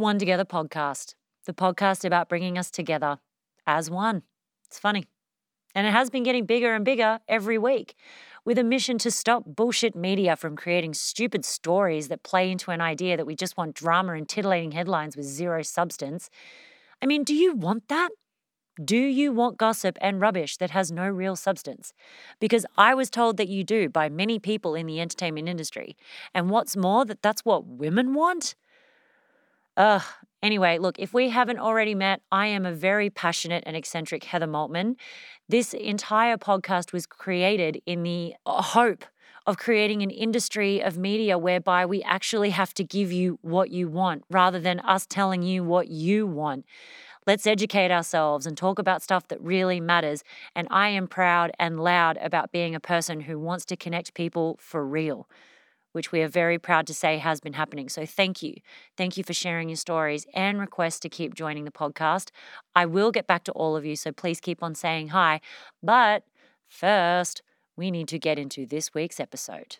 One 0.00 0.18
Together 0.18 0.46
podcast, 0.46 1.14
the 1.44 1.52
podcast 1.52 2.06
about 2.06 2.30
bringing 2.30 2.56
us 2.56 2.70
together 2.70 3.18
as 3.66 3.90
one. 3.90 4.22
It's 4.66 4.78
funny. 4.78 5.04
And 5.74 5.86
it 5.86 5.90
has 5.90 6.08
been 6.08 6.22
getting 6.22 6.46
bigger 6.46 6.74
and 6.74 6.86
bigger 6.86 7.20
every 7.28 7.58
week 7.58 7.94
with 8.46 8.58
a 8.58 8.64
mission 8.64 8.96
to 8.96 9.10
stop 9.10 9.44
bullshit 9.44 9.94
media 9.94 10.36
from 10.36 10.56
creating 10.56 10.94
stupid 10.94 11.44
stories 11.44 12.08
that 12.08 12.22
play 12.22 12.50
into 12.50 12.70
an 12.70 12.80
idea 12.80 13.18
that 13.18 13.26
we 13.26 13.36
just 13.36 13.58
want 13.58 13.74
drama 13.74 14.14
and 14.14 14.26
titillating 14.26 14.72
headlines 14.72 15.18
with 15.18 15.26
zero 15.26 15.60
substance. 15.60 16.30
I 17.02 17.06
mean, 17.06 17.22
do 17.22 17.34
you 17.34 17.52
want 17.52 17.88
that? 17.88 18.08
Do 18.82 18.96
you 18.96 19.32
want 19.32 19.58
gossip 19.58 19.98
and 20.00 20.18
rubbish 20.18 20.56
that 20.56 20.70
has 20.70 20.90
no 20.90 21.10
real 21.10 21.36
substance? 21.36 21.92
Because 22.40 22.64
I 22.78 22.94
was 22.94 23.10
told 23.10 23.36
that 23.36 23.48
you 23.48 23.64
do 23.64 23.90
by 23.90 24.08
many 24.08 24.38
people 24.38 24.74
in 24.74 24.86
the 24.86 24.98
entertainment 24.98 25.46
industry. 25.46 25.94
And 26.34 26.48
what's 26.48 26.74
more, 26.74 27.04
that 27.04 27.20
that's 27.20 27.44
what 27.44 27.66
women 27.66 28.14
want? 28.14 28.54
Ugh. 29.80 30.02
Anyway, 30.42 30.76
look, 30.76 30.98
if 30.98 31.14
we 31.14 31.30
haven't 31.30 31.58
already 31.58 31.94
met, 31.94 32.20
I 32.30 32.48
am 32.48 32.66
a 32.66 32.72
very 32.72 33.08
passionate 33.08 33.64
and 33.66 33.74
eccentric 33.74 34.24
Heather 34.24 34.46
Maltman. 34.46 34.96
This 35.48 35.72
entire 35.72 36.36
podcast 36.36 36.92
was 36.92 37.06
created 37.06 37.80
in 37.86 38.02
the 38.02 38.34
uh, 38.44 38.60
hope 38.60 39.06
of 39.46 39.56
creating 39.56 40.02
an 40.02 40.10
industry 40.10 40.82
of 40.82 40.98
media 40.98 41.38
whereby 41.38 41.86
we 41.86 42.02
actually 42.02 42.50
have 42.50 42.74
to 42.74 42.84
give 42.84 43.10
you 43.10 43.38
what 43.40 43.70
you 43.70 43.88
want 43.88 44.22
rather 44.28 44.60
than 44.60 44.80
us 44.80 45.06
telling 45.06 45.42
you 45.42 45.64
what 45.64 45.88
you 45.88 46.26
want. 46.26 46.66
Let's 47.26 47.46
educate 47.46 47.90
ourselves 47.90 48.46
and 48.46 48.58
talk 48.58 48.78
about 48.78 49.02
stuff 49.02 49.28
that 49.28 49.40
really 49.40 49.80
matters. 49.80 50.22
And 50.54 50.68
I 50.70 50.90
am 50.90 51.08
proud 51.08 51.52
and 51.58 51.80
loud 51.80 52.18
about 52.20 52.52
being 52.52 52.74
a 52.74 52.80
person 52.80 53.20
who 53.20 53.38
wants 53.38 53.64
to 53.66 53.76
connect 53.76 54.12
people 54.14 54.58
for 54.60 54.86
real, 54.86 55.26
which 55.92 56.12
we 56.12 56.22
are 56.22 56.28
very 56.28 56.58
proud 56.58 56.86
to 56.86 56.94
say 56.94 57.18
has 57.18 57.40
been 57.40 57.54
happening. 57.54 57.88
So 57.88 58.06
thank 58.06 58.42
you. 58.42 58.54
Thank 58.96 59.16
you 59.16 59.24
for 59.24 59.32
sharing 59.32 59.68
your 59.68 59.76
stories 59.76 60.26
and 60.34 60.60
requests 60.60 61.00
to 61.00 61.08
keep 61.08 61.34
joining 61.34 61.64
the 61.64 61.70
podcast. 61.70 62.30
I 62.74 62.86
will 62.86 63.10
get 63.10 63.26
back 63.26 63.44
to 63.44 63.52
all 63.52 63.76
of 63.76 63.84
you, 63.84 63.96
so 63.96 64.12
please 64.12 64.40
keep 64.40 64.62
on 64.62 64.74
saying 64.74 65.08
hi. 65.08 65.40
But 65.82 66.24
first, 66.68 67.42
we 67.76 67.90
need 67.90 68.08
to 68.08 68.18
get 68.18 68.38
into 68.38 68.66
this 68.66 68.94
week's 68.94 69.20
episode. 69.20 69.78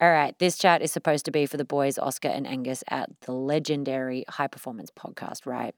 All 0.00 0.10
right, 0.10 0.38
this 0.38 0.56
chat 0.56 0.80
is 0.80 0.90
supposed 0.90 1.26
to 1.26 1.30
be 1.30 1.44
for 1.44 1.58
the 1.58 1.64
boys, 1.64 1.98
Oscar 1.98 2.28
and 2.28 2.46
Angus, 2.46 2.82
at 2.88 3.10
the 3.20 3.32
legendary 3.32 4.24
High 4.28 4.46
Performance 4.46 4.90
Podcast, 4.90 5.44
right? 5.44 5.74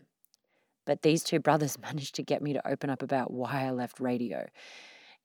But 0.86 1.02
these 1.02 1.24
two 1.24 1.40
brothers 1.40 1.78
managed 1.82 2.14
to 2.16 2.22
get 2.22 2.40
me 2.40 2.52
to 2.52 2.68
open 2.68 2.88
up 2.88 3.02
about 3.02 3.32
why 3.32 3.66
I 3.66 3.70
left 3.70 3.98
radio. 3.98 4.46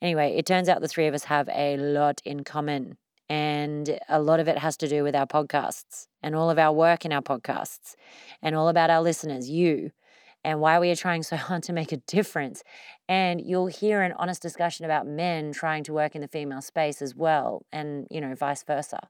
Anyway, 0.01 0.35
it 0.35 0.45
turns 0.45 0.69
out 0.69 0.81
the 0.81 0.87
three 0.87 1.07
of 1.07 1.13
us 1.13 1.25
have 1.25 1.49
a 1.49 1.77
lot 1.77 2.21
in 2.25 2.43
common. 2.43 2.97
And 3.29 3.99
a 4.07 4.21
lot 4.21 4.39
of 4.39 4.47
it 4.47 4.57
has 4.57 4.77
to 4.77 4.87
do 4.87 5.03
with 5.03 5.15
our 5.15 5.27
podcasts 5.27 6.07
and 6.23 6.35
all 6.35 6.49
of 6.49 6.57
our 6.57 6.71
work 6.71 7.05
in 7.05 7.11
our 7.11 7.21
podcasts 7.21 7.95
and 8.41 8.55
all 8.55 8.69
about 8.69 8.89
our 8.89 9.01
listeners, 9.01 9.49
you, 9.49 9.91
and 10.43 10.61
why 10.61 10.79
we 10.79 10.89
are 10.91 10.95
trying 10.95 11.23
so 11.23 11.35
hard 11.47 11.63
to 11.63 11.73
make 11.73 11.91
a 11.91 11.97
difference. 11.97 12.63
And 13.09 13.41
you'll 13.41 13.67
hear 13.67 14.01
an 14.01 14.13
honest 14.13 14.41
discussion 14.41 14.85
about 14.85 15.07
men 15.07 15.51
trying 15.51 15.83
to 15.85 15.93
work 15.93 16.15
in 16.15 16.21
the 16.21 16.27
female 16.27 16.61
space 16.61 17.01
as 17.01 17.15
well, 17.15 17.65
and, 17.71 18.07
you 18.09 18.21
know, 18.21 18.33
vice 18.33 18.63
versa. 18.63 19.09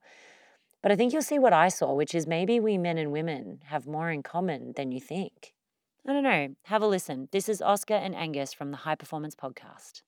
But 0.82 0.92
I 0.92 0.96
think 0.96 1.14
you'll 1.14 1.22
see 1.22 1.40
what 1.40 1.54
I 1.54 1.70
saw, 1.70 1.94
which 1.94 2.16
is 2.16 2.28
maybe 2.28 2.60
we 2.60 2.78
men 2.78 2.98
and 2.98 3.12
women 3.12 3.60
have 3.66 3.86
more 3.86 4.10
in 4.10 4.24
common 4.24 4.74
than 4.76 4.92
you 4.92 5.00
think. 5.00 5.54
I 6.08 6.14
don't 6.14 6.24
know. 6.24 6.56
Have 6.64 6.82
a 6.82 6.88
listen. 6.88 7.28
This 7.32 7.50
is 7.50 7.62
Oscar 7.62 7.96
and 7.96 8.16
Angus 8.16 8.54
from 8.54 8.72
the 8.72 8.78
High 8.78 8.96
Performance 8.96 9.36
Podcast. 9.36 10.04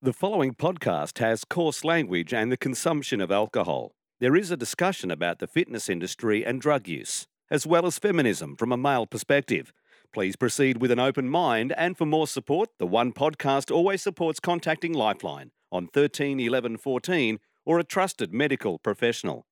The 0.00 0.12
following 0.12 0.54
podcast 0.54 1.18
has 1.18 1.44
coarse 1.44 1.82
language 1.82 2.32
and 2.32 2.52
the 2.52 2.56
consumption 2.56 3.20
of 3.20 3.32
alcohol. 3.32 3.96
There 4.20 4.36
is 4.36 4.52
a 4.52 4.56
discussion 4.56 5.10
about 5.10 5.40
the 5.40 5.48
fitness 5.48 5.88
industry 5.88 6.46
and 6.46 6.60
drug 6.60 6.86
use, 6.86 7.26
as 7.50 7.66
well 7.66 7.84
as 7.84 7.98
feminism 7.98 8.54
from 8.54 8.70
a 8.70 8.76
male 8.76 9.06
perspective. 9.06 9.72
Please 10.14 10.36
proceed 10.36 10.80
with 10.80 10.92
an 10.92 11.00
open 11.00 11.28
mind, 11.28 11.74
and 11.76 11.98
for 11.98 12.06
more 12.06 12.28
support, 12.28 12.68
the 12.78 12.86
One 12.86 13.12
Podcast 13.12 13.74
always 13.74 14.00
supports 14.00 14.38
contacting 14.38 14.92
Lifeline 14.92 15.50
on 15.72 15.88
13 15.88 16.38
11 16.38 16.76
14 16.76 17.40
or 17.66 17.80
a 17.80 17.84
trusted 17.84 18.32
medical 18.32 18.78
professional. 18.78 19.46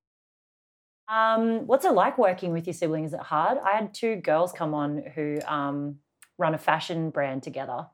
Um, 1.09 1.67
what's 1.67 1.85
it 1.85 1.93
like 1.93 2.19
working 2.19 2.53
with 2.53 2.69
your 2.69 2.75
siblings? 2.75 3.09
Is 3.09 3.15
it 3.15 3.21
hard? 3.27 3.59
I 3.59 3.73
had 3.73 3.93
two 3.93 4.15
girls 4.15 4.53
come 4.53 4.75
on 4.75 5.03
who 5.17 5.41
um, 5.45 5.97
run 6.39 6.55
a 6.55 6.59
fashion 6.59 7.11
brand 7.11 7.43
together, 7.43 7.89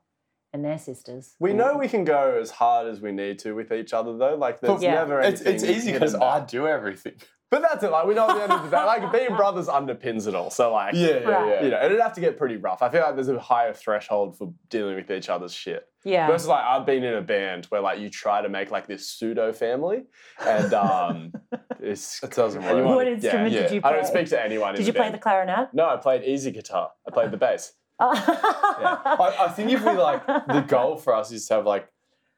and 0.53 0.63
they're 0.63 0.77
sisters. 0.77 1.35
We 1.39 1.53
know 1.53 1.77
we 1.77 1.87
can 1.87 2.03
go 2.05 2.37
as 2.39 2.51
hard 2.51 2.87
as 2.87 3.01
we 3.01 3.11
need 3.11 3.39
to 3.39 3.53
with 3.53 3.71
each 3.71 3.91
other, 3.93 4.15
though. 4.15 4.35
Like, 4.35 4.59
there's 4.61 4.81
Yeah. 4.83 4.93
never 4.95 5.19
It's, 5.19 5.41
anything. 5.41 5.53
it's 5.55 5.63
easy 5.63 5.91
because 5.93 6.15
I 6.15 6.39
do 6.45 6.67
everything. 6.67 7.13
But 7.51 7.61
that's 7.61 7.83
it. 7.83 7.91
Like, 7.91 8.07
we 8.07 8.15
know 8.15 8.27
at 8.27 8.35
the 8.35 8.41
end 8.41 8.51
of 8.51 8.63
the 8.63 8.75
day, 8.75 8.83
like 8.83 9.11
being 9.11 9.35
brothers 9.35 9.67
underpins 9.67 10.27
it 10.27 10.33
all. 10.33 10.49
So, 10.49 10.73
like, 10.73 10.95
Yeah, 10.95 11.07
yeah, 11.07 11.13
Right. 11.29 11.47
yeah. 11.49 11.63
you 11.63 11.69
know, 11.69 11.85
it'd 11.85 11.99
have 12.01 12.13
to 12.13 12.19
get 12.19 12.35
pretty 12.35 12.57
rough. 12.57 12.81
I 12.81 12.89
feel 12.89 13.01
like 13.01 13.13
there's 13.13 13.29
a 13.29 13.37
higher 13.37 13.73
threshold 13.73 14.35
for 14.39 14.51
dealing 14.71 14.95
with 14.95 15.11
each 15.11 15.29
other's 15.29 15.53
shit. 15.53 15.87
Yeah. 16.03 16.25
Versus 16.25 16.47
like 16.47 16.63
I've 16.65 16.87
been 16.87 17.03
in 17.03 17.13
a 17.13 17.21
band 17.21 17.65
where 17.65 17.79
like 17.79 17.99
you 17.99 18.09
try 18.09 18.41
to 18.41 18.49
make 18.49 18.71
like 18.71 18.87
this 18.87 19.07
pseudo 19.07 19.53
family, 19.53 20.05
and 20.43 20.73
um, 20.73 21.31
it's 21.79 22.23
It 22.23 22.31
doesn't 22.31 22.63
work. 22.63 22.85
what 22.87 23.07
instrument 23.07 23.51
yeah. 23.51 23.61
did 23.61 23.71
you 23.71 23.81
play? 23.81 23.89
I 23.91 23.93
don't 23.97 24.07
speak 24.07 24.29
to 24.29 24.43
anyone. 24.43 24.69
in 24.71 24.77
did 24.77 24.87
you 24.87 24.93
the 24.93 24.97
play 24.97 25.05
band. 25.09 25.13
the 25.13 25.19
clarinet? 25.19 25.69
No, 25.73 25.85
I 25.87 25.97
played 25.97 26.23
easy 26.23 26.49
guitar. 26.49 26.89
I 27.07 27.11
played 27.11 27.29
the 27.29 27.37
bass. 27.37 27.73
I, 28.11 29.35
I 29.41 29.47
think 29.49 29.71
if 29.71 29.81
we 29.83 29.91
like, 29.91 30.25
the 30.25 30.65
goal 30.67 30.97
for 30.97 31.13
us 31.15 31.31
is 31.31 31.47
to 31.47 31.55
have 31.55 31.65
like 31.65 31.87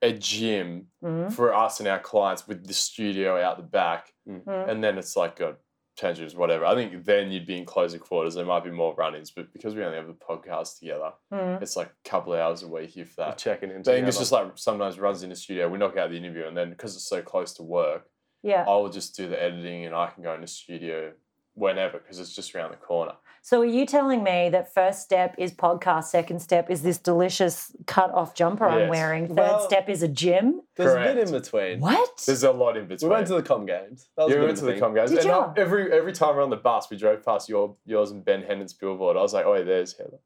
a 0.01 0.11
gym 0.11 0.87
Mhm. 1.03 1.31
for 1.33 1.53
us 1.53 1.79
and 1.79 1.87
our 1.89 1.99
clients 1.99 2.47
with 2.47 2.65
the 2.67 2.73
studio 2.73 3.41
out 3.41 3.57
the 3.57 3.63
back, 3.63 4.13
Mhm. 4.27 4.69
and 4.69 4.83
then 4.83 4.97
it's 4.97 5.15
like 5.15 5.37
got 5.37 5.55
changes, 5.97 6.35
whatever. 6.35 6.65
I 6.65 6.75
think 6.75 7.05
then 7.05 7.31
you'd 7.31 7.45
be 7.47 7.57
in 7.57 7.65
closer 7.65 7.97
quarters. 7.97 8.35
There 8.35 8.45
might 8.45 8.65
be 8.65 8.69
more 8.71 8.93
run-ins, 8.95 9.31
but 9.31 9.53
because 9.53 9.73
we 9.75 9.83
only 9.83 9.97
have 9.97 10.07
the 10.07 10.13
podcast 10.13 10.79
together, 10.79 11.13
Mhm. 11.33 11.61
it's 11.61 11.77
like 11.77 11.87
a 11.87 12.09
couple 12.09 12.33
of 12.33 12.39
hours 12.39 12.63
a 12.63 12.67
week 12.67 12.97
if 12.97 13.15
We're 13.17 13.25
that. 13.27 13.37
checking 13.37 13.71
in. 13.71 13.81
But 13.81 13.95
Angus 13.95 14.15
together. 14.17 14.21
just 14.21 14.31
like 14.33 14.57
sometimes 14.57 14.99
runs 14.99 15.23
in 15.23 15.29
the 15.29 15.35
studio. 15.37 15.69
We 15.69 15.77
knock 15.77 15.95
out 15.97 16.09
the 16.09 16.17
interview, 16.17 16.45
and 16.45 16.55
then 16.57 16.69
because 16.69 16.95
it's 16.95 17.07
so 17.07 17.21
close 17.21 17.53
to 17.55 17.63
work, 17.63 18.09
Yeah. 18.43 18.65
I 18.67 18.75
will 18.75 18.89
just 18.89 19.15
do 19.15 19.27
the 19.29 19.41
editing, 19.41 19.85
and 19.85 19.95
I 19.95 20.07
can 20.07 20.21
go 20.21 20.33
in 20.33 20.41
the 20.41 20.47
studio 20.47 21.13
whenever 21.53 21.97
because 21.99 22.19
it's 22.19 22.35
just 22.35 22.53
around 22.53 22.71
the 22.71 22.77
corner. 22.77 23.15
So 23.45 23.61
are 23.61 23.65
you 23.65 23.85
telling 23.85 24.23
me 24.23 24.49
that 24.49 24.73
first 24.73 25.03
step 25.03 25.35
is 25.37 25.51
podcast, 25.53 26.05
second 26.05 26.39
step 26.41 26.71
is 26.71 26.81
this 26.81 26.97
delicious 26.97 27.71
cut 27.85 28.11
off 28.11 28.33
jumper 28.33 28.65
I'm 28.65 28.89
wearing, 28.89 29.27
third 29.27 29.37
Well- 29.37 29.59
step 29.59 29.87
is 29.87 30.01
a 30.01 30.07
gym? 30.07 30.63
there's 30.75 30.93
a 30.95 31.13
bit 31.13 31.27
in 31.27 31.31
between. 31.31 31.79
What? 31.79 32.23
There's 32.25 32.41
a 32.41 32.49
lot 32.51 32.75
in 32.75 32.87
between. 32.87 33.07
We 33.07 33.15
went 33.15 33.27
to 33.27 33.35
the 33.35 33.43
com 33.43 33.67
games. 33.67 34.09
That 34.17 34.23
was 34.23 34.31
yeah, 34.31 34.37
a 34.37 34.39
we 34.39 34.45
bit 34.45 34.47
went 34.47 34.57
to 34.57 34.65
the 34.65 34.79
com 34.79 34.95
guys. 34.95 35.09
Did 35.11 35.19
and 35.19 35.27
ya? 35.27 35.53
I- 35.55 35.59
every 35.59 35.93
every 35.93 36.11
time 36.11 36.35
we're 36.35 36.41
on 36.41 36.49
the 36.49 36.55
bus, 36.55 36.89
we 36.89 36.97
drove 36.97 37.23
past 37.23 37.47
your 37.47 37.75
yours 37.85 38.09
and 38.09 38.25
Ben 38.25 38.41
Hannant's 38.41 38.73
billboard. 38.73 39.15
I 39.15 39.21
was 39.21 39.31
like, 39.35 39.45
oh, 39.45 39.63
there's 39.63 39.93
Heather. 39.95 40.17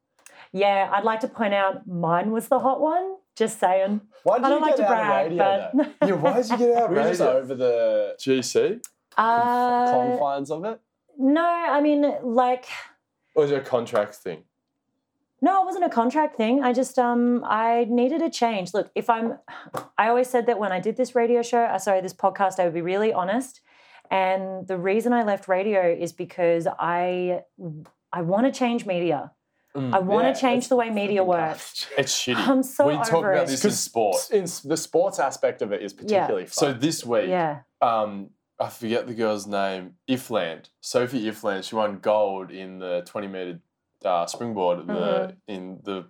yeah, 0.52 0.88
I'd 0.90 1.04
like 1.04 1.20
to 1.20 1.28
point 1.28 1.52
out 1.52 1.86
mine 1.86 2.30
was 2.30 2.48
the 2.48 2.58
hot 2.58 2.80
one. 2.80 3.16
Just 3.36 3.60
saying. 3.60 4.00
Why 4.22 4.38
did 4.38 4.46
I 4.46 4.48
don't 4.48 4.60
you 4.60 4.66
like 4.66 4.76
get 4.78 4.86
to 4.86 4.92
out 4.94 4.98
of 4.98 5.06
brag, 5.06 5.30
radio, 5.30 5.70
but 5.74 5.98
though? 6.00 6.06
Yeah, 6.08 6.14
why 6.14 6.32
did 6.40 6.48
you 6.52 6.56
get 6.56 6.76
out 6.78 6.88
We 6.88 6.96
were 6.96 7.02
just 7.02 7.20
over 7.20 7.54
the 7.54 8.16
GC? 8.18 8.80
uh, 9.18 9.90
confines 9.92 10.50
of 10.50 10.64
it. 10.64 10.80
no, 11.18 11.44
I 11.44 11.82
mean 11.82 12.10
like 12.22 12.64
Or 13.34 13.44
is 13.44 13.50
it 13.50 13.58
a 13.58 13.60
contract 13.60 14.14
thing? 14.16 14.44
No, 15.42 15.62
it 15.62 15.64
wasn't 15.64 15.84
a 15.84 15.88
contract 15.88 16.36
thing. 16.36 16.62
I 16.62 16.72
just 16.72 16.98
um 16.98 17.42
I 17.44 17.86
needed 17.88 18.20
a 18.22 18.30
change. 18.30 18.74
Look, 18.74 18.90
if 18.94 19.08
I'm 19.08 19.38
I 19.96 20.08
always 20.08 20.28
said 20.28 20.46
that 20.46 20.58
when 20.58 20.72
I 20.72 20.80
did 20.80 20.96
this 20.96 21.14
radio 21.14 21.42
show, 21.42 21.62
uh, 21.62 21.78
sorry, 21.78 22.00
this 22.02 22.12
podcast, 22.14 22.58
I 22.58 22.64
would 22.64 22.74
be 22.74 22.82
really 22.82 23.12
honest. 23.12 23.60
And 24.10 24.66
the 24.66 24.76
reason 24.76 25.12
I 25.12 25.22
left 25.22 25.48
radio 25.48 25.82
is 25.90 26.12
because 26.12 26.66
I 26.78 27.42
I 28.12 28.22
want 28.22 28.46
to 28.46 28.52
change 28.52 28.84
media. 28.84 29.32
Mm. 29.76 29.94
I 29.94 30.00
want 30.00 30.26
Yeah, 30.26 30.32
to 30.34 30.40
change 30.40 30.68
the 30.68 30.74
way 30.76 30.90
media 30.90 31.22
works. 31.22 31.86
It's 31.96 32.12
shitty. 32.12 32.34
I'm 32.48 32.62
so 32.64 32.88
we 32.88 32.94
talk 32.96 33.12
over 33.14 33.32
about 33.32 33.44
it. 33.44 33.50
this 33.50 33.64
in 33.64 33.70
sports. 33.70 34.30
In 34.30 34.44
the 34.68 34.76
sports 34.76 35.18
aspect 35.20 35.62
of 35.62 35.72
it 35.72 35.80
is 35.80 35.92
particularly 35.94 36.46
So 36.48 36.72
fun. 36.72 36.80
this 36.80 37.06
week, 37.06 37.28
Yeah. 37.28 37.60
um, 37.80 38.30
I 38.60 38.68
forget 38.68 39.06
the 39.06 39.14
girl's 39.14 39.46
name. 39.46 39.94
Iffland, 40.08 40.68
Sophie 40.80 41.24
Iffland. 41.26 41.64
She 41.64 41.74
won 41.74 41.98
gold 41.98 42.50
in 42.50 42.78
the 42.78 43.02
20 43.06 43.26
meter 43.26 43.60
uh, 44.04 44.26
springboard 44.26 44.86
the 44.86 44.92
Mhm. 44.92 45.36
in 45.48 45.80
the 45.84 46.06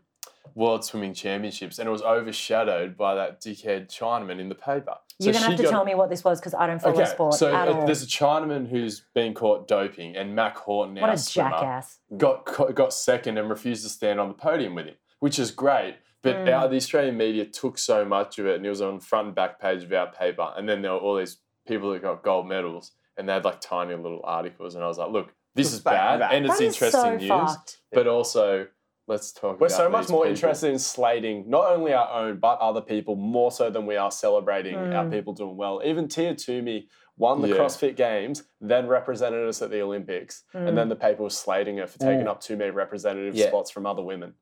World 0.54 0.84
Swimming 0.84 1.14
Championships, 1.14 1.78
and 1.78 1.88
it 1.88 1.92
was 1.92 2.02
overshadowed 2.02 2.96
by 2.96 3.14
that 3.14 3.40
dickhead 3.40 3.88
Chinaman 3.88 4.40
in 4.40 4.48
the 4.48 4.54
paper. 4.54 4.94
You're 5.18 5.32
gonna 5.32 5.46
have 5.46 5.56
to 5.56 5.62
got- 5.64 5.70
tell 5.70 5.84
me 5.84 5.94
what 5.94 6.08
this 6.10 6.24
was 6.24 6.40
because 6.40 6.54
I 6.54 6.66
don't 6.66 6.80
follow 6.80 6.94
Okay, 6.94 7.04
sport 7.04 7.34
so 7.34 7.54
at 7.54 7.68
all. 7.68 7.86
there's 7.86 8.02
a 8.02 8.06
Chinaman 8.06 8.68
who's 8.68 9.02
been 9.14 9.34
caught 9.34 9.68
doping, 9.68 10.16
and 10.16 10.34
Mack 10.34 10.56
Horton, 10.56 10.94
What 11.00 11.10
a 11.10 11.32
jackass. 11.32 11.98
got 12.16 12.44
got 12.74 12.92
second 12.92 13.38
and 13.38 13.48
refused 13.50 13.82
to 13.84 13.88
stand 13.88 14.18
on 14.18 14.28
the 14.28 14.34
podium 14.34 14.74
with 14.74 14.86
him, 14.86 14.96
which 15.20 15.38
is 15.38 15.50
great. 15.50 15.96
But 16.22 16.36
Mm. 16.36 16.54
our, 16.56 16.68
the 16.68 16.76
Australian 16.76 17.16
media 17.16 17.44
took 17.46 17.78
so 17.78 18.04
much 18.04 18.38
of 18.38 18.46
it, 18.46 18.56
and 18.56 18.66
it 18.66 18.68
was 18.70 18.82
on 18.82 19.00
front 19.00 19.26
and 19.28 19.34
back 19.34 19.58
page 19.60 19.82
of 19.84 19.92
our 19.92 20.08
paper. 20.10 20.52
And 20.56 20.68
then 20.68 20.82
there 20.82 20.92
were 20.92 20.98
all 20.98 21.16
these 21.16 21.38
people 21.66 21.92
that 21.92 22.02
got 22.02 22.22
gold 22.22 22.46
medals, 22.48 22.92
and 23.16 23.28
they 23.28 23.32
had 23.32 23.44
like 23.44 23.60
tiny 23.60 23.94
little 23.94 24.20
articles. 24.24 24.74
And 24.74 24.84
I 24.84 24.88
was 24.88 24.98
like, 24.98 25.10
look, 25.10 25.32
this 25.54 25.66
Just 25.68 25.74
is 25.76 25.80
back 25.82 25.94
bad, 25.94 26.20
that. 26.20 26.32
and 26.34 26.46
it's 26.46 26.58
That 26.58 26.64
is 26.64 26.74
interesting 26.74 27.00
so 27.00 27.16
news, 27.16 27.28
fucked. 27.28 27.78
but 27.92 28.06
also 28.06 28.66
let's 29.08 29.32
talk. 29.32 29.56
About 29.56 29.60
we're 29.60 29.66
about 29.66 29.76
so 29.76 29.88
much 29.88 30.02
these 30.06 30.10
more 30.12 30.22
people. 30.24 30.30
interested 30.34 30.70
in 30.70 30.78
slating 30.78 31.50
not 31.50 31.66
only 31.72 31.92
our 31.92 32.08
own 32.12 32.38
but 32.38 32.58
other 32.60 32.80
people 32.80 33.16
more 33.16 33.50
so 33.50 33.68
than 33.70 33.84
we 33.86 33.96
are 33.96 34.10
celebrating 34.10 34.76
our 34.76 35.04
Mm. 35.04 35.10
people 35.10 35.32
doing 35.32 35.56
well. 35.56 35.80
Even 35.84 36.06
Tia 36.06 36.34
Toomey 36.36 36.88
won 37.16 37.42
the 37.42 37.48
Yeah. 37.48 37.56
CrossFit 37.56 37.96
Games, 37.96 38.44
then 38.60 38.86
represented 38.86 39.46
us 39.48 39.60
at 39.60 39.70
the 39.70 39.82
Olympics, 39.82 40.44
and 40.54 40.78
then 40.78 40.88
the 40.88 40.96
paper 40.96 41.22
was 41.24 41.36
slating 41.36 41.78
her 41.78 41.86
for 41.86 41.98
taking 41.98 42.28
up 42.28 42.40
too 42.40 42.56
many 42.56 42.70
representative 42.70 43.34
Yeah. 43.34 43.48
spots 43.48 43.70
from 43.70 43.84
other 43.84 44.02
women. 44.02 44.34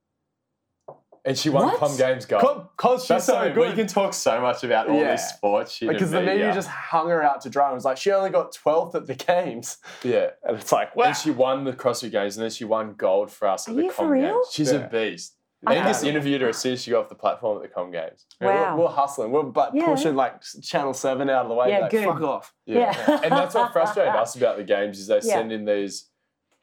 And 1.25 1.37
she 1.39 1.51
won 1.51 1.67
What? 1.67 1.79
Com 1.79 1.97
Games 1.97 2.25
gold. 2.27 2.67
Because 2.77 3.03
she's 3.03 3.09
That's 3.09 3.25
so 3.27 3.35
so 3.35 3.53
good. 3.55 3.71
You 3.71 3.75
can 3.77 3.87
talk 3.87 4.15
so 4.15 4.41
much 4.41 4.65
about 4.65 4.89
all 4.89 4.97
Yeah. 4.97 5.13
this 5.13 5.29
sports 5.31 5.73
shit. 5.73 5.89
Because 5.89 6.11
the 6.11 6.19
and 6.19 6.27
media 6.27 6.53
just 6.55 6.69
hung 6.69 7.09
her 7.11 7.23
out 7.23 7.41
to 7.43 7.51
dry 7.51 7.67
and 7.69 7.75
was 7.75 7.85
like, 7.85 7.97
she 7.97 8.11
only 8.13 8.31
got 8.31 8.53
12th 8.55 8.95
at 8.95 9.07
the 9.07 9.15
games. 9.15 9.79
yeah. 10.03 10.31
And 10.45 10.57
it's 10.59 10.73
like, 10.73 10.95
wow. 10.97 11.05
And 11.07 11.17
she 11.17 11.31
won 11.31 11.65
the 11.65 11.73
CrossFit 11.73 12.11
Games, 12.13 12.37
and 12.37 12.43
then 12.45 12.51
she 12.51 12.65
won 12.65 12.95
gold 12.95 13.31
for 13.31 13.49
us 13.49 13.69
at 13.69 13.73
Are 13.73 13.77
the 13.77 13.83
you 13.85 13.91
for 13.91 14.09
real? 14.09 14.23
Games. 14.35 14.47
She's 14.53 14.73
Yeah. 14.73 14.79
a 14.81 14.89
beast. 14.89 15.35
I 15.67 15.75
Angus 15.75 16.05
interviewed 16.05 16.41
her 16.41 16.51
as 16.51 16.59
soon 16.59 16.75
as 16.75 16.83
she 16.85 16.93
got 16.93 17.01
off 17.03 17.09
the 17.09 17.17
platform 17.17 17.57
at 17.57 17.63
the 17.65 17.69
Com 17.69 17.91
Games. 17.91 18.27
Wow. 18.41 18.77
We're, 18.77 18.85
we're 18.85 18.91
hustling. 18.93 19.33
We're 19.33 19.43
but 19.43 19.75
Yeah. 19.75 19.87
pushing 19.87 20.15
like 20.15 20.41
Channel 20.63 20.95
7 20.95 21.29
out 21.29 21.43
of 21.43 21.49
the 21.49 21.55
way. 21.57 21.71
Yeah, 21.71 21.81
like, 21.81 21.91
good. 21.91 22.05
fuck 22.05 22.21
off. 22.23 22.55
Yeah. 22.65 22.95
and 23.25 23.33
that's 23.33 23.57
what 23.57 23.73
frustrated 23.73 24.15
us 24.15 24.37
about 24.37 24.57
the 24.57 24.63
games 24.63 25.01
is 25.01 25.09
they 25.09 25.17
Yeah. 25.25 25.35
send 25.35 25.51
in 25.51 25.65
these 25.65 26.08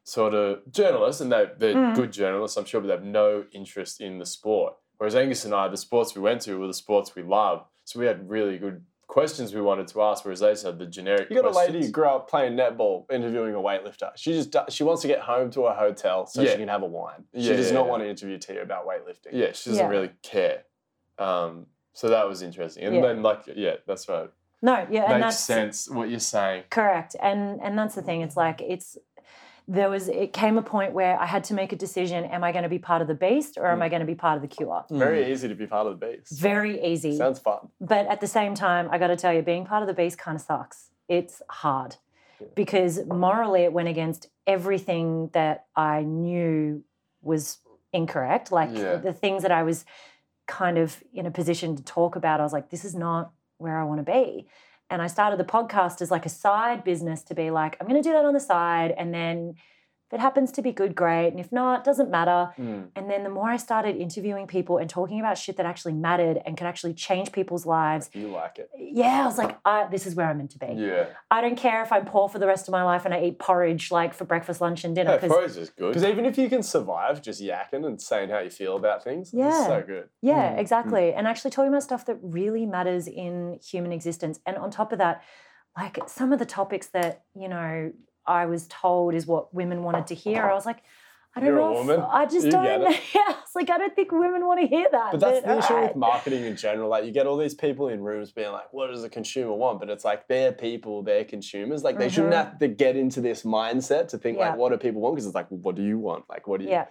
sort 0.06 0.34
of 0.36 0.60
journalists, 0.72 1.20
and 1.20 1.32
they, 1.32 1.48
they're 1.58 1.74
Mm. 1.74 1.96
good 1.96 2.14
journalists, 2.14 2.56
I'm 2.58 2.64
sure, 2.66 2.80
but 2.80 2.88
they 2.88 2.94
have 2.94 3.04
no 3.04 3.44
interest 3.52 4.00
in 4.00 4.20
the 4.20 4.26
sport. 4.26 4.76
Whereas 4.98 5.16
Angus 5.16 5.44
and 5.46 5.54
I, 5.54 5.68
the 5.68 5.78
sports 5.78 6.16
we 6.16 6.22
went 6.22 6.42
to 6.42 6.58
were 6.60 6.68
the 6.68 6.74
sports 6.76 7.16
we 7.16 7.24
love. 7.24 7.66
So 7.86 8.00
we 8.00 8.06
had 8.06 8.30
really 8.30 8.58
good 8.60 8.86
questions 9.08 9.54
we 9.54 9.62
wanted 9.62 9.88
to 9.90 10.02
ask, 10.04 10.24
whereas 10.24 10.40
they 10.42 10.52
just 10.52 10.64
had 10.66 10.78
the 10.78 10.86
generic 10.86 11.30
You 11.32 11.42
got 11.42 11.52
a 11.52 11.58
lady 11.58 11.84
who 11.86 11.92
grew 11.92 12.06
up 12.08 12.30
playing 12.30 12.54
netball, 12.54 13.12
interviewing 13.12 13.56
a 13.56 13.58
weightlifter. 13.60 14.12
She 14.16 14.34
just 14.34 14.52
do- 14.52 14.60
she 14.70 14.84
wants 14.84 15.02
to 15.02 15.08
get 15.08 15.20
home 15.22 15.50
to 15.52 15.64
a 15.64 15.74
hotel 15.74 16.28
so 16.28 16.42
Yeah. 16.44 16.52
she 16.52 16.58
can 16.58 16.68
have 16.70 16.84
a 16.84 16.88
wine. 16.88 17.26
She 17.34 17.42
Yeah, 17.42 17.56
does 17.56 17.68
yeah, 17.68 17.74
not 17.74 17.86
yeah. 17.86 17.92
want 17.92 18.04
to 18.04 18.10
interview 18.10 18.38
Tia 18.38 18.62
about 18.62 18.88
weightlifting. 18.88 19.32
Yeah, 19.34 19.52
she 19.54 19.72
doesn't 19.72 19.86
Yeah. 19.86 19.90
really 19.92 20.12
care. 20.22 20.64
Um, 21.18 21.66
so 21.94 22.10
that 22.10 22.28
was 22.28 22.42
interesting. 22.44 22.84
And 22.84 22.96
Yeah. 22.96 23.02
then, 23.02 23.24
like, 23.24 23.44
yeah, 23.56 23.76
that's 23.88 24.08
right. 24.08 24.30
no, 24.62 24.88
yeah, 24.90 25.04
and 25.12 25.22
Makes 25.22 25.36
that's 25.36 25.40
sense 25.44 25.90
what 25.90 26.10
you're 26.10 26.20
saying. 26.20 26.64
Correct. 26.70 27.16
And 27.20 27.60
and 27.62 27.78
that's 27.78 27.96
the 27.96 28.02
thing. 28.02 28.22
It's 28.22 28.36
like 28.38 28.62
it's 28.62 28.98
there 29.68 29.90
was 29.90 30.08
it 30.08 30.34
came 30.34 30.58
a 30.58 30.62
point 30.62 30.94
where 30.94 31.20
I 31.20 31.26
had 31.26 31.44
to 31.46 31.54
make 31.54 31.72
a 31.74 31.76
decision, 31.76 32.26
am 32.26 32.44
I 32.44 32.52
going 32.52 32.64
to 32.64 32.70
be 32.70 32.80
part 32.80 33.02
of 33.02 33.08
the 33.08 33.16
beast 33.16 33.58
or 33.58 33.68
am 33.68 33.80
mm. 33.80 33.84
I 33.84 33.90
going 33.90 34.02
to 34.02 34.06
be 34.06 34.16
part 34.16 34.36
of 34.36 34.42
the 34.42 34.48
cure? 34.48 34.86
Mm. 34.90 35.00
Very 35.00 35.32
easy 35.32 35.48
to 35.48 35.56
be 35.56 35.66
part 35.66 35.88
of 35.88 36.00
the 36.00 36.06
beast. 36.06 36.40
Very 36.40 36.84
easy. 36.84 37.18
Sounds 37.18 37.40
fun. 37.40 37.70
but 37.82 38.06
at 38.08 38.22
the 38.22 38.28
same 38.28 38.54
time, 38.54 38.90
I 38.92 38.98
got 38.98 39.08
to 39.08 39.16
tell 39.16 39.34
you 39.34 39.42
being 39.42 39.66
part 39.66 39.82
of 39.82 39.88
the 39.88 39.94
beast 39.94 40.18
kind 40.18 40.36
of 40.36 40.42
sucks. 40.42 40.90
It's 41.08 41.42
hard. 41.50 41.96
Because 42.54 43.06
morally 43.06 43.62
it 43.62 43.74
went 43.74 43.88
against 43.88 44.28
everything 44.46 45.30
that 45.34 45.66
I 45.76 46.04
knew 46.04 46.84
was 47.22 47.60
incorrect. 47.94 48.52
Like 48.52 48.70
Yeah. 48.74 48.98
the 48.98 49.14
things 49.14 49.42
that 49.44 49.52
I 49.52 49.64
was 49.64 49.86
kind 50.46 50.78
of 50.78 51.04
in 51.14 51.26
a 51.26 51.32
position 51.32 51.76
to 51.76 51.84
talk 51.84 52.16
about, 52.16 52.40
I 52.40 52.44
was 52.44 52.54
like, 52.54 52.70
this 52.70 52.86
is 52.86 52.94
not 52.94 53.32
where 53.58 53.80
I 53.80 53.84
want 53.84 54.06
to 54.06 54.12
be. 54.12 54.48
And 54.90 55.02
I 55.02 55.08
started 55.08 55.40
the 55.40 55.46
podcast 55.46 56.02
as 56.02 56.12
like 56.12 56.26
a 56.26 56.30
side 56.30 56.84
business 56.84 57.24
to 57.24 57.36
be 57.36 57.50
like, 57.50 57.78
I'm 57.80 57.88
going 57.88 58.02
to 58.02 58.08
do 58.08 58.14
that 58.14 58.26
on 58.26 58.34
the 58.34 58.40
side. 58.40 58.94
And 58.98 59.14
then 59.14 59.56
if 60.08 60.14
it 60.14 60.20
happens 60.20 60.52
to 60.52 60.62
be 60.62 60.72
good, 60.72 60.94
great. 60.94 61.30
And 61.30 61.40
if 61.40 61.52
not, 61.52 61.84
doesn't 61.84 62.12
matter. 62.12 62.52
Mm. 62.60 62.90
And 62.96 63.10
then 63.10 63.24
the 63.24 63.30
more 63.32 63.50
I 63.50 63.58
started 63.58 63.96
interviewing 63.96 64.46
people 64.46 64.78
and 64.78 64.88
talking 64.88 65.20
about 65.20 65.36
shit 65.40 65.58
that 65.58 65.66
actually 65.66 65.94
mattered 65.94 66.40
and 66.46 66.56
could 66.56 66.68
actually 66.68 66.94
change 66.94 67.32
people's 67.32 67.66
lives, 67.66 68.12
You 68.14 68.28
like 68.28 68.60
it. 68.60 68.70
yeah, 68.78 69.24
I 69.24 69.26
was 69.26 69.40
like, 69.40 69.58
I, 69.66 69.88
this 69.88 70.06
is 70.06 70.14
where 70.14 70.28
I'm 70.30 70.38
meant 70.38 70.52
to 70.52 70.60
be. 70.60 70.68
Yeah. 70.76 71.08
I 71.32 71.42
don't 71.42 71.56
care 71.58 71.82
if 71.82 71.92
I'm 71.92 72.06
poor 72.06 72.30
for 72.30 72.38
the 72.38 72.46
rest 72.46 72.68
of 72.68 72.72
my 72.72 72.84
life 72.84 73.04
and 73.06 73.16
I 73.16 73.24
eat 73.24 73.40
porridge 73.40 73.90
like 73.90 74.14
for 74.14 74.26
breakfast, 74.26 74.62
lunch, 74.62 74.84
and 74.84 74.94
dinner. 74.94 75.14
Yeah, 75.14 75.18
'cause- 75.18 75.30
pros 75.30 75.58
is 75.58 75.70
good. 75.72 75.88
Because 75.88 76.04
even 76.06 76.26
if 76.26 76.38
you 76.38 76.50
can 76.50 76.62
survive 76.62 77.24
just 77.24 77.42
yakking 77.42 77.84
and 77.86 78.00
saying 78.00 78.30
how 78.30 78.40
you 78.40 78.52
feel 78.52 78.76
about 78.76 79.04
things, 79.04 79.32
Yeah. 79.34 79.48
it's 79.58 79.66
so 79.66 79.82
good. 79.82 80.10
Yeah, 80.22 80.54
Mm, 80.54 80.60
exactly. 80.60 81.14
And 81.16 81.26
actually 81.28 81.50
talking 81.50 81.70
about 81.70 81.82
stuff 81.82 82.06
that 82.06 82.18
really 82.22 82.68
matters 82.68 83.08
in 83.08 83.60
human 83.64 83.92
existence. 83.92 84.40
And 84.46 84.56
on 84.58 84.70
top 84.70 84.92
of 84.92 85.00
that, 85.00 85.24
like 85.76 85.98
some 86.08 86.32
of 86.32 86.38
the 86.38 86.46
topics 86.46 86.88
that, 86.90 87.24
you 87.34 87.50
know, 87.50 87.92
I 88.28 88.46
was 88.46 88.68
told 88.68 89.14
is 89.14 89.26
what 89.28 89.54
women 89.54 89.84
wanted 89.84 90.08
to 90.08 90.16
hear. 90.16 90.44
I 90.44 90.54
was 90.54 90.66
like, 90.66 90.82
I 91.38 91.42
don't 91.42 91.48
You're 91.50 91.60
a 91.60 91.84
know. 91.86 91.92
if- 91.94 92.00
I 92.00 92.26
just 92.26 92.46
You 92.46 92.52
don't. 92.52 92.82
Yeah, 93.14 93.22
I 93.28 93.32
was 93.32 93.56
like, 93.56 93.70
I 93.70 93.78
don't 93.78 93.94
think 93.94 94.12
women 94.14 94.46
want 94.48 94.62
to 94.62 94.68
hear 94.68 94.88
that. 94.90 95.12
But 95.12 95.20
that's 95.20 95.46
the 95.46 95.58
issue 95.58 95.74
alright. 95.74 95.90
with 95.90 95.98
marketing 95.98 96.46
in 96.46 96.56
general. 96.56 96.90
Like 96.90 97.04
you 97.04 97.12
get 97.12 97.28
all 97.28 97.36
these 97.36 97.54
people 97.54 97.90
in 97.90 98.02
rooms 98.02 98.32
being 98.32 98.54
like, 98.54 98.72
"What 98.72 98.88
does 98.88 99.02
the 99.02 99.10
consumer 99.10 99.54
want?" 99.54 99.80
But 99.82 99.90
it's 99.90 100.06
like 100.06 100.30
they're 100.30 100.54
people, 100.54 101.04
they're 101.04 101.26
consumers. 101.26 101.84
Like 101.84 101.98
they 102.00 102.08
shouldn't 102.08 102.34
Mhm. 102.34 102.38
have 102.38 102.60
to 102.60 102.70
get 102.70 102.96
into 102.96 103.20
this 103.20 103.44
mindset 103.44 104.08
to 104.10 104.18
think 104.18 104.38
Yeah. 104.38 104.50
like, 104.52 104.58
"What 104.58 104.70
do 104.72 104.78
people 104.78 105.02
want?" 105.02 105.16
Because 105.16 105.26
it's 105.26 105.36
like, 105.36 105.48
"What 105.50 105.76
do 105.76 105.84
you 105.84 106.00
want?" 106.00 106.24
Like, 106.30 106.48
what 106.48 106.60
do 106.60 106.66
you? 106.66 106.72
Yeah. 106.72 106.86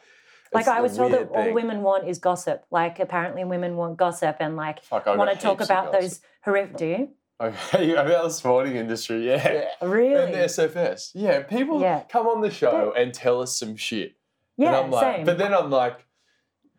Like 0.53 0.69
I 0.69 0.83
was 0.83 0.95
told 0.97 1.13
that 1.13 1.31
all 1.31 1.43
thing. 1.45 1.55
women 1.55 1.83
want 1.83 2.07
is 2.07 2.19
gossip. 2.19 2.65
Like 2.71 3.01
apparently 3.01 3.45
women 3.45 3.77
want 3.77 3.97
gossip 3.97 4.37
and 4.41 4.57
like 4.57 4.81
I 4.93 5.17
want 5.17 5.31
to 5.33 5.37
talk 5.39 5.63
about 5.63 5.91
those 5.91 6.21
horrific. 6.45 6.77
Do 6.77 6.87
you 6.87 7.09
Okay, 7.45 7.93
about 7.97 8.25
the 8.25 8.31
sporting 8.31 8.77
industry, 8.77 9.27
yeah. 9.27 9.53
Yeah. 9.81 9.87
really? 9.89 10.23
And 10.25 10.35
the 10.35 10.39
SFS. 10.39 11.11
Yeah, 11.15 11.43
people 11.43 11.81
Yeah. 11.81 12.03
come 12.09 12.27
on 12.27 12.41
the 12.41 12.51
show 12.51 12.93
and 12.97 13.13
tell 13.13 13.41
us 13.43 13.57
some 13.59 13.77
shit. 13.77 14.17
yeah, 14.57 14.69
and 14.69 14.77
I'm 14.77 14.91
like, 14.91 15.17
same. 15.17 15.27
but 15.27 15.39
then 15.39 15.53
I'm 15.55 15.71
like, 15.71 16.05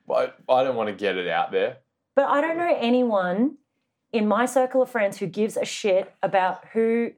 I, 0.10 0.32
I 0.50 0.64
don't 0.64 0.76
want 0.76 0.90
to 0.90 0.96
get 0.96 1.18
it 1.18 1.28
out 1.28 1.52
there. 1.52 1.78
But 2.16 2.26
I 2.30 2.42
don't 2.42 2.58
know 2.58 2.76
anyone 2.80 3.58
in 4.14 4.28
my 4.28 4.46
circle 4.46 4.82
of 4.82 4.90
friends 4.90 5.18
who 5.18 5.28
gives 5.28 5.58
a 5.58 5.66
shit 5.66 6.14
about 6.24 6.66
who 6.74 7.12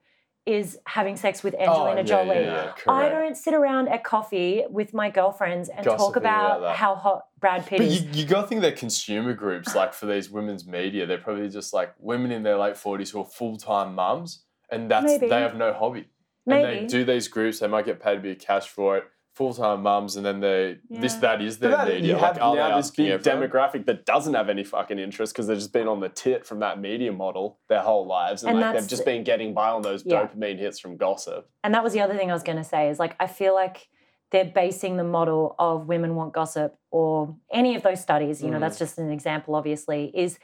is 0.47 0.79
having 0.85 1.17
sex 1.17 1.43
with 1.43 1.53
oh, 1.59 1.59
Angelina 1.59 1.91
oh, 1.91 1.97
yeah, 1.97 2.03
Jolie. 2.03 2.35
Yeah, 2.45 2.73
yeah, 2.85 2.91
I 2.91 3.09
don't 3.09 3.35
sit 3.35 3.53
around 3.53 3.89
at 3.89 4.03
coffee 4.05 4.63
with 4.69 4.93
my 4.93 5.09
girlfriends 5.09 5.67
and 5.67 5.83
talk 5.83 6.15
about 6.15 6.59
about, 6.59 6.75
how 6.77 6.95
hot 6.95 7.25
Brad 7.39 7.65
Pitt 7.65 7.79
But 7.79 7.87
is. 7.87 8.01
you, 8.01 8.09
you 8.13 8.25
got 8.25 8.43
to 8.43 8.47
think 8.47 8.61
they're 8.61 8.71
consumer 8.71 9.33
groups, 9.33 9.75
like 9.75 9.93
for 9.93 10.05
these 10.05 10.29
women's 10.29 10.65
media, 10.65 11.05
they're 11.05 11.17
probably 11.17 11.49
just 11.49 11.73
like 11.73 11.93
women 11.99 12.31
in 12.31 12.43
their 12.43 12.57
late 12.57 12.75
40s 12.75 13.11
who 13.11 13.19
are 13.19 13.25
full 13.25 13.57
time 13.57 13.93
mums, 13.93 14.45
and 14.71 14.89
that's 14.89 15.05
Maybe. 15.05 15.27
they 15.27 15.41
have 15.41 15.55
no 15.55 15.73
hobby. 15.73 16.05
Maybe. 16.45 16.79
And 16.79 16.89
they 16.89 16.91
do 16.91 17.03
these 17.03 17.27
groups, 17.27 17.59
they 17.59 17.67
might 17.67 17.85
get 17.85 17.99
paid 17.99 18.19
a 18.19 18.21
bit 18.21 18.37
of 18.37 18.41
cash 18.41 18.69
for 18.69 18.97
it, 18.97 19.03
full 19.37 19.53
time 19.53 19.83
mums, 19.83 20.15
and 20.17 20.25
then 20.25 20.39
they 20.39 20.77
this 20.89 21.13
that 21.15 21.41
is 21.41 21.57
But 21.57 21.67
their 21.69 21.77
that, 21.77 21.87
media. 21.87 22.07
you 22.15 22.21
like, 22.21 22.37
have 22.37 22.55
now 22.55 22.75
this 22.77 22.89
big 22.91 23.11
everyone? 23.11 23.49
demographic 23.49 23.85
that 23.85 24.05
doesn't 24.05 24.33
have 24.33 24.49
any 24.49 24.63
fucking 24.63 24.97
interest 24.99 25.33
because 25.33 25.45
they've 25.47 25.57
just 25.57 25.71
been 25.71 25.87
on 25.87 25.99
the 25.99 26.09
tit 26.09 26.45
from 26.45 26.59
that 26.59 26.79
media 26.81 27.11
model 27.11 27.59
their 27.69 27.81
whole 27.81 28.05
lives, 28.07 28.43
and, 28.43 28.51
And 28.51 28.59
like 28.59 28.73
they've 28.75 28.87
just 28.87 29.05
been 29.05 29.23
getting 29.23 29.53
by 29.53 29.69
on 29.69 29.81
those 29.83 30.03
Yeah. 30.05 30.25
dopamine 30.27 30.57
hits 30.57 30.79
from 30.79 30.97
gossip. 30.97 31.47
and 31.63 31.73
that 31.75 31.83
was 31.83 31.93
the 31.93 32.01
other 32.01 32.15
thing 32.17 32.29
I 32.31 32.33
was 32.33 32.43
going 32.43 32.57
to 32.57 32.63
say 32.63 32.89
is 32.89 32.97
like 32.99 33.15
I 33.19 33.27
feel 33.27 33.53
like 33.53 33.87
they're 34.31 34.51
basing 34.63 34.97
the 34.97 35.03
model 35.05 35.55
of 35.59 35.87
women 35.87 36.15
want 36.15 36.33
gossip 36.33 36.75
or 36.91 37.35
any 37.51 37.75
of 37.75 37.83
those 37.83 38.01
studies, 38.01 38.41
you 38.43 38.49
know, 38.49 38.57
Mm. 38.57 38.61
that's 38.61 38.79
just 38.79 38.97
an 38.97 39.09
example 39.11 39.55
obviously, 39.55 40.11
is 40.13 40.37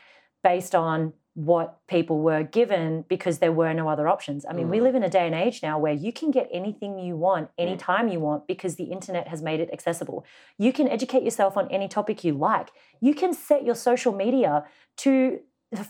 based 0.43 0.73
on 0.75 1.13
what 1.35 1.79
people 1.87 2.19
were 2.19 2.43
given 2.43 3.03
because 3.07 3.39
there 3.39 3.51
were 3.51 3.73
no 3.73 3.89
other 3.89 4.07
options. 4.07 4.45
I 4.47 4.53
mean, 4.53 4.69
we 4.69 4.77
Mm. 4.77 4.83
live 4.83 4.95
in 4.95 5.03
a 5.03 5.09
day 5.09 5.25
and 5.25 5.33
age 5.33 5.63
now 5.63 5.79
where 5.79 5.93
you 5.93 6.13
can 6.13 6.29
get 6.29 6.47
anything 6.51 6.99
you 6.99 7.15
want 7.17 7.49
anytime 7.57 8.07
you 8.07 8.19
want 8.19 8.45
because 8.47 8.75
the 8.75 8.85
internet 8.85 9.27
has 9.29 9.41
made 9.41 9.59
it 9.59 9.69
accessible. 9.73 10.23
You 10.59 10.71
can 10.71 10.87
educate 10.87 11.23
yourself 11.23 11.57
on 11.57 11.67
any 11.71 11.87
topic 11.87 12.23
you 12.23 12.33
like. 12.33 12.69
You 13.01 13.15
can 13.15 13.33
set 13.33 13.63
your 13.65 13.73
social 13.75 14.13
media 14.13 14.65
to 14.97 15.39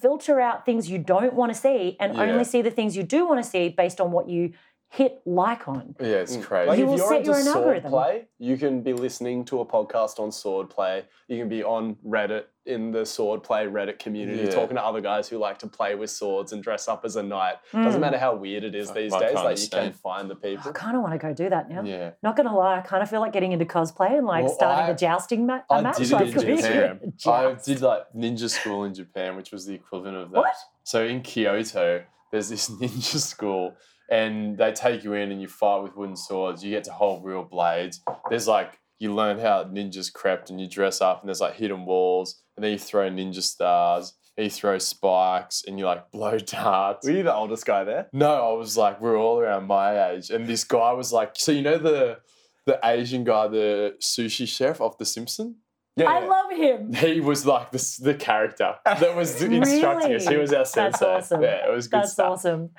filter 0.01 0.39
out 0.39 0.65
things 0.65 0.89
you 0.89 0.97
don't 0.97 1.33
want 1.33 1.53
to 1.53 1.59
see 1.59 1.97
and 1.99 2.15
Yeah. 2.15 2.21
only 2.23 2.45
see 2.45 2.61
the 2.61 2.71
things 2.71 2.95
you 2.95 3.03
do 3.03 3.27
want 3.27 3.43
to 3.43 3.49
see 3.49 3.67
based 3.67 3.99
on 3.99 4.13
what 4.13 4.29
you 4.29 4.53
hit 4.91 5.21
like 5.25 5.67
on. 5.67 5.95
Yeah, 5.99 6.17
it's 6.23 6.37
Mm. 6.37 6.43
crazy. 6.43 6.69
Like 6.69 6.77
You 6.77 6.83
if 6.85 6.89
will 6.89 6.97
you're 6.97 7.07
set 7.09 7.17
into 7.17 7.31
your 7.31 7.39
own 7.39 7.47
algorithm. 7.47 7.91
play, 7.91 8.27
you 8.37 8.55
can 8.57 8.81
be 8.81 8.93
listening 8.93 9.43
to 9.45 9.59
a 9.59 9.65
podcast 9.65 10.19
on 10.21 10.31
sword 10.31 10.69
play. 10.69 11.03
You 11.27 11.37
can 11.37 11.49
be 11.49 11.63
on 11.63 11.95
Reddit 12.07 12.45
in 12.65 12.91
the 12.91 13.05
sword 13.05 13.43
play 13.43 13.65
Reddit 13.65 13.99
community, 13.99 14.43
Yeah. 14.43 14.49
talking 14.51 14.77
to 14.77 14.83
other 14.85 15.01
guys 15.01 15.27
who 15.27 15.37
like 15.37 15.59
to 15.59 15.67
play 15.67 15.95
with 15.95 16.09
swords 16.09 16.53
and 16.53 16.63
dress 16.63 16.87
up 16.87 17.03
as 17.03 17.17
a 17.17 17.23
knight. 17.23 17.55
Doesn't 17.73 17.99
Mm. 17.99 18.01
matter 18.01 18.17
how 18.17 18.35
weird 18.35 18.63
it 18.63 18.73
is 18.73 18.87
Fuck, 18.87 18.95
these 18.95 19.13
I 19.13 19.19
days. 19.19 19.31
can't 19.33 19.45
Like 19.45 19.59
you 19.59 19.67
can 19.67 19.79
understand. 19.79 19.95
find 19.97 20.29
the 20.29 20.35
people. 20.35 20.69
I 20.69 20.71
kind 20.71 20.95
of 20.95 21.01
want 21.03 21.13
to 21.13 21.17
go 21.17 21.33
do 21.33 21.49
that 21.49 21.69
now. 21.69 21.81
yeah. 21.83 22.11
Not 22.23 22.37
gonna 22.37 22.55
lie, 22.55 22.77
I 22.77 22.81
kind 22.81 23.03
of 23.03 23.09
feel 23.09 23.19
like 23.19 23.33
getting 23.33 23.51
into 23.51 23.65
cosplay 23.65 24.17
and 24.17 24.25
like 24.25 24.45
Well, 24.45 24.53
starting 24.53 24.85
I- 24.85 24.89
a 24.89 24.95
jousting 24.95 25.45
ma- 25.45 25.59
a 25.69 25.73
I 25.73 25.81
match. 25.81 25.97
did 25.97 26.11
like, 26.11 26.27
it 26.27 26.35
in 26.37 26.47
really 26.47 26.61
Japan. 26.61 27.13
I 27.27 27.55
did 27.65 27.81
like 27.81 28.03
ninja 28.15 28.49
school 28.49 28.85
in 28.85 28.93
Japan, 28.93 29.35
which 29.35 29.51
was 29.51 29.65
the 29.65 29.73
equivalent 29.75 30.15
of 30.17 30.31
that. 30.31 30.37
What? 30.39 30.55
So 30.83 31.03
in 31.03 31.21
Kyoto, 31.21 32.03
there's 32.31 32.47
this 32.49 32.69
ninja 32.81 33.17
school, 33.19 33.73
and 34.09 34.57
they 34.57 34.71
take 34.71 35.03
you 35.03 35.13
in 35.13 35.31
and 35.31 35.41
you 35.41 35.47
fight 35.49 35.81
with 35.83 35.95
wooden 35.97 36.15
swords. 36.15 36.63
You 36.63 36.71
get 36.71 36.83
to 36.85 36.93
hold 36.93 37.25
real 37.25 37.43
blades. 37.43 38.01
There's 38.29 38.47
like 38.47 38.79
you 39.03 39.13
learn 39.13 39.37
how 39.39 39.63
ninjas 39.65 40.11
crept, 40.11 40.49
and 40.49 40.59
you 40.59 40.67
dress 40.67 41.01
up, 41.01 41.21
and 41.21 41.29
there's 41.29 41.41
like 41.41 41.55
hidden 41.55 41.85
walls, 41.85 42.41
and 42.57 42.63
then 42.63 42.71
you 42.71 42.79
throw 42.79 43.09
ninja 43.09 43.41
stars, 43.43 44.13
and 44.37 44.45
you 44.45 44.49
throw 44.49 44.77
spikes, 44.79 45.63
and 45.67 45.77
you 45.77 45.85
like 45.85 46.09
blow 46.11 46.39
darts. 46.39 47.05
Were 47.05 47.13
you 47.13 47.23
the 47.23 47.33
oldest 47.33 47.65
guy 47.65 47.83
there? 47.83 48.07
No, 48.13 48.49
I 48.49 48.53
was 48.53 48.75
like, 48.77 48.99
we're 49.01 49.17
all 49.19 49.39
around 49.39 49.67
my 49.67 50.11
age, 50.11 50.29
and 50.29 50.47
this 50.47 50.63
guy 50.63 50.93
was 50.93 51.11
like, 51.13 51.33
so 51.35 51.51
you 51.51 51.61
know 51.61 51.77
the 51.77 52.19
the 52.65 52.79
Asian 52.83 53.23
guy, 53.25 53.47
the 53.49 53.95
sushi 54.01 54.47
chef 54.47 54.79
of 54.79 54.97
The 54.97 55.05
Simpsons. 55.05 55.57
Yeah. 55.97 56.05
I 56.09 56.25
love 56.25 56.51
him. 56.51 56.91
He 56.93 57.19
was 57.19 57.45
like 57.45 57.69
the, 57.71 57.97
the 58.01 58.15
character 58.15 58.75
that 58.85 59.15
was 59.15 59.39
instructing 59.43 60.13
us. 60.15 60.27
He 60.27 60.37
was 60.37 60.51
our 60.51 60.59
That's 60.59 60.71
sensei. 60.71 61.05
awesome. 61.05 61.41
Yeah, 61.43 61.67
it 61.69 61.71
was 61.75 61.87
good 61.87 61.99
That's 62.01 62.13
stuff. 62.13 62.31
awesome. 62.31 62.69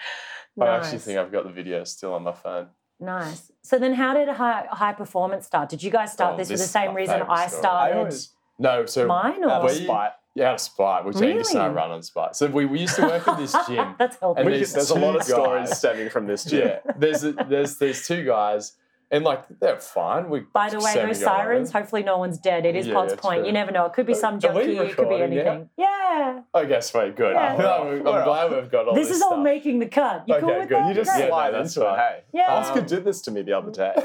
I 0.61 0.67
actually 0.69 0.99
think 0.99 1.19
I've 1.19 1.31
got 1.31 1.45
the 1.45 1.53
video 1.53 1.85
still 1.85 2.15
on 2.15 2.23
my 2.25 2.33
phone. 2.33 2.69
Nice. 3.01 3.51
So 3.63 3.79
then, 3.79 3.95
how 3.95 4.15
did 4.15 4.29
high, 4.29 4.67
high 4.71 4.93
performance 4.93 5.47
start? 5.47 5.69
Did 5.71 5.83
you 5.83 5.91
guys 5.91 6.13
start 6.13 6.35
Oh, 6.35 6.37
this 6.37 6.49
for 6.51 6.57
the 6.57 6.63
same 6.65 6.95
reason 6.95 7.23
I 7.23 7.47
started 7.47 7.95
I 7.95 7.99
always 7.99 8.31
No, 8.59 8.85
so 8.87 9.07
mine? 9.07 9.43
out 9.45 9.63
Or 9.63 9.67
of 9.67 9.71
spite. 9.73 10.13
Yeah, 10.35 10.49
out 10.49 10.55
of 10.55 10.61
spite. 10.61 11.05
Which 11.05 11.17
Angus 11.17 11.53
and 11.53 11.63
I 11.63 11.69
run 11.69 11.91
on 11.93 12.03
spite. 12.03 12.35
So 12.37 12.47
we, 12.49 12.67
we 12.67 12.81
used 12.81 12.97
to 12.97 13.03
work 13.03 13.27
at 13.29 13.39
this 13.39 13.55
gym. 13.69 13.95
That's 13.99 14.17
helpful. 14.19 14.35
And 14.43 14.47
We 14.51 14.59
these 14.59 14.69
could- 14.73 14.77
there's 14.81 14.91
a 14.91 14.95
lot 14.97 15.13
two 15.13 15.19
of 15.19 15.25
stories 15.25 15.77
stemming 15.77 16.11
from 16.11 16.27
this 16.27 16.45
gym. 16.45 16.69
yeah, 16.69 16.93
there's 16.97 17.23
a, 17.25 17.33
there's 17.33 17.79
there's 17.79 18.07
two 18.07 18.25
guys, 18.25 18.73
and 19.11 19.25
like 19.25 19.45
they're 19.61 19.79
fine. 19.81 20.29
We 20.31 20.41
By 20.53 20.71
the 20.71 20.79
way, 20.79 20.93
semi 20.93 21.07
those 21.09 21.21
sirens, 21.21 21.71
it. 21.71 21.73
hopefully 21.73 22.03
no 22.03 22.19
one's 22.19 22.39
dead. 22.39 22.67
It 22.67 22.75
is 22.77 22.87
Yeah, 22.87 22.95
Pod's 22.95 23.13
yeah, 23.15 23.21
point. 23.21 23.39
true. 23.41 23.47
You 23.47 23.53
never 23.53 23.71
know. 23.71 23.85
It 23.87 23.93
could 23.93 24.07
be 24.07 24.15
some 24.15 24.35
Are 24.35 24.37
we 24.37 24.41
junkie, 24.41 24.61
it 24.61 24.97
could 24.97 25.09
be 25.09 25.15
recording 25.15 25.19
now? 25.19 25.25
anything. 25.51 25.71
Yeah. 25.77 26.41
Okay, 26.55 26.81
sweet, 26.81 27.17
good. 27.17 27.35
Yeah. 27.35 27.55
I'm, 27.57 27.91
I'm 28.07 28.25
glad 28.25 28.51
we've 28.53 28.71
got 28.71 28.89
all 28.89 28.95
This 28.95 29.09
this, 29.09 29.17
is 29.19 29.23
all 29.23 29.33
stuff. 29.33 29.45
making 29.45 29.79
the 29.79 29.87
cut. 29.89 30.25
You 30.27 30.37
cool 30.41 30.51
Okay, 30.51 30.59
with 30.61 30.69
good. 30.69 30.79
that? 30.79 30.89
You 30.89 30.95
just 30.95 31.11
Great. 31.11 31.21
Yeah, 31.25 31.29
slide 31.29 31.53
no, 31.53 31.59
that's 31.59 31.77
into 31.77 31.87
it. 31.89 31.91
fine. 31.91 31.99
Hey, 31.99 32.21
Yeah. 32.33 32.55
Oscar 32.55 32.81
did 32.81 33.05
this 33.05 33.21
to 33.23 33.31
me 33.31 33.43
the 33.43 33.53
other 33.57 33.71
day. 33.71 33.93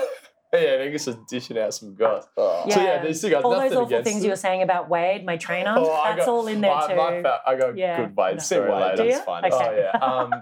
Yeah, 0.52 0.58
I 0.60 0.78
think 0.78 0.96
it's 0.96 1.06
just 1.06 1.20
dishing 1.28 1.60
out 1.60 1.76
some 1.76 1.94
goss. 1.94 2.26
Oh. 2.36 2.64
Yeah. 2.66 2.74
So 2.74 2.82
yeah, 2.82 3.06
these 3.06 3.22
two 3.22 3.30
guys. 3.30 3.44
all 3.44 3.52
those 3.52 3.72
awful 3.72 3.86
against 3.86 4.06
things 4.06 4.16
them. 4.22 4.24
you 4.26 4.30
were 4.32 4.36
saying 4.36 4.64
about 4.64 4.90
Wade, 4.90 5.24
my 5.24 5.38
trainer. 5.38 5.76
Oh, 5.78 6.02
that's 6.04 6.26
got- 6.26 6.28
all 6.28 6.48
in 6.48 6.60
there 6.62 6.72
I, 6.74 6.88
too. 6.88 6.96
my 6.96 7.40
I 7.46 7.56
got 7.56 7.78
Yeah. 7.78 7.98
good 7.98 8.18
Wade 8.18 8.34
No. 8.38 8.40
story 8.40 8.72
Wade, 8.72 8.82
later. 8.82 8.96
Do 8.96 9.04
it's 9.10 9.20
fine. 9.20 9.46
Okay. 9.46 9.56
Oh 9.56 9.78
yeah. 9.78 10.00
Um, 10.04 10.34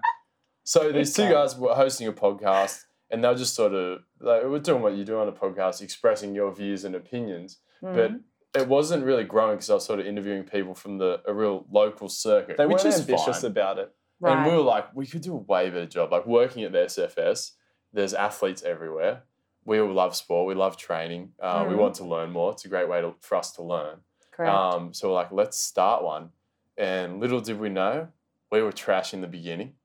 so 0.64 0.92
these 0.94 1.14
two 1.14 1.30
guys 1.30 1.58
were 1.58 1.76
hosting 1.76 2.08
a 2.08 2.14
podcast, 2.14 2.86
and 3.10 3.24
they 3.24 3.28
were 3.28 3.36
just 3.36 3.56
sort 3.56 3.74
of 3.74 4.00
like 4.20 4.44
we're 4.44 4.60
doing 4.60 4.82
what 4.82 4.96
you 4.96 5.04
do 5.06 5.20
on 5.20 5.28
a 5.28 5.32
podcast, 5.32 5.82
expressing 5.82 6.34
your 6.36 6.52
views 6.54 6.84
and 6.86 6.96
opinions. 6.96 7.60
But 7.82 8.12
Mhm. 8.12 8.22
it 8.56 8.68
wasn't 8.68 9.06
really 9.06 9.24
growing 9.24 9.56
because 9.58 9.70
I 9.70 9.76
was 9.76 9.86
sort 9.86 10.00
of 10.00 10.06
interviewing 10.08 10.44
people 10.44 10.74
from 10.74 10.98
the 10.98 11.22
a 11.26 11.34
real 11.34 11.66
local 11.72 12.10
circuit, 12.10 12.58
They 12.58 12.66
which 12.66 12.84
weren't 12.84 12.96
is 12.96 13.02
ambitious 13.02 13.42
fine. 13.42 13.52
about 13.52 13.78
it. 13.80 13.94
And 14.24 14.46
we 14.46 14.52
were 14.52 14.64
like, 14.64 14.94
we 14.96 15.06
could 15.06 15.22
do 15.22 15.34
a 15.34 15.38
way 15.38 15.70
better 15.70 15.86
job. 15.86 16.12
Like 16.12 16.26
working 16.26 16.64
at 16.64 16.72
the 16.72 16.80
SFS, 16.86 17.52
there's 17.94 18.14
athletes 18.16 18.64
everywhere. 18.64 19.24
We 19.64 19.80
all 19.80 19.92
love 19.94 20.16
sport. 20.16 20.48
We 20.48 20.56
love 20.56 20.76
training. 20.78 21.34
Uh, 21.40 21.66
We 21.68 21.76
Mhm. 21.76 21.80
want 21.80 21.96
to 21.96 22.04
learn 22.06 22.32
more. 22.32 22.52
It's 22.54 22.66
a 22.66 22.70
great 22.70 22.90
way 22.90 23.00
to, 23.02 23.14
for 23.22 23.36
us 23.36 23.52
to 23.54 23.64
learn. 23.64 24.00
Correct. 24.32 24.52
Um, 24.52 24.94
so 24.94 25.10
we're 25.10 25.14
like, 25.16 25.32
let's 25.32 25.58
start 25.60 26.04
one. 26.04 26.32
And 26.78 27.20
little 27.20 27.42
did 27.42 27.60
we 27.60 27.70
know, 27.70 28.08
we 28.52 28.62
were 28.62 28.72
trash 28.72 29.14
in 29.14 29.22
the 29.22 29.28
beginning, 29.28 29.76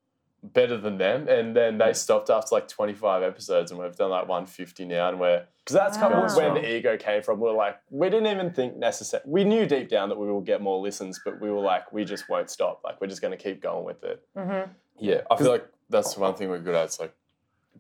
better 0.42 0.76
than 0.76 0.98
them. 0.98 1.28
And 1.28 1.54
then 1.54 1.78
they 1.78 1.92
stopped 1.92 2.30
after 2.30 2.54
like 2.54 2.68
25 2.68 3.22
episodes, 3.22 3.70
and 3.70 3.80
we've 3.80 3.94
done 3.96 4.10
like 4.10 4.28
150 4.28 4.84
now. 4.84 5.08
And 5.08 5.20
we're 5.20 5.44
Because 5.58 5.74
that's 5.74 5.96
kind 5.96 6.12
of 6.12 6.34
where 6.36 6.52
the 6.52 6.76
ego 6.76 6.96
came 6.96 7.22
from. 7.22 7.40
We're 7.40 7.52
like, 7.52 7.78
we 7.90 8.10
didn't 8.10 8.26
even 8.26 8.52
think 8.52 8.76
necessary. 8.76 9.22
We 9.26 9.44
knew 9.44 9.66
deep 9.66 9.88
down 9.88 10.08
that 10.08 10.18
we 10.18 10.26
will 10.26 10.40
get 10.40 10.60
more 10.60 10.80
listens, 10.80 11.20
but 11.24 11.40
we 11.40 11.50
were 11.50 11.60
like, 11.60 11.92
we 11.92 12.04
just 12.04 12.28
won't 12.28 12.50
stop. 12.50 12.80
Like, 12.84 13.00
we're 13.00 13.06
just 13.06 13.22
going 13.22 13.36
to 13.36 13.42
keep 13.42 13.62
going 13.62 13.84
with 13.84 14.02
it. 14.04 14.22
Mhm. 14.36 14.68
yeah, 14.98 15.20
I 15.30 15.36
feel 15.36 15.50
like 15.50 15.66
that's 15.88 16.16
one 16.16 16.34
thing 16.34 16.48
we're 16.48 16.58
good 16.58 16.74
at. 16.74 16.86
It's 16.86 16.98
like 17.00 17.14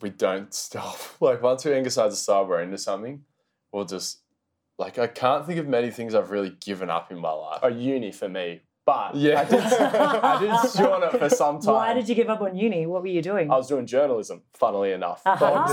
we 0.00 0.10
don't 0.10 0.52
stop. 0.66 0.98
Like 1.20 1.42
once 1.42 1.64
we 1.64 1.72
decide 1.82 2.10
to 2.10 2.16
start, 2.16 2.48
we're 2.48 2.62
into 2.62 2.78
something, 2.78 3.24
we'll 3.72 3.84
just 3.84 4.18
like 4.78 4.98
I 4.98 5.06
can't 5.06 5.46
think 5.46 5.58
of 5.58 5.66
many 5.68 5.90
things 5.90 6.14
I've 6.14 6.30
really 6.30 6.56
given 6.64 6.90
up 6.90 7.10
in 7.12 7.18
my 7.18 7.32
life. 7.32 7.60
A 7.62 7.70
uni 7.70 8.12
for 8.12 8.28
me. 8.28 8.62
But 8.84 9.14
Yeah. 9.14 9.40
I 9.40 9.44
did, 9.44 9.60
I 9.60 10.40
did 10.40 10.56
stew 10.70 10.90
on 10.90 11.02
it 11.04 11.16
for 11.16 11.28
some 11.28 11.60
time. 11.60 11.74
Why 11.74 11.94
did 11.94 12.08
you 12.08 12.14
give 12.16 12.28
up 12.28 12.40
on 12.40 12.56
uni? 12.56 12.86
What 12.86 13.02
were 13.02 13.08
you 13.08 13.22
doing? 13.22 13.50
I 13.50 13.56
was 13.56 13.68
doing 13.68 13.86
journalism, 13.86 14.42
funnily 14.54 14.92
enough. 14.92 15.22
Uh-huh. 15.24 15.44
Aha. 15.44 15.66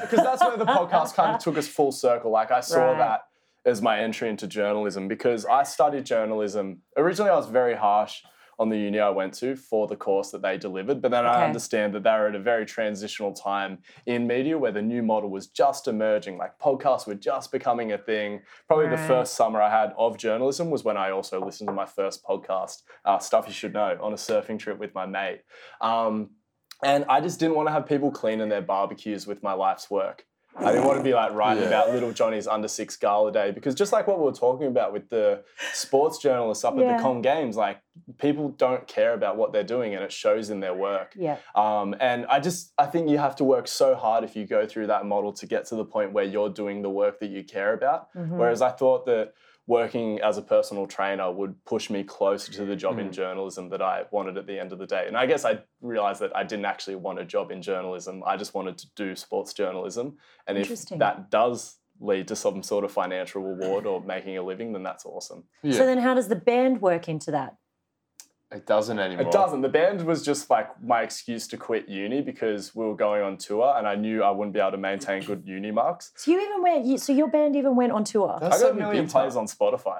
Because 0.00 0.22
that's 0.24 0.42
where 0.42 0.56
the 0.56 0.64
podcast 0.64 1.14
kind 1.14 1.34
of 1.34 1.42
took 1.42 1.58
us 1.58 1.68
full 1.68 1.92
circle. 1.92 2.30
Like 2.30 2.50
I 2.50 2.60
saw 2.60 2.92
Right. 2.92 2.98
that 2.98 3.20
as 3.66 3.82
my 3.82 3.98
entry 4.00 4.28
into 4.30 4.46
journalism 4.46 5.08
because 5.08 5.44
I 5.46 5.62
studied 5.62 6.04
journalism. 6.06 6.80
Originally, 6.96 7.30
I 7.30 7.36
was 7.36 7.46
very 7.46 7.74
harsh 7.74 8.22
on 8.58 8.68
the 8.68 8.76
uni 8.76 8.98
I 9.00 9.10
went 9.10 9.34
to 9.34 9.56
for 9.56 9.86
the 9.86 9.96
course 9.96 10.30
that 10.30 10.42
they 10.42 10.58
delivered, 10.58 11.02
but 11.02 11.10
then 11.10 11.26
I 11.26 11.44
understand 11.44 11.94
that 11.94 12.02
they 12.02 12.10
were 12.10 12.28
at 12.28 12.34
a 12.34 12.40
very 12.40 12.66
transitional 12.66 13.32
time 13.32 13.78
in 14.06 14.26
media 14.26 14.58
where 14.58 14.72
the 14.72 14.82
new 14.82 15.02
model 15.02 15.30
was 15.30 15.46
just 15.48 15.88
emerging. 15.88 16.38
Like 16.38 16.58
podcasts 16.58 17.06
were 17.06 17.14
just 17.14 17.52
becoming 17.52 17.92
a 17.92 17.98
thing. 17.98 18.42
Probably 18.66 18.88
the 18.88 18.98
first 18.98 19.34
summer 19.34 19.60
I 19.60 19.70
had 19.70 19.92
of 19.96 20.16
journalism 20.18 20.70
was 20.70 20.84
when 20.84 20.96
I 20.96 21.10
also 21.10 21.44
listened 21.44 21.68
to 21.68 21.74
my 21.74 21.86
first 21.86 22.24
podcast, 22.24 22.82
uh, 23.04 23.18
Stuff 23.18 23.46
You 23.46 23.52
Should 23.52 23.72
Know, 23.72 23.98
on 24.00 24.12
a 24.12 24.16
surfing 24.16 24.58
trip 24.58 24.78
with 24.78 24.94
my 24.94 25.06
mate. 25.06 25.42
Um, 25.80 26.30
and 26.82 27.04
I 27.08 27.20
just 27.20 27.40
didn't 27.40 27.56
want 27.56 27.68
to 27.68 27.72
have 27.72 27.86
people 27.86 28.10
cleaning 28.10 28.48
their 28.48 28.62
barbecues 28.62 29.26
with 29.26 29.42
my 29.42 29.52
life's 29.52 29.90
work. 29.90 30.26
I 30.56 30.70
didn't 30.72 30.84
want 30.86 30.98
to 30.98 31.02
be 31.04 31.12
like 31.14 31.32
writing 31.32 31.62
Yeah. 31.62 31.68
about 31.68 31.90
little 31.90 32.12
Johnny's 32.12 32.46
under 32.46 32.68
six 32.68 32.96
gala 32.96 33.32
day 33.32 33.50
because 33.50 33.74
just 33.74 33.92
like 33.92 34.06
what 34.06 34.18
we 34.18 34.24
were 34.24 34.32
talking 34.32 34.66
about 34.68 34.92
with 34.92 35.08
the 35.10 35.42
sports 35.72 36.18
journalists 36.18 36.64
up 36.64 36.78
at 36.78 36.96
the 36.96 37.02
Com 37.02 37.22
Games, 37.22 37.56
like 37.56 37.78
people 38.18 38.50
don't 38.50 38.86
care 38.86 39.14
about 39.14 39.36
what 39.36 39.52
they're 39.52 39.64
doing 39.64 39.94
and 39.94 40.04
it 40.04 40.12
shows 40.12 40.50
in 40.50 40.60
their 40.60 40.74
work. 40.74 41.12
yeah. 41.16 41.38
Um, 41.54 41.94
and 42.00 42.26
I 42.26 42.38
just 42.40 42.72
I 42.78 42.86
think 42.86 43.08
you 43.10 43.18
have 43.18 43.36
to 43.36 43.44
work 43.44 43.66
so 43.66 43.94
hard 43.94 44.22
if 44.24 44.36
you 44.36 44.46
go 44.46 44.66
through 44.66 44.86
that 44.88 45.04
model 45.06 45.32
to 45.34 45.46
get 45.46 45.66
to 45.66 45.74
the 45.76 45.84
point 45.84 46.12
where 46.12 46.24
you're 46.24 46.48
doing 46.50 46.82
the 46.82 46.90
work 46.90 47.18
that 47.20 47.30
you 47.30 47.42
care 47.44 47.72
about. 47.74 48.12
Mhm. 48.14 48.30
Whereas 48.38 48.62
I 48.62 48.70
thought 48.70 49.06
that 49.06 49.32
working 49.66 50.20
as 50.20 50.36
a 50.36 50.42
personal 50.42 50.86
trainer 50.86 51.30
would 51.32 51.64
push 51.64 51.88
me 51.88 52.04
closer 52.04 52.52
to 52.52 52.64
the 52.66 52.76
job 52.76 52.98
in 52.98 53.08
Mm. 53.08 53.12
journalism 53.12 53.70
that 53.70 53.80
I 53.80 54.04
wanted 54.10 54.36
at 54.36 54.46
the 54.46 54.58
end 54.58 54.72
of 54.72 54.78
the 54.78 54.86
day. 54.86 55.06
And 55.06 55.16
I 55.16 55.24
guess 55.26 55.44
I 55.44 55.62
realized 55.80 56.20
that 56.20 56.36
I 56.36 56.44
didn't 56.44 56.66
actually 56.66 56.96
want 56.96 57.18
a 57.18 57.24
job 57.24 57.50
in 57.50 57.62
journalism. 57.62 58.22
I 58.26 58.36
just 58.36 58.52
wanted 58.54 58.76
to 58.78 58.86
do 58.94 59.16
sports 59.16 59.54
journalism. 59.54 60.18
And 60.46 60.58
if 60.58 60.68
that 60.98 61.30
does 61.30 61.78
lead 62.00 62.28
to 62.28 62.36
some 62.36 62.62
sort 62.62 62.84
of 62.84 62.92
financial 62.92 63.40
reward 63.42 63.86
or 63.86 64.02
making 64.02 64.36
a 64.36 64.42
living, 64.42 64.72
then 64.72 64.82
that's 64.82 65.06
awesome. 65.06 65.44
Yeah. 65.62 65.78
So 65.78 65.86
then, 65.86 65.98
how 65.98 66.12
does 66.12 66.28
the 66.28 66.36
band 66.36 66.82
work 66.82 67.08
into 67.08 67.30
that? 67.30 67.56
It 68.54 68.66
doesn't 68.66 68.98
anymore. 68.98 69.26
It 69.26 69.32
doesn't. 69.32 69.60
The 69.62 69.68
band 69.68 70.02
was 70.06 70.24
just 70.24 70.48
like 70.48 70.68
my 70.82 71.02
excuse 71.02 71.46
to 71.48 71.56
quit 71.56 71.88
uni 71.88 72.20
because 72.22 72.74
we 72.74 72.84
were 72.86 72.94
going 72.96 73.22
on 73.22 73.36
tour 73.36 73.74
and 73.76 73.86
I 73.86 73.94
knew 73.96 74.22
I 74.22 74.30
wouldn't 74.30 74.54
be 74.54 74.60
able 74.60 74.70
to 74.72 74.76
maintain 74.78 75.22
good 75.22 75.42
uni 75.46 75.70
marks. 75.72 76.12
So 76.16 76.30
you 76.30 76.40
even 76.40 76.62
went. 76.62 76.86
You, 76.86 76.96
so 76.98 77.12
your 77.12 77.28
band 77.28 77.56
even 77.56 77.74
went 77.76 77.92
on 77.92 78.04
tour. 78.04 78.38
That's 78.40 78.56
I 78.56 78.60
got 78.60 78.70
a 78.70 78.74
so 78.74 78.78
million 78.78 79.08
plays 79.08 79.36
on 79.36 79.46
Spotify. 79.46 79.98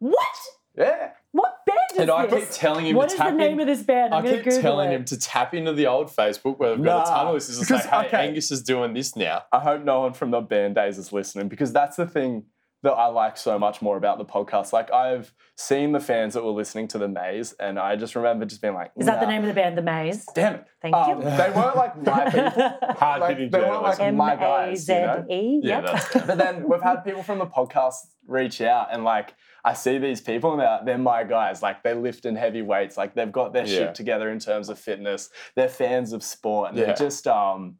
What? 0.00 0.36
Yeah. 0.76 1.10
What 1.30 1.64
band 1.66 1.78
is 1.94 1.98
And 2.00 2.10
I 2.10 2.26
keep 2.26 2.50
telling 2.50 2.86
him 2.86 2.96
What 2.96 3.08
to 3.10 3.14
is 3.14 3.18
the 3.20 3.30
name 3.30 3.54
in. 3.54 3.60
of 3.60 3.66
this 3.66 3.82
band? 3.84 4.12
I'm 4.14 4.24
I 4.24 4.30
keep 4.30 4.44
Google 4.44 4.60
telling 4.62 4.90
it. 4.90 4.94
him 4.96 5.04
to 5.06 5.18
tap 5.18 5.54
into 5.54 5.72
the 5.72 5.86
old 5.86 6.08
Facebook 6.08 6.58
where 6.58 6.70
they've 6.76 6.84
got 6.84 7.06
a 7.06 7.10
Nah, 7.10 7.16
ton 7.16 7.26
of 7.28 7.34
listeners 7.34 7.58
and 7.58 7.66
say, 7.66 7.74
because- 7.76 7.86
hey, 7.90 8.06
okay. 8.08 8.28
Angus 8.28 8.50
is 8.50 8.62
doing 8.62 8.92
this 8.94 9.14
now. 9.16 9.42
I 9.52 9.60
hope 9.60 9.84
no 9.84 10.00
one 10.00 10.12
from 10.14 10.30
the 10.32 10.40
band 10.40 10.74
days 10.76 10.98
is 10.98 11.12
listening 11.12 11.48
because 11.48 11.72
that's 11.72 11.96
the 11.96 12.06
thing 12.06 12.44
that 12.84 12.92
I 12.92 13.06
like 13.06 13.36
so 13.36 13.58
much 13.58 13.82
more 13.82 13.96
about 13.96 14.18
the 14.18 14.24
podcast. 14.24 14.72
Like 14.72 14.92
I've 14.92 15.32
seen 15.56 15.92
the 15.92 16.00
fans 16.00 16.34
that 16.34 16.44
were 16.44 16.50
listening 16.52 16.86
to 16.88 16.98
the 16.98 17.08
Maze, 17.08 17.52
and 17.58 17.78
I 17.78 17.96
just 17.96 18.14
remember 18.14 18.44
just 18.46 18.62
being 18.62 18.74
like, 18.74 18.92
Is 18.96 19.06
that 19.06 19.20
the 19.20 19.26
name 19.26 19.42
of 19.42 19.48
the 19.48 19.54
band, 19.54 19.76
The 19.76 19.82
Maze? 19.82 20.26
Damn 20.34 20.54
it! 20.56 20.64
Thank 20.82 20.94
Um, 20.94 21.22
you. 21.22 21.24
They 21.24 21.50
weren't 21.50 21.76
like 21.76 22.00
my 22.02 22.24
people. 22.30 22.70
Hard 22.96 23.20
Like, 23.22 23.36
hitting 23.36 23.50
they 23.50 23.58
weren't 23.60 23.82
like 23.82 23.98
journalism. 23.98 24.16
my 24.16 24.36
guys, 24.36 24.84
Z 24.84 24.92
you 24.94 25.00
know? 25.00 25.24
E. 25.30 25.60
Yeah, 25.62 26.00
But 26.26 26.38
then 26.38 26.68
we've 26.68 26.82
had 26.82 26.96
people 27.04 27.22
from 27.22 27.38
the 27.38 27.46
podcast 27.46 27.96
reach 28.26 28.60
out, 28.60 28.88
and 28.92 29.02
like 29.04 29.34
I 29.64 29.72
see 29.72 29.96
these 29.98 30.20
people, 30.20 30.52
and 30.52 30.60
they're, 30.60 30.80
they're 30.84 30.98
my 30.98 31.24
guys. 31.24 31.62
Like 31.62 31.82
they're 31.82 31.94
lifting 31.94 32.36
heavy 32.36 32.62
weights. 32.62 32.96
Like 32.98 33.14
they've 33.14 33.32
got 33.32 33.52
their 33.54 33.66
Yeah. 33.66 33.78
shit 33.78 33.94
together 33.94 34.30
in 34.30 34.38
terms 34.38 34.68
of 34.68 34.78
fitness. 34.78 35.30
They're 35.56 35.68
fans 35.70 36.12
of 36.12 36.22
sport, 36.22 36.70
and 36.70 36.78
Yeah. 36.78 36.86
they're 36.86 36.96
just 36.96 37.26
um. 37.26 37.76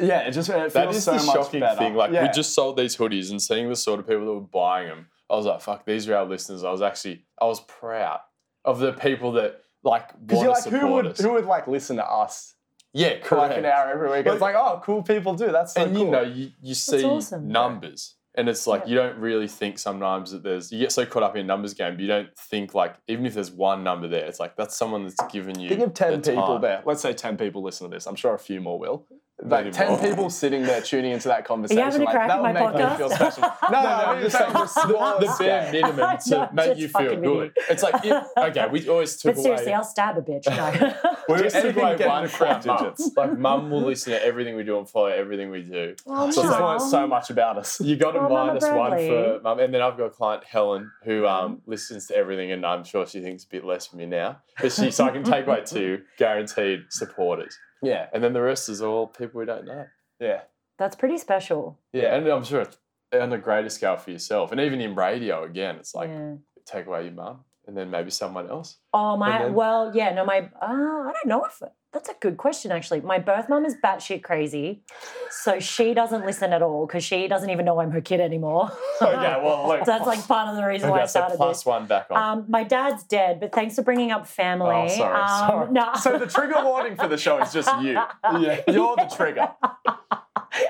Yeah, 0.00 0.20
it 0.20 0.32
just 0.32 0.48
it 0.48 0.54
feels 0.54 0.72
That 0.72 0.90
is 0.90 1.04
so 1.04 1.12
the 1.18 1.24
much 1.24 1.34
shocking 1.36 1.60
better. 1.60 1.76
thing. 1.78 1.94
Like 1.94 2.12
yeah. 2.12 2.22
we 2.22 2.28
just 2.30 2.54
sold 2.54 2.76
these 2.76 2.96
hoodies 2.96 3.30
and 3.30 3.40
seeing 3.42 3.68
the 3.68 3.76
sort 3.76 4.00
of 4.00 4.06
people 4.08 4.24
that 4.26 4.32
were 4.32 4.40
buying 4.40 4.88
them, 4.88 5.06
I 5.30 5.36
was 5.36 5.46
like, 5.46 5.60
"Fuck, 5.60 5.84
these 5.84 6.08
are 6.08 6.16
our 6.16 6.24
listeners." 6.24 6.64
I 6.64 6.70
was 6.70 6.82
actually, 6.82 7.24
I 7.40 7.44
was 7.46 7.60
proud 7.60 8.20
of 8.64 8.78
the 8.78 8.92
people 8.92 9.32
that 9.32 9.60
like 9.84 10.08
Because 10.26 10.36
want 10.38 10.46
you're 10.46 10.54
to 10.54 10.70
like, 10.70 10.80
who 10.80 10.92
would 10.94 11.06
us. 11.08 11.20
who 11.20 11.32
would 11.34 11.44
like 11.46 11.66
listen 11.66 11.96
to 11.96 12.04
us 12.06 12.54
yeah, 12.94 13.22
for 13.24 13.36
like 13.36 13.56
an 13.56 13.64
hour 13.66 13.90
every 13.90 14.08
week? 14.10 14.24
Like- 14.26 14.34
it's 14.34 14.40
like, 14.42 14.54
oh, 14.54 14.80
cool 14.84 15.02
people 15.02 15.34
do. 15.34 15.50
That's 15.52 15.74
so 15.74 15.82
and 15.82 15.94
cool. 15.94 16.04
you 16.04 16.10
know, 16.10 16.22
you, 16.22 16.50
you 16.62 16.74
see 16.74 17.04
awesome. 17.04 17.48
numbers, 17.48 18.14
and 18.34 18.48
it's 18.48 18.66
like 18.66 18.82
Yeah. 18.84 18.88
you 18.88 18.94
don't 18.96 19.18
really 19.18 19.48
think 19.48 19.78
sometimes 19.78 20.30
that 20.30 20.42
there's 20.42 20.70
you 20.72 20.78
get 20.78 20.92
so 20.92 21.04
caught 21.04 21.22
up 21.22 21.36
in 21.36 21.46
numbers 21.46 21.74
game, 21.74 21.94
but 21.96 22.00
you 22.00 22.06
don't 22.08 22.28
think 22.38 22.74
like 22.74 22.94
even 23.08 23.26
if 23.26 23.34
there's 23.34 23.50
one 23.50 23.82
number 23.84 24.08
there, 24.08 24.24
it's 24.24 24.40
like 24.40 24.56
that's 24.56 24.74
someone 24.76 25.02
that's 25.04 25.32
given 25.32 25.58
you. 25.60 25.68
Think 25.68 25.82
of 25.82 25.92
ten 25.94 26.12
the 26.12 26.18
people 26.30 26.46
time. 26.46 26.60
there. 26.62 26.82
Let's 26.86 27.02
say 27.02 27.12
ten 27.12 27.36
people 27.36 27.62
listen 27.62 27.90
to 27.90 27.94
this. 27.94 28.06
I'm 28.06 28.16
sure 28.16 28.32
a 28.34 28.38
few 28.38 28.60
more 28.62 28.78
will. 28.78 29.06
Like 29.44 29.64
Maybe 29.64 29.74
ten 29.74 29.98
people 29.98 30.30
sitting 30.30 30.62
there 30.62 30.80
tuning 30.80 31.12
into 31.12 31.26
that 31.28 31.44
conversation. 31.44 31.82
having 31.82 32.02
a 32.02 32.04
like, 32.04 32.14
crack 32.14 32.28
that 32.28 32.36
at 32.36 32.42
would 32.42 32.52
my 32.54 32.60
make 32.62 32.74
me 32.74 32.80
podcast? 32.80 32.96
feel 32.96 33.10
special. 33.10 33.42
No, 33.72 33.82
no, 33.82 33.88
I'm 33.88 34.22
just 34.22 34.38
saying 34.38 34.52
the 34.52 35.18
the, 35.20 35.26
the 35.26 35.36
bare 35.38 35.72
minimum 35.72 36.18
to 36.18 36.30
No, 36.30 36.48
make 36.52 36.78
you 36.78 36.88
feel 36.88 37.16
good. 37.16 37.26
idiot. 37.26 37.52
It's 37.70 37.82
like 37.82 38.04
if, 38.04 38.26
okay, 38.36 38.66
we 38.68 38.88
always 38.88 39.16
took 39.16 39.34
But 39.34 39.42
seriously, 39.42 39.66
away. 39.66 39.74
I'll 39.74 39.84
stab 39.84 40.16
a 40.18 40.20
bitch. 40.22 40.46
No. 40.46 40.94
We 41.28 41.38
Just 41.38 41.54
just 41.54 41.66
took 41.66 41.76
away 41.76 41.96
one 42.04 42.22
to 42.24 42.28
from 42.28 42.46
quad 42.60 42.66
mum. 42.66 42.76
digits. 42.78 43.10
Like 43.16 43.38
mum 43.38 43.70
will 43.70 43.82
listen 43.82 44.12
to 44.12 44.24
everything 44.24 44.56
we 44.56 44.64
do 44.64 44.76
and 44.78 44.88
follow 44.88 45.06
everything 45.06 45.50
we 45.50 45.62
do. 45.62 45.94
oh, 46.08 46.26
She's 46.26 46.34
So 46.36 46.42
no. 46.42 46.66
learned 46.66 46.82
so 46.82 47.06
much 47.06 47.30
about 47.30 47.58
us. 47.58 47.80
You 47.80 47.94
got 47.96 48.12
to 48.12 48.18
Oh, 48.20 48.28
minus 48.28 48.64
one 48.64 48.90
for 48.90 49.40
mum, 49.42 49.58
and 49.60 49.72
then 49.72 49.82
I've 49.82 49.96
got 49.96 50.06
a 50.06 50.10
client 50.10 50.42
Helen 50.44 50.90
who 51.04 51.26
um, 51.26 51.62
listens 51.66 52.06
to 52.08 52.16
everything, 52.16 52.50
and 52.52 52.66
I'm 52.66 52.82
sure 52.84 53.06
she 53.06 53.20
thinks 53.20 53.44
a 53.44 53.48
bit 53.48 53.64
less 53.64 53.86
of 53.88 53.94
me 53.94 54.06
now. 54.06 54.38
But 54.60 54.72
she, 54.72 54.90
so 54.90 55.04
I 55.04 55.10
can 55.10 55.22
take 55.24 55.46
away 55.46 55.62
two 55.66 56.02
guaranteed 56.18 56.86
supporters, 56.90 57.56
Yeah, 57.82 58.06
and 58.12 58.22
then 58.22 58.32
the 58.32 58.40
rest 58.42 58.68
is 58.68 58.80
all 58.82 59.06
people 59.06 59.40
we 59.40 59.46
don't 59.46 59.66
know. 59.66 59.86
yeah. 60.20 60.42
That's 60.78 60.96
pretty 60.96 61.18
special. 61.18 61.78
Yeah, 61.92 62.16
and 62.16 62.26
I'm 62.26 62.44
sure 62.44 62.62
it's 62.62 62.78
on 63.12 63.32
a 63.32 63.38
greater 63.38 63.68
scale 63.68 63.96
for 63.96 64.10
yourself, 64.10 64.52
and 64.52 64.60
even 64.60 64.80
in 64.80 64.94
radio 64.94 65.44
again, 65.44 65.76
it's 65.76 65.94
like 65.94 66.08
yeah. 66.08 66.34
take 66.64 66.86
away 66.86 67.04
your 67.04 67.12
mum. 67.12 67.44
and 67.66 67.76
then 67.76 67.90
maybe 67.90 68.10
someone 68.10 68.48
else. 68.48 68.78
Oh 68.92 69.16
my, 69.16 69.38
then- 69.42 69.54
well, 69.54 69.92
yeah, 69.94 70.12
no, 70.14 70.24
my, 70.24 70.38
uh, 70.60 70.66
I 70.66 71.12
don't 71.12 71.26
know 71.26 71.44
if 71.44 71.60
that's 71.92 72.08
a 72.08 72.14
good 72.20 72.36
question 72.36 72.72
actually. 72.72 73.00
My 73.02 73.18
birth 73.18 73.48
mum 73.48 73.64
is 73.66 73.76
batshit 73.82 74.22
crazy, 74.22 74.82
so 75.30 75.60
she 75.60 75.92
doesn't 75.92 76.24
listen 76.24 76.52
at 76.52 76.62
all 76.62 76.86
because 76.86 77.04
she 77.04 77.28
doesn't 77.28 77.50
even 77.50 77.64
know 77.66 77.80
I'm 77.80 77.90
her 77.90 78.00
kid 78.00 78.20
anymore. 78.20 78.72
Okay, 79.00 79.12
well, 79.12 79.68
look. 79.68 79.80
so 79.80 79.84
that's 79.84 80.06
like 80.06 80.26
part 80.26 80.48
of 80.48 80.56
the 80.56 80.64
reason 80.64 80.88
why 80.88 81.02
I 81.02 81.06
started 81.06 81.36
plus 81.36 81.58
this. 81.58 81.66
one 81.66 81.86
back 81.86 82.06
on. 82.10 82.38
Um, 82.38 82.44
my 82.48 82.64
dad's 82.64 83.04
dead, 83.04 83.40
but 83.40 83.52
thanks 83.52 83.74
for 83.74 83.82
bringing 83.82 84.10
up 84.10 84.26
family. 84.26 84.70
Oh, 84.70 84.88
sorry. 84.88 85.20
Um, 85.20 85.28
sorry. 85.28 85.72
No, 85.72 85.90
So 86.00 86.18
the 86.18 86.26
trigger 86.26 86.62
warning 86.64 86.96
for 86.96 87.08
the 87.08 87.16
show 87.16 87.40
is 87.42 87.52
just 87.52 87.68
you. 87.82 87.92
yeah. 88.38 88.60
You're 88.68 88.96
the 88.96 89.10
trigger. 89.14 89.50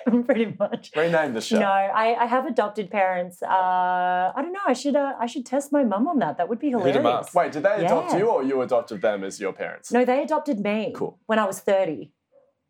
pretty 0.26 0.54
much. 0.59 0.90
Rename 0.97 1.32
the 1.35 1.40
show. 1.40 1.59
No, 1.59 1.66
I, 1.66 2.14
I 2.23 2.26
have 2.26 2.47
adopted 2.47 2.90
parents. 2.90 3.42
Uh, 3.42 3.47
I 3.49 4.40
don't 4.42 4.52
know. 4.52 4.61
I 4.66 4.73
should 4.73 4.97
uh, 4.97 5.14
I 5.18 5.26
should 5.26 5.44
test 5.47 5.73
my 5.73 5.85
mum 5.85 6.06
on 6.09 6.18
that. 6.21 6.37
That 6.38 6.49
would 6.49 6.59
be 6.59 6.68
Hit 6.68 6.75
'em 6.76 6.80
hilarious. 7.02 7.28
up. 7.28 7.35
Wait, 7.35 7.52
did 7.52 7.62
they 7.62 7.85
adopt 7.85 8.12
you 8.18 8.26
or 8.28 8.42
you 8.42 8.61
adopted 8.62 9.00
them 9.02 9.25
as 9.25 9.40
your 9.40 9.52
parents? 9.52 9.92
No, 9.92 10.04
they 10.04 10.23
adopted 10.23 10.61
me 10.61 10.92
Cool. 10.94 11.18
when 11.26 11.38
I 11.38 11.44
was 11.44 11.61
thirty. 11.61 12.12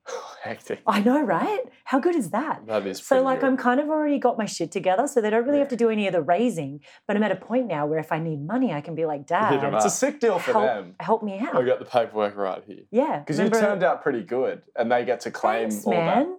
Hectic. 0.43 0.81
I 0.89 1.01
know, 1.01 1.23
right? 1.23 1.61
How 1.85 2.01
good 2.01 2.17
is 2.17 2.31
that? 2.31 2.67
that 2.67 2.85
is 2.85 2.99
So 2.99 3.15
pretty 3.15 3.25
like 3.25 3.41
good. 3.41 3.47
I'm 3.47 3.57
kind 3.57 3.79
of 3.79 3.89
already 3.89 4.19
got 4.19 4.37
my 4.37 4.47
shit 4.47 4.73
together, 4.73 5.07
so 5.07 5.21
they 5.21 5.31
don't 5.31 5.47
really 5.47 5.61
have 5.61 5.69
to 5.69 5.77
do 5.77 5.89
any 5.91 6.09
of 6.09 6.13
the 6.13 6.21
raising. 6.23 6.81
But 7.07 7.17
I'm 7.17 7.23
at 7.23 7.31
a 7.31 7.37
point 7.37 7.69
now 7.69 7.87
where 7.87 8.01
if 8.01 8.11
I 8.11 8.19
need 8.19 8.45
money, 8.45 8.73
I 8.73 8.81
can 8.81 8.97
be 8.97 9.07
like, 9.07 9.21
Hit 9.21 9.27
Dad, 9.29 9.63
'em 9.63 9.75
It's 9.77 9.85
a 9.85 9.89
up. 9.89 9.93
sick 9.95 10.19
deal 10.19 10.41
for 10.41 10.53
help, 10.53 10.65
them. 10.65 10.95
help 10.99 11.23
me 11.23 11.39
out. 11.39 11.55
I 11.55 11.63
got 11.63 11.79
the 11.79 11.85
paperwork 11.85 12.37
right 12.37 12.63
here. 12.67 12.81
Yeah, 12.91 13.21
Because 13.21 13.39
you 13.39 13.45
remember- 13.45 13.65
turned 13.65 13.83
out 13.85 14.03
pretty 14.03 14.25
good 14.25 14.63
and 14.75 14.91
they 14.91 15.05
get 15.05 15.21
to 15.21 15.31
claim 15.31 15.71
Thanks, 15.71 15.87
all 15.87 15.93
man. 15.93 16.37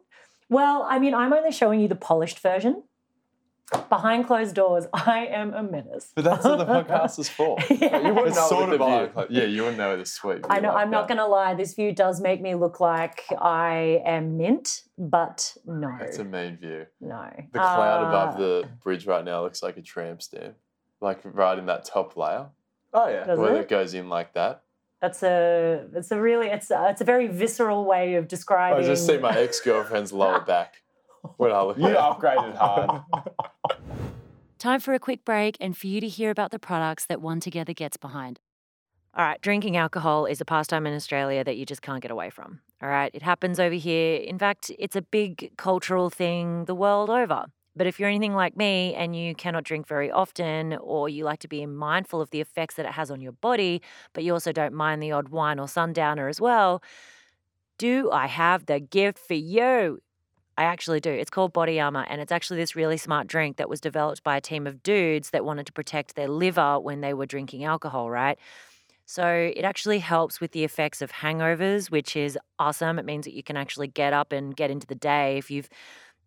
That. 0.49 0.53
Well, 0.55 0.85
I 0.89 0.99
mean, 0.99 1.13
I'm 1.13 1.33
only 1.33 1.51
showing 1.51 1.79
you 1.79 1.87
the 1.87 1.95
polished 1.95 2.39
version. 2.39 2.83
Behind 3.89 4.27
closed 4.27 4.53
doors, 4.55 4.85
I 4.93 5.25
am 5.27 5.51
a 5.53 5.63
menace. 5.63 6.11
But 6.15 6.25
that's 6.25 6.45
what 6.45 6.57
the 6.57 6.65
podcast 6.65 7.17
is 7.23 7.29
for. 7.29 7.57
Yeah. 7.69 7.97
You 8.07 8.13
wouldn't 8.13 8.27
It's 8.27 8.35
know 8.35 8.47
sort 8.47 8.69
with 8.69 8.73
of 8.73 8.79
the 8.79 8.85
like, 8.85 9.11
view. 9.13 9.19
like- 9.21 9.27
yeah, 9.31 9.43
you 9.45 9.61
wouldn't 9.61 9.77
know 9.79 9.97
the 9.97 10.05
sweet. 10.05 10.45
I 10.49 10.59
know. 10.59 10.69
like 10.73 10.77
I'm 10.83 10.91
not 10.91 11.07
going 11.07 11.17
to 11.17 11.25
lie. 11.25 11.55
This 11.55 11.73
view 11.73 11.91
does 11.91 12.21
make 12.21 12.39
me 12.41 12.53
look 12.55 12.79
like 12.79 13.23
I 13.39 14.01
am 14.05 14.37
mint, 14.37 14.81
but 14.97 15.55
no, 15.65 15.97
It's 16.01 16.19
a 16.19 16.23
mean 16.23 16.57
view. 16.57 16.85
no. 17.01 17.29
The 17.51 17.59
cloud 17.59 18.03
Uh, 18.03 18.07
above 18.09 18.37
the 18.37 18.69
bridge 18.83 19.07
right 19.07 19.23
now 19.25 19.41
looks 19.41 19.63
like 19.63 19.77
a 19.77 19.81
tramp 19.81 20.21
stamp, 20.21 20.55
like 21.01 21.21
right 21.23 21.57
in 21.57 21.65
that 21.67 21.85
top 21.85 22.15
layer 22.15 22.47
Oh, 22.93 23.07
yeah. 23.07 23.23
Does 23.23 23.39
where 23.39 23.55
it? 23.55 23.61
it 23.61 23.69
goes 23.69 23.95
in 23.95 24.07
like 24.07 24.33
that. 24.33 24.61
That's 25.03 25.21
a. 25.21 25.85
It's 25.93 26.11
a 26.11 26.21
really. 26.21 26.47
It's 26.47 26.71
a, 26.71 26.87
it's 26.89 27.01
a 27.01 27.03
very 27.03 27.27
visceral 27.27 27.83
way 27.83 28.15
of 28.15 28.29
describing. 28.29 28.85
I 28.85 28.87
just 28.87 29.05
see 29.05 29.17
my 29.17 29.37
ex 29.37 29.59
girlfriend's 29.59 30.13
lower 30.13 30.39
back 30.47 30.75
when 31.35 31.51
I 31.51 31.61
look 31.61 31.77
You 31.77 31.87
at 31.87 31.97
upgraded 31.97 32.55
hard. 32.55 33.01
Time 34.59 34.79
for 34.79 34.93
a 34.93 34.99
quick 34.99 35.25
break 35.25 35.57
and 35.59 35.77
for 35.77 35.87
you 35.87 35.99
to 35.99 36.07
hear 36.07 36.29
about 36.29 36.51
the 36.51 36.57
products 36.57 37.05
that 37.07 37.19
One 37.19 37.41
Together 37.41 37.73
gets 37.73 37.97
behind. 37.97 38.39
All 39.13 39.25
right, 39.25 39.41
drinking 39.41 39.75
alcohol 39.75 40.25
is 40.25 40.39
a 40.39 40.45
pastime 40.45 40.87
in 40.87 40.93
Australia 40.93 41.43
that 41.43 41.57
you 41.57 41.65
just 41.65 41.81
can't 41.81 42.01
get 42.01 42.09
away 42.09 42.29
from. 42.29 42.61
All 42.81 42.87
right, 42.87 43.11
it 43.13 43.23
happens 43.23 43.59
over 43.59 43.75
here. 43.75 44.21
In 44.21 44.39
fact, 44.39 44.71
it's 44.79 44.95
a 44.95 45.01
big 45.01 45.51
cultural 45.57 46.09
thing 46.11 46.63
the 46.63 46.73
world 46.73 47.09
over. 47.09 47.47
But 47.75 47.87
if 47.87 47.99
you're 47.99 48.09
anything 48.09 48.35
like 48.35 48.55
me 48.55 48.93
and 48.93 49.15
you 49.15 49.33
cannot 49.33 49.63
drink 49.63 49.87
very 49.87 50.11
often, 50.11 50.77
or 50.79 51.09
you 51.09 51.25
like 51.25 51.39
to 51.39 51.47
be 51.47 51.65
mindful 51.65 52.21
of 52.21 52.29
the 52.29 52.41
effects 52.41 52.75
that 52.75 52.85
it 52.85 52.91
has 52.93 53.09
on 53.09 53.19
your 53.19 53.31
body, 53.31 53.81
but 54.13 54.23
you 54.23 54.33
also 54.33 54.51
don't 54.51 54.73
mind 54.73 55.01
the 55.01 55.11
odd 55.11 55.29
wine 55.29 55.59
or 55.59 55.67
sundowner 55.67 56.27
as 56.27 56.39
well, 56.39 56.83
do 57.79 58.11
I 58.11 58.27
have 58.27 58.67
the 58.67 58.79
gift 58.79 59.17
for 59.19 59.33
you? 59.33 59.99
I 60.55 60.65
actually 60.65 60.99
do. 60.99 61.09
It's 61.09 61.31
called 61.31 61.51
Body 61.51 61.79
Armour, 61.79 62.05
and 62.07 62.21
it's 62.21 62.31
actually 62.31 62.57
this 62.57 62.75
really 62.75 62.97
smart 62.97 63.25
drink 63.25 63.57
that 63.57 63.69
was 63.69 63.81
developed 63.81 64.23
by 64.23 64.37
a 64.37 64.41
team 64.41 64.67
of 64.67 64.83
dudes 64.83 65.31
that 65.31 65.43
wanted 65.43 65.65
to 65.65 65.73
protect 65.73 66.15
their 66.15 66.27
liver 66.27 66.79
when 66.79 67.01
they 67.01 67.15
were 67.15 67.25
drinking 67.25 67.63
alcohol, 67.63 68.09
right? 68.11 68.37
So 69.05 69.51
it 69.55 69.63
actually 69.63 69.99
helps 69.99 70.39
with 70.39 70.51
the 70.51 70.63
effects 70.63 71.01
of 71.01 71.11
hangovers, 71.11 71.89
which 71.89 72.15
is 72.15 72.37
awesome. 72.59 72.99
It 72.99 73.05
means 73.05 73.25
that 73.25 73.33
you 73.33 73.43
can 73.43 73.57
actually 73.57 73.87
get 73.87 74.13
up 74.13 74.31
and 74.31 74.55
get 74.55 74.71
into 74.71 74.87
the 74.87 74.95
day 74.95 75.37
if 75.37 75.49
you've 75.51 75.69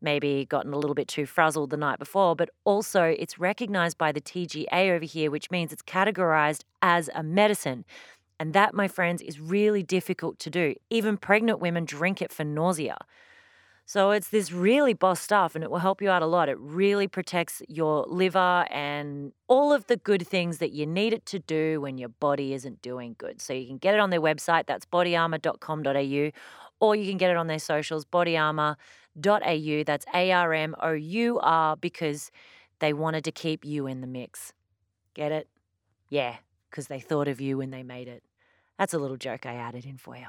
maybe 0.00 0.44
gotten 0.44 0.72
a 0.72 0.78
little 0.78 0.94
bit 0.94 1.08
too 1.08 1.26
frazzled 1.26 1.70
the 1.70 1.76
night 1.76 1.98
before. 1.98 2.36
But 2.36 2.50
also, 2.64 3.14
it's 3.18 3.38
recognized 3.38 3.98
by 3.98 4.12
the 4.12 4.20
TGA 4.20 4.90
over 4.94 5.04
here, 5.04 5.30
which 5.30 5.50
means 5.50 5.72
it's 5.72 5.82
categorized 5.82 6.62
as 6.82 7.10
a 7.14 7.22
medicine. 7.22 7.84
And 8.38 8.52
that, 8.52 8.74
my 8.74 8.88
friends, 8.88 9.22
is 9.22 9.40
really 9.40 9.82
difficult 9.82 10.38
to 10.40 10.50
do. 10.50 10.74
Even 10.90 11.16
pregnant 11.16 11.58
women 11.58 11.84
drink 11.84 12.20
it 12.20 12.32
for 12.32 12.44
nausea. 12.44 12.98
So 13.88 14.10
it's 14.10 14.30
this 14.30 14.50
really 14.50 14.94
boss 14.94 15.20
stuff 15.20 15.54
and 15.54 15.62
it 15.62 15.70
will 15.70 15.78
help 15.78 16.02
you 16.02 16.10
out 16.10 16.20
a 16.20 16.26
lot. 16.26 16.48
It 16.48 16.58
really 16.58 17.06
protects 17.06 17.62
your 17.68 18.04
liver 18.08 18.66
and 18.68 19.32
all 19.46 19.72
of 19.72 19.86
the 19.86 19.96
good 19.96 20.26
things 20.26 20.58
that 20.58 20.72
you 20.72 20.86
need 20.86 21.12
it 21.12 21.24
to 21.26 21.38
do 21.38 21.80
when 21.80 21.96
your 21.96 22.08
body 22.08 22.52
isn't 22.52 22.82
doing 22.82 23.14
good. 23.16 23.40
So 23.40 23.52
you 23.52 23.64
can 23.64 23.78
get 23.78 23.94
it 23.94 24.00
on 24.00 24.10
their 24.10 24.20
website, 24.20 24.66
that's 24.66 24.84
bodyarmour.com.au, 24.86 26.30
or 26.80 26.96
you 26.96 27.08
can 27.08 27.16
get 27.16 27.30
it 27.30 27.36
on 27.36 27.46
their 27.46 27.60
socials, 27.60 28.04
bodyarmour.au, 29.20 29.84
that's 29.84 30.06
A 30.14 30.32
R 30.32 30.52
M 30.52 30.74
O 30.80 30.92
U 30.92 31.38
R, 31.40 31.76
because 31.76 32.30
they 32.80 32.92
wanted 32.92 33.24
to 33.24 33.32
keep 33.32 33.64
you 33.64 33.86
in 33.86 34.00
the 34.00 34.06
mix. 34.06 34.52
Get 35.14 35.32
it? 35.32 35.48
Yeah, 36.08 36.36
because 36.70 36.88
they 36.88 37.00
thought 37.00 37.28
of 37.28 37.40
you 37.40 37.58
when 37.58 37.70
they 37.70 37.82
made 37.82 38.08
it. 38.08 38.22
That's 38.78 38.94
a 38.94 38.98
little 38.98 39.16
joke 39.16 39.46
I 39.46 39.54
added 39.54 39.84
in 39.86 39.96
for 39.96 40.16
you. 40.16 40.26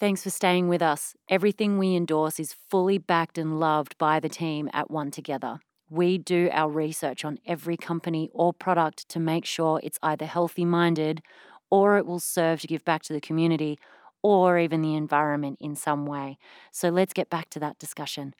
Thanks 0.00 0.24
for 0.24 0.30
staying 0.30 0.68
with 0.68 0.82
us. 0.82 1.14
Everything 1.28 1.78
we 1.78 1.94
endorse 1.94 2.40
is 2.40 2.56
fully 2.68 2.98
backed 2.98 3.38
and 3.38 3.60
loved 3.60 3.96
by 3.98 4.18
the 4.18 4.28
team 4.28 4.68
at 4.72 4.90
One 4.90 5.12
Together. 5.12 5.60
We 5.88 6.18
do 6.18 6.48
our 6.52 6.70
research 6.70 7.24
on 7.24 7.38
every 7.46 7.76
company 7.76 8.28
or 8.32 8.52
product 8.52 9.08
to 9.10 9.20
make 9.20 9.44
sure 9.44 9.78
it's 9.82 9.98
either 10.02 10.26
healthy 10.26 10.64
minded 10.64 11.22
or 11.70 11.98
it 11.98 12.06
will 12.06 12.18
serve 12.18 12.60
to 12.62 12.66
give 12.66 12.84
back 12.84 13.02
to 13.02 13.12
the 13.12 13.20
community 13.20 13.78
or 14.22 14.58
even 14.58 14.82
the 14.82 14.94
environment 14.94 15.58
in 15.60 15.74
some 15.76 16.06
way. 16.06 16.38
So 16.70 16.88
let's 16.88 17.12
get 17.12 17.28
back 17.28 17.50
to 17.50 17.60
that 17.60 17.78
discussion. 17.78 18.34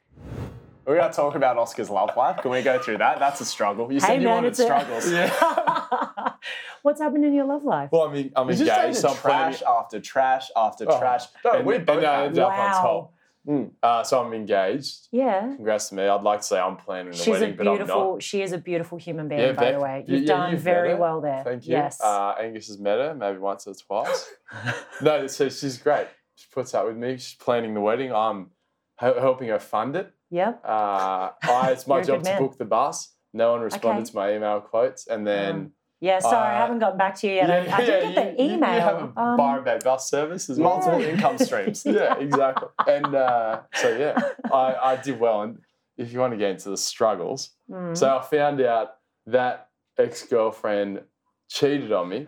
We're 0.85 0.97
going 0.97 1.09
to 1.09 1.15
talk 1.15 1.35
about 1.35 1.57
Oscar's 1.57 1.89
love 1.89 2.11
life. 2.17 2.37
Can 2.41 2.51
we 2.51 2.61
go 2.61 2.77
through 2.77 2.97
that? 2.97 3.17
That's 3.19 3.39
a 3.39 3.45
struggle. 3.45 3.91
You 3.91 4.01
said 4.01 4.07
Hey, 4.07 4.15
you 4.19 4.27
man, 4.27 4.35
wanted 4.43 4.55
struggles. 4.57 5.05
a- 5.05 5.27
struggles. 5.29 6.31
What's 6.81 6.99
happened 6.99 7.23
in 7.23 7.33
your 7.33 7.45
love 7.45 7.63
life? 7.63 7.89
Well, 7.93 8.01
I 8.09 8.11
mean, 8.13 8.31
I'm 8.35 8.49
You 8.49 8.55
just 8.55 8.69
engaged. 8.69 8.97
So 8.97 9.07
dated 9.09 9.17
I'm 9.17 9.21
planning. 9.21 9.57
trash 9.57 9.63
after 9.67 9.99
trash 10.01 10.51
after 10.57 10.85
Oh, 10.89 10.99
trash. 10.99 11.23
no, 11.45 11.51
and, 11.53 11.65
we 11.65 11.75
and, 11.77 11.85
both 11.85 12.03
uh, 12.03 12.11
ended 12.11 12.39
up 12.39 12.51
on 12.51 12.57
Wow. 12.59 13.09
Mm. 13.47 13.71
Uh, 13.83 14.03
so 14.03 14.23
I'm 14.23 14.31
engaged. 14.33 15.07
yeah. 15.11 15.41
Congrats 15.55 15.89
to 15.89 15.95
me. 15.95 16.03
I'd 16.03 16.23
like 16.23 16.39
to 16.39 16.45
say 16.45 16.59
I'm 16.59 16.77
planning 16.77 17.11
the 17.11 17.17
She's 17.17 17.27
a 17.27 17.31
wedding, 17.31 17.55
but 17.57 17.67
I'm 17.67 17.75
beautiful. 17.77 18.13
not. 18.13 18.23
She 18.23 18.41
is 18.41 18.53
a 18.53 18.57
beautiful 18.57 18.97
human 18.97 19.27
being, 19.27 19.41
Yeah, 19.41 19.51
by 19.51 19.61
Beck, 19.63 19.73
the 19.75 19.79
way. 19.81 20.05
you- 20.07 20.13
You've 20.15 20.23
yeah, 20.23 20.27
done 20.37 20.51
you've 20.53 20.61
very 20.61 20.95
well 20.95 21.19
there. 21.19 21.43
Thank 21.43 21.65
you. 21.67 21.73
Yes. 21.73 21.99
Uh, 22.01 22.35
Angus 22.39 22.67
has 22.67 22.79
met 22.79 22.99
her 22.99 23.13
maybe 23.13 23.39
once 23.39 23.67
or 23.67 23.73
twice. 23.73 24.29
no, 25.01 25.27
so 25.27 25.49
she's 25.49 25.77
great. 25.77 26.07
She 26.35 26.47
puts 26.53 26.73
up 26.73 26.85
with 26.85 26.95
me. 26.97 27.17
She's 27.17 27.35
planning 27.35 27.73
the 27.73 27.81
wedding. 27.81 28.13
I'm 28.13 28.51
helping 28.97 29.49
her 29.49 29.59
fund 29.59 29.95
it. 29.97 30.11
yep. 30.29 30.61
Uh, 30.63 31.31
I, 31.43 31.71
it's 31.71 31.85
my 31.93 32.01
job 32.01 32.23
to 32.23 32.37
book 32.39 32.57
the 32.57 32.65
bus. 32.65 33.13
No 33.33 33.51
one 33.51 33.61
responded 33.61 34.03
Okay. 34.03 34.11
to 34.11 34.15
my 34.15 34.33
email 34.35 34.61
quotes, 34.61 35.07
and 35.07 35.25
then 35.27 35.71
Yeah, 36.03 36.19
sorry, 36.19 36.49
I 36.49 36.55
Uh, 36.55 36.57
haven't 36.57 36.79
gotten 36.79 36.97
back 36.97 37.15
to 37.19 37.27
you 37.27 37.35
yet. 37.35 37.49
I- 37.49 37.77
I, 37.77 37.85
did 37.85 38.13
get 38.13 38.15
the 38.15 38.43
you- 38.43 38.49
you- 38.49 38.55
email. 38.55 38.73
You, 38.73 38.81
have 38.81 38.97
a 39.15 39.21
um, 39.21 39.37
Byron 39.37 39.63
Bay 39.63 39.79
bus 39.81 40.09
service 40.09 40.49
as 40.49 40.59
well. 40.59 40.71
Multiple 40.75 40.99
Yeah. 41.01 41.07
income 41.11 41.37
streams. 41.37 41.85
yeah, 41.99 42.17
exactly. 42.17 42.67
And 42.87 43.15
uh, 43.15 43.61
so 43.73 43.87
yeah, 43.95 44.19
I, 44.53 44.75
I 44.91 44.95
did 44.97 45.17
well. 45.17 45.43
And 45.43 45.59
if 45.97 46.11
you 46.11 46.19
want 46.19 46.33
to 46.33 46.37
get 46.37 46.51
into 46.51 46.69
the 46.69 46.77
struggles, 46.77 47.51
mm. 47.71 47.95
so 47.95 48.17
I 48.17 48.21
found 48.21 48.59
out 48.59 48.95
that 49.27 49.69
ex 49.97 50.23
girlfriend 50.27 51.03
cheated 51.49 51.93
on 51.93 52.09
me, 52.09 52.27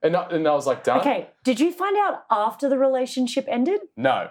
and 0.00 0.14
I, 0.14 0.28
and 0.28 0.46
I 0.46 0.52
was 0.52 0.68
like, 0.68 0.84
done. 0.84 1.00
Okay, 1.00 1.30
did 1.42 1.58
you 1.58 1.72
find 1.72 1.96
out 1.96 2.22
after 2.30 2.68
the 2.68 2.78
relationship 2.78 3.46
ended? 3.48 3.80
No. 3.96 4.30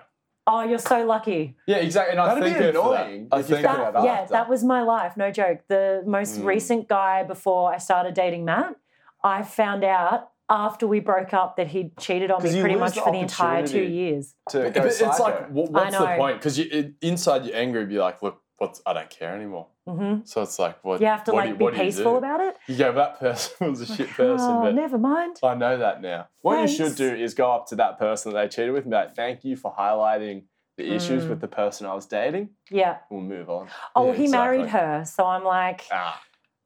Oh, 0.50 0.64
you're 0.64 0.80
so 0.80 1.06
lucky. 1.06 1.58
Yeah, 1.68 1.78
exactly. 1.78 2.12
And 2.14 2.22
I 2.22 2.28
That'd 2.34 2.44
be 2.44 2.50
think 2.52 2.62
her 2.64 2.72
for 2.74 2.90
that. 2.94 3.06
annoying 3.08 3.28
I 3.34 3.42
think 3.42 3.66
found 3.66 3.78
her- 3.80 3.84
out 3.86 3.94
That, 3.94 4.04
yeah, 4.06 4.12
after. 4.22 4.32
that 4.34 4.50
was 4.50 4.64
my 4.64 4.82
life. 4.82 5.18
No 5.18 5.30
joke. 5.30 5.60
The 5.68 6.04
most 6.06 6.40
Mm. 6.40 6.46
recent 6.46 6.88
guy 6.88 7.24
before 7.24 7.74
I 7.74 7.78
started 7.78 8.14
dating 8.14 8.46
Matt, 8.46 8.76
I 9.24 9.44
found 9.44 9.84
out 9.84 10.30
after 10.50 10.88
we 10.88 11.02
broke 11.02 11.34
up 11.34 11.58
that 11.58 11.68
he'd 11.68 11.98
cheated 11.98 12.32
on 12.32 12.42
me 12.42 12.62
pretty 12.62 12.76
much 12.78 12.96
the 12.96 13.02
for 13.02 13.12
the 13.12 13.18
entire 13.20 13.68
two 13.68 13.84
years. 13.84 14.34
to 14.50 14.70
go 14.70 14.84
it's 14.86 15.00
psycho. 15.00 15.22
like, 15.24 15.50
what, 15.50 15.70
what's 15.72 15.98
the 15.98 16.06
know. 16.12 16.16
point? 16.18 16.38
Because 16.38 16.58
you 16.58 16.94
inside 17.02 17.46
you're 17.46 17.56
angry, 17.58 17.86
be 17.86 18.00
like, 18.00 18.24
look, 18.24 18.42
what's 18.58 18.82
I 18.86 18.94
don't 18.94 19.10
care 19.10 19.36
anymore. 19.36 19.68
hmm 19.88 20.18
So 20.26 20.42
it's 20.42 20.60
like, 20.60 20.84
what? 20.84 21.00
You 21.02 21.08
have 21.08 21.24
to 21.26 21.32
like 21.32 21.50
do 21.52 21.56
be 21.56 21.64
what 21.64 21.74
do 21.74 21.80
you 21.80 21.86
peaceful 21.86 22.18
about 22.18 22.42
it. 22.42 22.56
You 22.68 22.78
go, 22.78 22.92
that 22.94 23.20
person 23.20 23.70
was 23.70 23.82
a 23.82 23.86
shit 23.86 24.10
person, 24.10 24.52
oh, 24.52 24.62
but 24.62 24.76
never 24.76 24.98
mind. 24.98 25.38
I 25.44 25.56
know 25.56 25.78
that 25.78 26.02
now. 26.02 26.28
What 26.42 26.62
you 26.62 26.68
should 26.68 26.96
do 26.96 27.14
is 27.14 27.34
go 27.34 27.52
up 27.52 27.68
to 27.68 27.76
that 27.78 27.98
person 28.00 28.34
that 28.34 28.42
they 28.42 28.48
cheated 28.48 28.74
with 28.74 28.84
and 28.84 28.92
be 28.92 28.96
like, 28.98 29.16
thank 29.16 29.44
you 29.44 29.56
for 29.56 29.74
highlighting 29.74 30.44
the 30.78 30.94
issues 30.94 31.26
Mm. 31.26 31.30
with 31.30 31.42
the 31.42 31.48
person 31.48 31.88
I 31.88 31.94
was 31.96 32.06
dating. 32.06 32.50
Yeah. 32.70 32.98
We'll 33.10 33.22
move 33.22 33.50
on. 33.50 33.68
Oh, 33.96 34.08
Yeah, 34.12 34.14
he 34.14 34.28
married 34.28 34.70
her, 34.70 35.04
so 35.06 35.26
I'm 35.26 35.44
like, 35.44 35.86
Ah. 35.92 36.22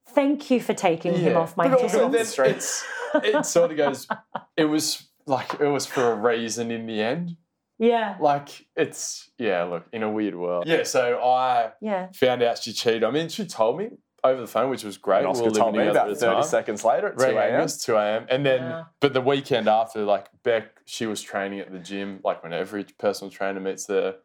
thank 0.10 0.52
you 0.52 0.60
for 0.60 0.74
taking 0.74 1.14
him 1.16 1.38
off 1.38 1.56
my 1.56 1.70
But 1.70 1.82
also 1.82 2.12
it's 2.12 2.84
it 3.16 3.46
sort 3.46 3.72
of 3.72 3.78
goes. 3.78 4.08
It 4.58 4.66
was 4.66 5.08
like 5.26 5.54
it 5.60 5.68
was 5.68 5.86
for 5.86 6.12
a 6.12 6.16
reason 6.16 6.72
in 6.72 6.86
the 6.88 7.02
end. 7.02 7.38
Yeah, 7.82 8.16
Like 8.20 8.66
it's 8.78 9.30
yeah. 9.38 9.64
Look, 9.64 9.86
in 9.92 10.04
a 10.04 10.10
weird 10.10 10.36
world. 10.36 10.66
Yeah. 10.68 10.84
So 10.84 11.20
I 11.22 11.72
yeah. 11.82 12.08
found 12.14 12.42
out 12.44 12.60
she 12.60 12.72
cheated. 12.74 13.04
I 13.04 13.12
mean, 13.12 13.28
she 13.28 13.46
told 13.46 13.78
me. 13.80 13.90
over 14.24 14.40
the 14.40 14.46
phone, 14.48 14.70
which 14.70 14.84
was 14.84 14.98
great. 15.00 15.20
And 15.20 15.28
Oscar 15.30 15.46
were 15.46 15.52
told 15.52 15.76
me 15.76 15.88
about 15.88 16.16
30 16.16 16.20
time. 16.20 16.44
seconds 16.44 16.86
later 16.86 17.08
at 17.08 17.18
2 17.18 17.24
Rang 17.24 17.38
a.m. 17.38 17.56
Angus, 17.56 17.84
2 17.84 17.96
a.m. 17.96 18.26
And 18.30 18.46
then, 18.46 18.62
Yeah. 18.62 18.84
but 19.00 19.14
the 19.14 19.22
weekend 19.22 19.68
after, 19.68 20.04
like 20.06 20.28
Beck, 20.44 20.66
she 20.86 21.08
was 21.08 21.24
training 21.24 21.60
at 21.60 21.72
the 21.72 21.80
gym, 21.80 22.20
like 22.24 22.44
when 22.44 22.54
every 22.54 22.84
personal 23.00 23.32
trainer 23.32 23.60
meets 23.60 23.88
their, 23.88 24.18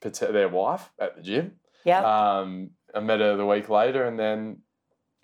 their 0.00 0.48
wife 0.48 0.90
at 0.98 1.14
the 1.16 1.22
gym. 1.22 1.52
Yeah. 1.84 2.02
Um, 2.02 2.70
I 2.92 2.98
met 2.98 3.20
her 3.20 3.36
the 3.36 3.46
week 3.46 3.68
later, 3.68 4.04
and 4.04 4.18
then 4.18 4.62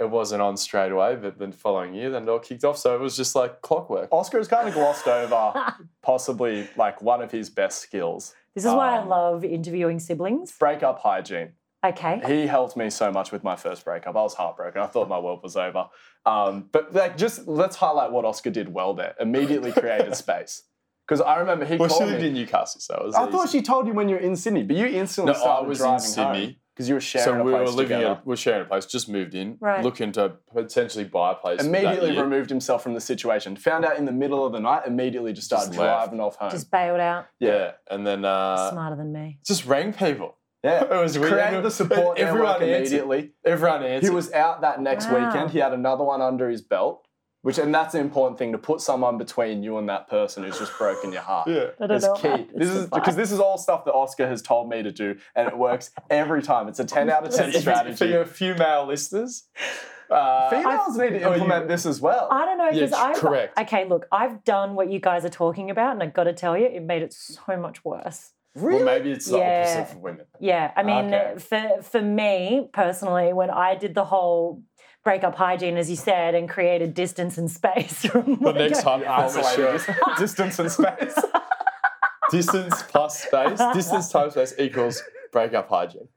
it 0.02 0.10
wasn't 0.10 0.42
on 0.42 0.56
straight 0.56 0.92
away. 0.92 1.16
But 1.16 1.38
the 1.38 1.50
following 1.52 1.94
year, 1.94 2.10
then 2.10 2.24
it 2.24 2.28
all 2.28 2.38
kicked 2.38 2.64
off. 2.64 2.76
So 2.76 2.94
it 2.94 3.00
was 3.00 3.16
just 3.16 3.34
like 3.34 3.62
clockwork. 3.62 4.08
Oscar 4.12 4.38
has 4.38 4.48
kind 4.48 4.68
of 4.68 4.74
glossed 4.74 5.08
over 5.08 5.74
possibly 6.02 6.68
like 6.76 7.00
one 7.00 7.22
of 7.22 7.30
his 7.30 7.48
best 7.48 7.80
skills 7.80 8.34
this 8.54 8.64
is 8.64 8.72
why 8.72 8.96
I 8.96 8.98
um, 8.98 9.08
love 9.08 9.44
interviewing 9.44 9.98
siblings. 9.98 10.52
breakup 10.58 10.98
hygiene. 11.00 11.52
Okay. 11.84 12.20
He 12.26 12.46
helped 12.46 12.76
me 12.76 12.90
so 12.90 13.10
much 13.10 13.32
with 13.32 13.42
my 13.42 13.56
first 13.56 13.84
breakup. 13.84 14.14
I 14.14 14.22
was 14.22 14.34
heartbroken. 14.34 14.80
I 14.82 14.86
thought 14.86 15.08
my 15.08 15.18
world 15.18 15.40
was 15.42 15.56
over. 15.56 15.86
Um, 16.24 16.68
but 16.70 16.94
like, 16.94 17.16
just 17.16 17.48
let's 17.48 17.74
highlight 17.76 18.12
what 18.12 18.24
Oscar 18.24 18.50
did 18.50 18.68
well 18.72 18.94
there. 18.94 19.14
Immediately 19.18 19.72
created 19.72 20.14
space. 20.26 20.62
Because 21.08 21.20
I 21.20 21.38
remember 21.38 21.64
he 21.64 21.76
Well, 21.76 21.88
she 21.88 21.96
called 21.96 22.10
lived 22.10 22.22
me. 22.22 22.28
in 22.28 22.34
Newcastle, 22.34 22.80
so 22.80 22.94
it 22.94 23.06
was 23.06 23.14
I 23.16 23.28
thought 23.28 23.48
she 23.48 23.60
told 23.60 23.88
you 23.88 23.92
when 23.92 24.08
you 24.08 24.14
were 24.14 24.20
in 24.20 24.36
Sydney, 24.36 24.62
but 24.62 24.76
you 24.76 24.86
instantly 24.86 25.32
No, 25.32 25.38
I 25.38 25.42
started 25.42 25.68
was 25.68 25.80
in 25.80 25.84
driving 25.84 26.06
Sydney. 26.06 26.58
Because 26.74 26.88
you 26.88 26.94
were 26.94 27.00
sharing 27.00 27.24
So 27.26 27.40
a 27.40 27.44
we 27.44 27.52
were 27.52 27.64
place 27.64 27.74
living 27.74 27.98
together. 27.98 28.14
at, 28.16 28.26
we 28.26 28.32
are 28.32 28.36
sharing 28.36 28.62
a 28.62 28.64
place, 28.64 28.86
just 28.86 29.08
moved 29.08 29.34
in, 29.34 29.58
Right. 29.60 29.82
looking 29.84 30.12
to 30.12 30.32
potentially 30.52 31.04
buy 31.04 31.32
a 31.32 31.34
place. 31.34 31.58
that 31.60 31.66
Immediately 31.66 32.12
year. 32.12 32.22
removed 32.22 32.48
himself 32.50 32.82
from 32.82 32.94
the 32.94 33.00
situation. 33.00 33.56
Found 33.56 33.84
out 33.84 33.96
in 33.98 34.04
the 34.06 34.12
middle 34.12 34.44
of 34.46 34.52
the 34.52 34.60
night. 34.60 34.82
Immediately 34.86 35.32
just 35.34 35.46
started 35.46 35.68
Just 35.68 35.78
left. 35.78 36.04
driving 36.06 36.20
off 36.20 36.36
home. 36.36 36.50
Just 36.50 36.70
bailed 36.70 37.00
out. 37.00 37.26
Yeah, 37.38 37.72
and 37.90 38.06
then 38.06 38.24
uh, 38.24 38.70
Smarter 38.70 38.96
than 38.96 39.12
me. 39.12 39.38
just 39.46 39.66
rang 39.66 39.92
people. 39.92 40.38
yeah, 40.64 40.84
It 40.90 40.90
was 41.02 41.18
weird. 41.18 41.32
created 41.32 41.62
the 41.64 41.70
support 41.70 42.18
Everyone 42.18 42.52
network 42.52 42.62
answered. 42.62 42.76
immediately. 42.78 43.32
Everyone 43.44 43.82
answered. 43.82 44.08
He 44.08 44.14
was 44.14 44.32
out 44.32 44.60
that 44.62 44.80
next 44.80 45.10
Wow. 45.10 45.26
weekend. 45.26 45.50
He 45.50 45.58
had 45.58 45.72
another 45.72 46.04
one 46.04 46.22
under 46.22 46.48
his 46.48 46.62
belt, 46.62 47.06
which 47.42 47.58
and 47.58 47.74
that's 47.74 47.94
an 47.94 48.00
important 48.00 48.38
thing 48.38 48.52
to 48.52 48.58
put 48.58 48.80
someone 48.80 49.18
between 49.18 49.62
you 49.62 49.78
and 49.78 49.88
that 49.88 50.08
person 50.08 50.42
who's 50.44 50.58
just 50.58 50.76
broken 50.78 51.12
your 51.12 51.22
heart. 51.22 51.48
yeah. 51.48 51.66
I 51.80 51.84
It's 51.94 52.04
know. 52.04 52.14
key. 52.14 52.48
This 52.54 52.68
it's 52.68 52.70
is 52.78 52.86
because 52.90 53.16
this 53.16 53.30
is 53.32 53.38
all 53.40 53.58
stuff 53.58 53.84
that 53.84 53.92
Oscar 53.92 54.26
has 54.28 54.40
told 54.42 54.68
me 54.68 54.82
to 54.82 54.90
do, 54.92 55.16
and 55.34 55.48
it 55.48 55.56
works 55.58 55.90
every 56.10 56.42
time. 56.42 56.68
It's 56.68 56.80
a 56.80 56.84
ten 56.84 57.10
out 57.10 57.24
of 57.26 57.34
ten 57.34 57.52
strategy 57.52 57.90
For 57.90 57.96
strategy. 57.96 58.06
your 58.12 58.24
female 58.26 58.86
listeners, 58.86 59.44
uh, 60.10 60.50
Females 60.50 60.96
need 60.98 61.10
to 61.10 61.22
Oh, 61.22 61.28
you- 61.30 61.34
implement 61.34 61.68
this 61.68 61.86
as 61.86 62.00
well. 62.00 62.28
I 62.30 62.44
don't 62.44 62.58
know 62.58 62.66
Yeah, 62.70 62.86
because 62.86 62.92
I 62.92 63.14
correct. 63.14 63.58
okay. 63.58 63.86
Look, 63.86 64.06
I've 64.12 64.44
done 64.44 64.74
what 64.74 64.90
you 64.90 64.98
guys 65.00 65.24
are 65.24 65.28
talking 65.30 65.70
about, 65.70 65.92
and 65.92 66.02
I 66.02 66.06
got 66.06 66.24
to 66.24 66.32
tell 66.34 66.56
you, 66.56 66.66
it 66.66 66.82
made 66.82 67.02
it 67.02 67.12
so 67.12 67.56
much 67.56 67.84
worse. 67.84 68.32
Really? 68.54 68.76
Well, 68.76 68.84
maybe 68.84 69.10
it's 69.12 69.24
the 69.30 69.38
Yeah. 69.38 69.60
opposite 69.78 69.94
for 69.94 69.98
women. 70.00 70.26
Yeah, 70.38 70.72
I 70.76 70.82
mean, 70.82 71.06
Okay. 71.14 71.38
for 71.38 71.82
for 71.82 72.02
me 72.02 72.68
personally, 72.74 73.32
when 73.32 73.48
I 73.48 73.74
did 73.74 73.94
the 73.94 74.04
whole 74.04 74.60
breakup 75.04 75.34
hygiene, 75.34 75.76
as 75.76 75.90
you 75.90 75.96
said, 75.96 76.34
and 76.34 76.48
created 76.48 76.94
distance 76.94 77.38
and 77.38 77.50
space 77.50 78.04
from 78.06 78.36
The 78.40 78.52
next 78.52 78.82
high 78.82 78.98
performance 79.00 79.36
Isolated 79.36 79.80
show. 79.80 79.94
dis- 80.18 80.18
distance 80.18 80.58
and 80.58 80.72
space. 80.72 81.14
Distance 82.30 82.82
plus 82.84 83.24
space, 83.24 83.60
distance 83.74 84.08
times 84.10 84.32
space 84.32 84.54
equals 84.58 85.02
break 85.32 85.52
up 85.52 85.68
hygiene. 85.68 86.08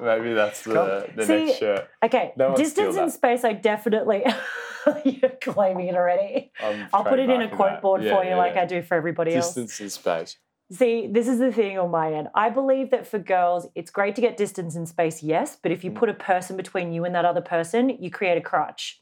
Maybe 0.00 0.34
that's 0.34 0.62
the, 0.62 1.08
the 1.16 1.26
See, 1.26 1.46
next 1.46 1.58
shirt. 1.58 1.88
Okay, 2.04 2.32
No 2.36 2.54
distance 2.54 2.90
steal 2.92 3.02
and 3.02 3.12
space. 3.12 3.42
I 3.44 3.54
definitely. 3.54 4.24
You're 5.04 5.30
claiming 5.40 5.88
it 5.88 5.96
already. 5.96 6.52
I'm 6.62 6.86
I'll 6.92 7.02
put 7.04 7.18
it 7.18 7.30
in 7.30 7.40
a 7.42 7.48
quote 7.48 7.70
that. 7.70 7.82
board 7.82 8.02
Yeah, 8.04 8.14
for 8.14 8.22
you, 8.22 8.30
yeah, 8.30 8.36
like 8.36 8.54
yeah. 8.54 8.62
I 8.62 8.66
do 8.66 8.82
for 8.82 8.94
everybody 8.94 9.34
else. 9.34 9.46
Distance 9.54 9.80
and 9.80 9.90
space. 9.90 10.36
See, 10.72 11.06
this 11.06 11.28
is 11.28 11.38
the 11.38 11.52
thing 11.52 11.78
on 11.78 11.90
my 11.92 12.12
end. 12.12 12.28
I 12.34 12.50
believe 12.50 12.90
that 12.90 13.06
for 13.06 13.18
girls, 13.20 13.68
it's 13.76 13.90
great 13.90 14.16
to 14.16 14.20
get 14.20 14.36
distance 14.36 14.74
and 14.74 14.88
space, 14.88 15.22
yes, 15.22 15.56
but 15.62 15.70
if 15.70 15.84
you 15.84 15.92
Mm. 15.92 15.96
put 15.96 16.08
a 16.08 16.14
person 16.14 16.56
between 16.56 16.92
you 16.92 17.04
and 17.04 17.14
that 17.14 17.24
other 17.24 17.40
person, 17.40 17.90
you 17.90 18.10
create 18.10 18.36
a 18.36 18.40
crutch. 18.40 19.00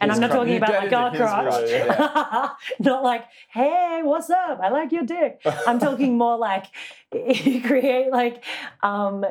And 0.00 0.10
His 0.10 0.16
I'm 0.16 0.20
not 0.20 0.30
crutch. 0.30 0.38
talking 0.40 0.52
You 0.52 0.58
about 0.58 0.74
like 0.84 0.92
our 0.92 1.10
his 1.10 1.18
crutch. 1.20 1.70
crutch, 1.70 2.58
not 2.80 3.02
like, 3.02 3.24
hey, 3.50 4.00
what's 4.02 4.28
up? 4.30 4.60
I 4.62 4.68
like 4.68 4.92
your 4.92 5.04
dick. 5.04 5.40
I'm 5.66 5.78
talking 5.78 6.18
more 6.24 6.36
like 6.36 6.66
you 7.14 7.62
create 7.62 8.10
like 8.10 8.44
um 8.82 9.24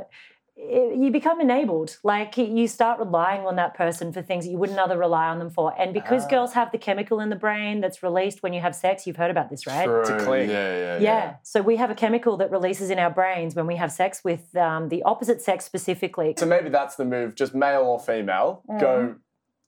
it- 0.61 0.95
you 0.97 1.09
become 1.11 1.41
enabled. 1.41 1.97
Like 2.03 2.37
you 2.37 2.67
start 2.67 2.99
relying 2.99 3.45
on 3.45 3.55
that 3.55 3.73
person 3.73 4.13
for 4.13 4.21
things 4.21 4.45
that 4.45 4.51
you 4.51 4.57
wouldn't 4.57 4.77
other 4.79 4.97
rely 4.97 5.27
on 5.27 5.39
them 5.39 5.49
for. 5.49 5.73
And 5.77 5.93
because 5.93 6.25
Ah. 6.25 6.29
girls 6.29 6.53
have 6.53 6.71
the 6.71 6.77
chemical 6.77 7.19
in 7.19 7.29
the 7.29 7.35
brain 7.35 7.81
that's 7.81 8.03
released 8.03 8.43
when 8.43 8.53
you 8.53 8.61
have 8.61 8.75
sex, 8.75 9.07
you've 9.07 9.15
heard 9.17 9.31
about 9.31 9.49
this, 9.49 9.65
right? 9.65 9.85
True. 9.85 10.03
cling. 10.19 10.49
Yeah, 10.49 10.77
yeah, 10.77 10.97
Yeah. 10.99 11.33
So 11.43 11.61
we 11.61 11.77
have 11.77 11.89
a 11.89 11.95
chemical 11.95 12.37
that 12.37 12.51
releases 12.51 12.89
in 12.89 12.99
our 12.99 13.09
brains 13.09 13.55
when 13.55 13.65
we 13.65 13.75
have 13.77 13.91
sex 13.91 14.23
with 14.23 14.55
um, 14.55 14.89
the 14.89 15.01
opposite 15.03 15.41
sex 15.41 15.65
specifically. 15.65 16.35
So 16.37 16.45
maybe 16.45 16.69
that's 16.69 16.95
the 16.95 17.05
move. 17.05 17.35
Just 17.35 17.55
male 17.55 17.81
or 17.81 17.99
female, 17.99 18.61
go 18.79 19.15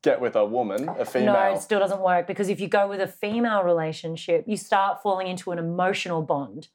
get 0.03 0.19
with 0.21 0.35
a 0.35 0.45
woman, 0.45 0.89
a 0.99 1.05
female. 1.05 1.33
No, 1.33 1.53
it 1.53 1.59
still 1.61 1.79
doesn't 1.79 2.01
work 2.01 2.27
because 2.27 2.49
if 2.49 2.59
you 2.59 2.67
go 2.67 2.87
with 2.87 2.99
a 3.01 3.07
female 3.07 3.63
relationship, 3.63 4.43
you 4.45 4.57
start 4.57 5.01
falling 5.01 5.27
into 5.27 5.51
an 5.51 5.57
emotional 5.59 6.21
bond. 6.21 6.67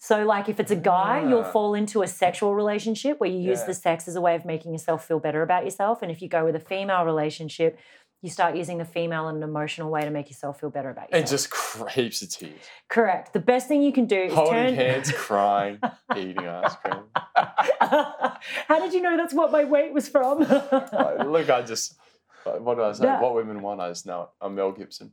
So, 0.00 0.24
like 0.24 0.48
if 0.48 0.60
it's 0.60 0.70
a 0.70 0.76
guy, 0.76 1.20
you'll 1.28 1.40
Ah. 1.40 1.50
fall 1.50 1.74
into 1.74 2.02
a 2.02 2.06
sexual 2.06 2.54
relationship 2.54 3.18
where 3.20 3.28
you 3.30 3.38
use 3.38 3.60
Yeah. 3.60 3.66
the 3.66 3.74
sex 3.74 4.06
as 4.06 4.14
a 4.16 4.20
way 4.20 4.36
of 4.36 4.44
making 4.44 4.72
yourself 4.72 5.04
feel 5.04 5.18
better 5.18 5.42
about 5.42 5.64
yourself. 5.64 6.02
And 6.02 6.10
if 6.10 6.22
you 6.22 6.28
go 6.28 6.44
with 6.44 6.54
a 6.54 6.60
female 6.60 7.04
relationship, 7.04 7.78
you 8.22 8.30
start 8.30 8.54
using 8.56 8.78
the 8.78 8.84
female 8.84 9.28
in 9.28 9.36
an 9.36 9.42
emotional 9.42 9.90
way 9.90 10.02
to 10.02 10.10
make 10.10 10.28
yourself 10.28 10.60
feel 10.60 10.70
better 10.70 10.90
about 10.90 11.04
yourself. 11.10 11.20
And 11.20 11.28
just 11.28 11.50
cr- 11.50 11.86
heaps 11.88 12.22
of 12.22 12.30
tears. 12.30 12.60
Correct. 12.88 13.32
The 13.32 13.40
best 13.40 13.66
thing 13.68 13.82
you 13.82 13.92
can 13.92 14.06
do 14.06 14.20
is 14.22 14.32
Holding 14.32 14.52
turn. 14.54 14.74
hands, 14.74 15.12
crying, 15.12 15.78
eating 16.16 16.46
ice 16.46 16.74
cream. 16.76 17.04
How 18.68 18.78
did 18.80 18.92
you 18.92 19.02
know 19.02 19.16
that's 19.16 19.34
what 19.34 19.50
my 19.52 19.64
weight 19.64 19.92
was 19.92 20.08
from? 20.08 20.38
Look, 20.40 21.50
I 21.50 21.62
just, 21.66 21.96
what 22.44 22.76
do 22.76 22.82
I 22.82 22.92
say? 22.92 23.06
What 23.06 23.34
women 23.34 23.62
want, 23.62 23.80
I 23.80 23.88
just 23.88 24.06
know 24.06 24.22
it. 24.22 24.28
I'm 24.40 24.54
Mel 24.54 24.72
Gibson. 24.72 25.12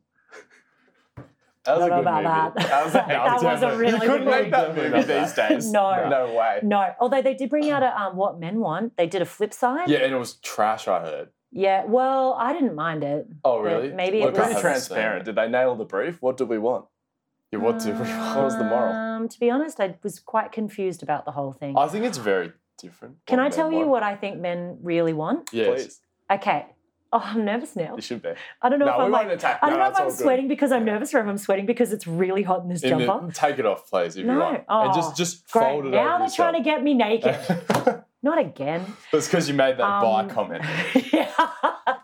That 1.65 1.78
was 1.78 1.80
Don't 1.80 1.88
a 1.88 1.89
know 1.89 1.95
good 1.95 2.01
about 2.01 2.54
movie. 2.56 2.67
that. 2.67 2.86
was 2.86 2.93
a, 2.93 2.97
That 3.08 3.34
was 3.34 3.41
a 3.41 3.45
definitely- 3.49 3.78
really 3.78 3.93
You 3.93 3.99
good 3.99 4.08
couldn't 4.10 4.25
make 4.30 4.51
that 4.51 4.75
movie. 4.75 4.89
movie 4.89 5.13
these 5.19 5.34
days. 5.41 5.71
No. 5.71 6.10
No 6.10 6.34
way. 6.36 6.60
no, 6.63 6.93
although 6.99 7.21
they 7.21 7.34
did 7.34 7.49
bring 7.49 7.69
out 7.71 7.82
a 7.84 7.99
um, 7.99 8.15
what 8.15 8.39
men 8.39 8.60
want. 8.60 8.95
They 8.97 9.08
did 9.08 9.21
a 9.21 9.25
flip 9.25 9.54
side. 9.54 9.89
Yeah, 9.89 9.99
and 9.99 10.13
it 10.13 10.17
was 10.17 10.36
trash, 10.36 10.88
I 10.88 11.01
heard. 11.01 11.30
Yeah, 11.51 11.86
well, 11.86 12.34
I 12.34 12.51
didn't 12.54 12.75
mind 12.75 13.04
it. 13.04 13.28
Oh, 13.43 13.60
really? 13.60 13.91
maybe 13.91 14.17
it 14.19 14.25
Look, 14.25 14.32
was- 14.34 14.38
Pretty 14.39 14.54
haven't 14.56 14.62
transparent. 14.62 15.25
Did 15.25 15.36
they 15.36 15.47
nail 15.47 15.75
the 15.75 15.86
brief? 15.86 16.21
What 16.21 16.38
do 16.38 16.45
we 16.45 16.58
want? 16.58 16.86
seen. 16.86 17.60
Yeah, 17.62 17.65
what 17.65 17.80
do 17.80 17.91
we 17.93 17.97
What 18.36 18.43
was 18.43 18.58
the 18.58 18.63
moral? 18.65 18.93
Um, 18.93 19.30
to 19.30 19.39
be 19.39 19.49
honest, 19.49 19.80
I 19.80 19.95
was 20.04 20.19
quite 20.19 20.51
confused 20.51 21.01
about 21.01 21.25
the 21.25 21.32
whole 21.32 21.54
thing. 21.54 21.78
I 21.78 21.88
think 21.88 22.04
it's 22.06 22.17
very 22.17 22.51
different. 22.78 23.15
Can 23.25 23.39
I 23.39 23.43
men 23.43 23.51
tell 23.51 23.71
you 23.71 23.88
what 23.88 24.04
I 24.04 24.15
think 24.15 24.39
men 24.39 24.80
really 24.82 25.13
want? 25.13 25.49
Yes. 25.54 25.67
Please. 25.67 26.01
Okay. 26.30 26.65
Oh, 27.13 27.22
I'm 27.24 27.46
nervous 27.46 27.76
now. 27.76 27.96
You 27.96 28.02
should 28.02 28.22
be. 28.22 28.30
I 28.62 28.68
don't 28.70 28.80
know 28.80 28.86
No, 28.88 28.94
if 28.94 29.00
I'm 29.00 29.12
like, 29.12 29.28
attack. 29.30 29.60
I 29.62 29.70
don't 29.70 29.80
No, 29.80 29.86
know 29.86 29.91
if 29.91 30.00
I'm 30.00 30.08
good. 30.08 30.18
sweating 30.18 30.48
because 30.48 30.72
I'm 30.72 30.84
nervous 30.84 31.13
or 31.13 31.20
if 31.20 31.28
I'm 31.28 31.38
sweating 31.38 31.65
because 31.65 31.94
it's 31.94 32.06
really 32.08 32.44
hot 32.44 32.63
in 32.63 32.70
this 32.70 32.84
In 32.84 32.98
the- 32.98 33.06
jumper. 33.06 33.32
take 33.32 33.60
it 33.60 33.65
off, 33.65 33.89
please, 33.89 34.18
if 34.18 34.26
No. 34.26 34.34
you 34.34 34.39
want. 34.39 34.56
and 34.58 34.65
Oh, 34.68 34.94
just 34.94 35.15
just 35.15 35.50
Great. 35.52 35.63
fold 35.63 35.86
it 35.86 35.89
now 35.89 36.18
they're 36.18 36.30
trying 36.30 36.56
to 36.56 36.62
get 36.62 36.84
me 36.84 36.94
naked. 36.94 37.38
Not 38.24 38.39
again. 38.39 38.84
That's 39.12 39.28
because 39.28 39.48
you 39.48 39.54
made 39.54 39.78
that 39.78 40.02
bi 40.02 40.20
Um, 40.22 40.30
comment. 40.30 40.63
yeah. 41.13 41.30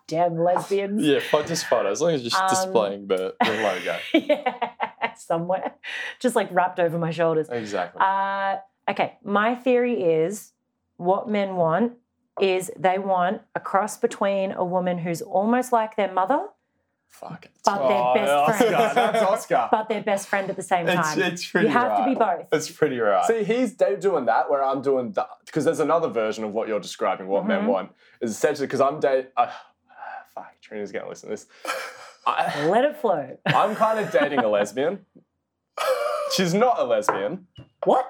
Damn 0.08 0.38
lesbians. 0.38 1.04
Yeah, 1.04 1.20
just 1.48 1.66
photo. 1.66 1.90
As 1.90 2.00
long 2.00 2.12
as 2.12 2.24
you're 2.24 2.42
Um, 2.42 2.50
displaying 2.50 3.08
the, 3.08 3.34
the 3.44 3.52
logo. 3.64 3.98
yeah. 4.14 5.14
Somewhere. 5.16 5.74
Just 6.20 6.36
like 6.36 6.48
wrapped 6.52 6.80
over 6.80 6.98
my 7.00 7.10
shoulders. 7.12 7.50
Exactly. 7.50 8.02
Uh, 8.02 8.58
okay, 8.90 9.18
my 9.24 9.56
theory 9.56 10.02
is 10.04 10.54
what 10.98 11.28
men 11.28 11.56
want 11.56 11.94
is 12.39 12.72
they 12.78 12.98
want 12.98 13.41
a 13.56 13.60
cross 13.60 13.98
between 13.98 14.52
a 14.54 14.63
woman 14.63 14.98
who's 15.00 15.22
almost 15.22 15.72
like 15.72 15.96
their 15.96 16.12
mother, 16.12 16.48
Fuck 17.10 17.46
it. 17.46 17.52
but 17.65 17.88
their 17.88 17.98
Oh, 18.02 18.13
best 18.15 18.32
Oscar. 18.32 18.58
friend. 18.65 18.74
That's 18.96 19.24
Oscar. 19.24 19.67
But 19.72 19.89
their 19.89 20.02
best 20.02 20.28
friend 20.30 20.50
at 20.50 20.56
the 20.56 20.62
same 20.63 20.86
time. 20.88 21.22
it's 21.22 21.46
pretty 21.46 21.67
you 21.67 21.74
have 21.74 21.98
to 21.98 22.06
be 22.06 22.15
both. 22.15 22.48
It's 22.54 22.70
pretty 22.72 23.00
right. 23.00 23.26
See, 23.26 23.44
he's 23.44 23.74
doing 23.74 24.26
that 24.26 24.50
where 24.50 24.63
I'm 24.63 24.82
doing 24.82 25.12
that 25.13 25.28
because 25.46 25.65
there's 25.65 25.82
another 25.82 26.08
version 26.08 26.44
of 26.46 26.54
what 26.54 26.67
you're 26.70 26.80
describing. 26.80 27.28
What 27.28 27.46
men 27.46 27.63
Mhm. 27.63 27.67
want 27.67 27.91
is 28.22 28.32
essentially 28.32 28.65
because 28.67 28.82
I'm 28.82 29.00
dating. 29.02 29.32
Uh, 29.36 29.52
fuck, 30.34 30.54
Trina's 30.62 30.91
gonna 30.91 31.10
listen 31.10 31.30
to 31.30 31.34
this. 31.36 31.48
I, 32.26 32.67
Let 32.67 32.86
it 32.86 32.98
flow. 32.98 33.38
I'm 33.48 33.76
kind 33.76 34.00
of 34.00 34.12
dating 34.12 34.39
a 34.39 34.48
lesbian. 34.48 35.06
She's 36.36 36.54
not 36.54 36.80
a 36.80 36.84
lesbian. 36.86 37.48
What? 37.84 38.08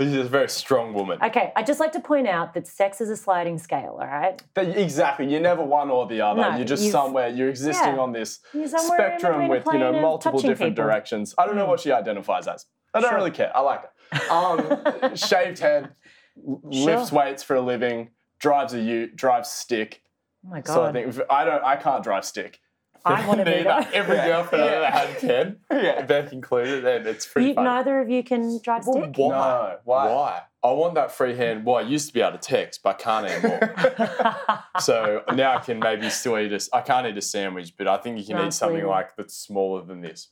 She's 0.00 0.14
a 0.14 0.24
very 0.24 0.48
strong 0.48 0.94
woman. 0.94 1.18
Okay, 1.20 1.52
I'd 1.56 1.66
just 1.66 1.80
like 1.80 1.90
to 1.92 2.00
point 2.00 2.28
out 2.28 2.54
that 2.54 2.68
sex 2.68 3.00
is 3.00 3.10
a 3.10 3.16
sliding 3.16 3.58
scale, 3.58 3.98
all 4.00 4.06
right? 4.06 4.40
That- 4.54 4.76
exactly. 4.78 5.26
You're 5.28 5.40
never 5.40 5.64
one 5.64 5.90
or 5.90 6.06
the 6.06 6.20
other. 6.20 6.40
No, 6.40 6.56
you're 6.56 6.64
just 6.64 6.88
somewhere. 6.92 7.28
You're 7.28 7.48
existing 7.48 7.94
Yeah. 7.96 8.00
on 8.00 8.12
this 8.12 8.38
You're 8.52 8.68
somewhere 8.68 9.12
in 9.12 9.18
spectrum 9.18 9.48
with 9.48 9.64
you 9.72 9.78
know 9.78 9.92
multiple 10.00 10.38
different 10.38 10.76
people. 10.76 10.84
directions. 10.84 11.34
I 11.36 11.46
don't 11.46 11.56
know 11.56 11.64
Mm. 11.66 11.68
what 11.70 11.80
she 11.80 11.90
identifies 11.90 12.46
as. 12.46 12.66
I 12.94 13.00
don't 13.00 13.10
Sure. 13.10 13.18
really 13.18 13.32
care. 13.32 13.50
I 13.56 13.60
like 13.60 13.82
it. 14.12 14.30
Um, 14.30 15.14
shaved 15.16 15.58
head, 15.58 15.90
lifts 16.36 17.08
Sure. 17.10 17.18
weights 17.18 17.42
for 17.42 17.56
a 17.56 17.60
living, 17.60 18.10
drives 18.38 18.74
a 18.74 18.80
ute, 18.80 19.16
drives 19.16 19.50
stick. 19.50 20.02
Oh 20.46 20.50
my 20.50 20.60
god. 20.60 20.74
So 20.74 20.84
I 20.84 20.92
think 20.92 21.18
I 21.28 21.44
don't. 21.44 21.64
I 21.64 21.74
can't 21.76 22.04
drive 22.04 22.24
stick. 22.24 22.60
I 23.04 23.26
want 23.26 23.38
to 23.40 23.44
be 23.44 23.50
Neither. 23.50 23.64
there. 23.64 23.88
Every 23.94 24.16
girlfriend 24.16 24.64
I've 24.64 24.72
ever 24.72 24.86
had 24.86 25.18
can. 25.18 25.56
Yeah. 25.70 26.02
Beck 26.04 26.32
included, 26.32 26.84
and 26.84 27.06
it's 27.06 27.26
pretty 27.26 27.48
You, 27.48 27.54
funny. 27.54 27.68
neither 27.68 28.00
of 28.00 28.10
you 28.10 28.22
can 28.22 28.60
drive 28.62 28.86
Well, 28.86 29.02
stick. 29.04 29.16
why? 29.16 29.28
No, 29.30 29.78
why? 29.84 30.06
Why? 30.12 30.42
I 30.62 30.72
want 30.72 30.94
that 30.96 31.12
free 31.12 31.36
hand. 31.36 31.64
Well, 31.64 31.76
I 31.76 31.82
used 31.82 32.08
to 32.08 32.12
be 32.14 32.20
able 32.20 32.32
to 32.32 32.38
text, 32.38 32.80
but 32.82 32.96
I 32.96 33.02
can't 33.02 33.26
anymore. 33.30 34.62
so 34.80 35.22
now 35.34 35.56
I 35.56 35.60
can 35.60 35.78
maybe 35.78 36.10
still 36.10 36.38
eat 36.38 36.52
a. 36.52 36.56
s- 36.56 36.68
I 36.72 36.80
can't 36.80 37.06
eat 37.06 37.16
a 37.16 37.22
sandwich, 37.22 37.74
but 37.76 37.86
I 37.86 37.96
think 37.98 38.18
you 38.18 38.24
can 38.26 38.36
No, 38.36 38.46
eat 38.46 38.52
something 38.52 38.84
like 38.86 39.16
that's 39.16 39.36
smaller 39.36 39.84
than 39.84 40.00
this. 40.00 40.28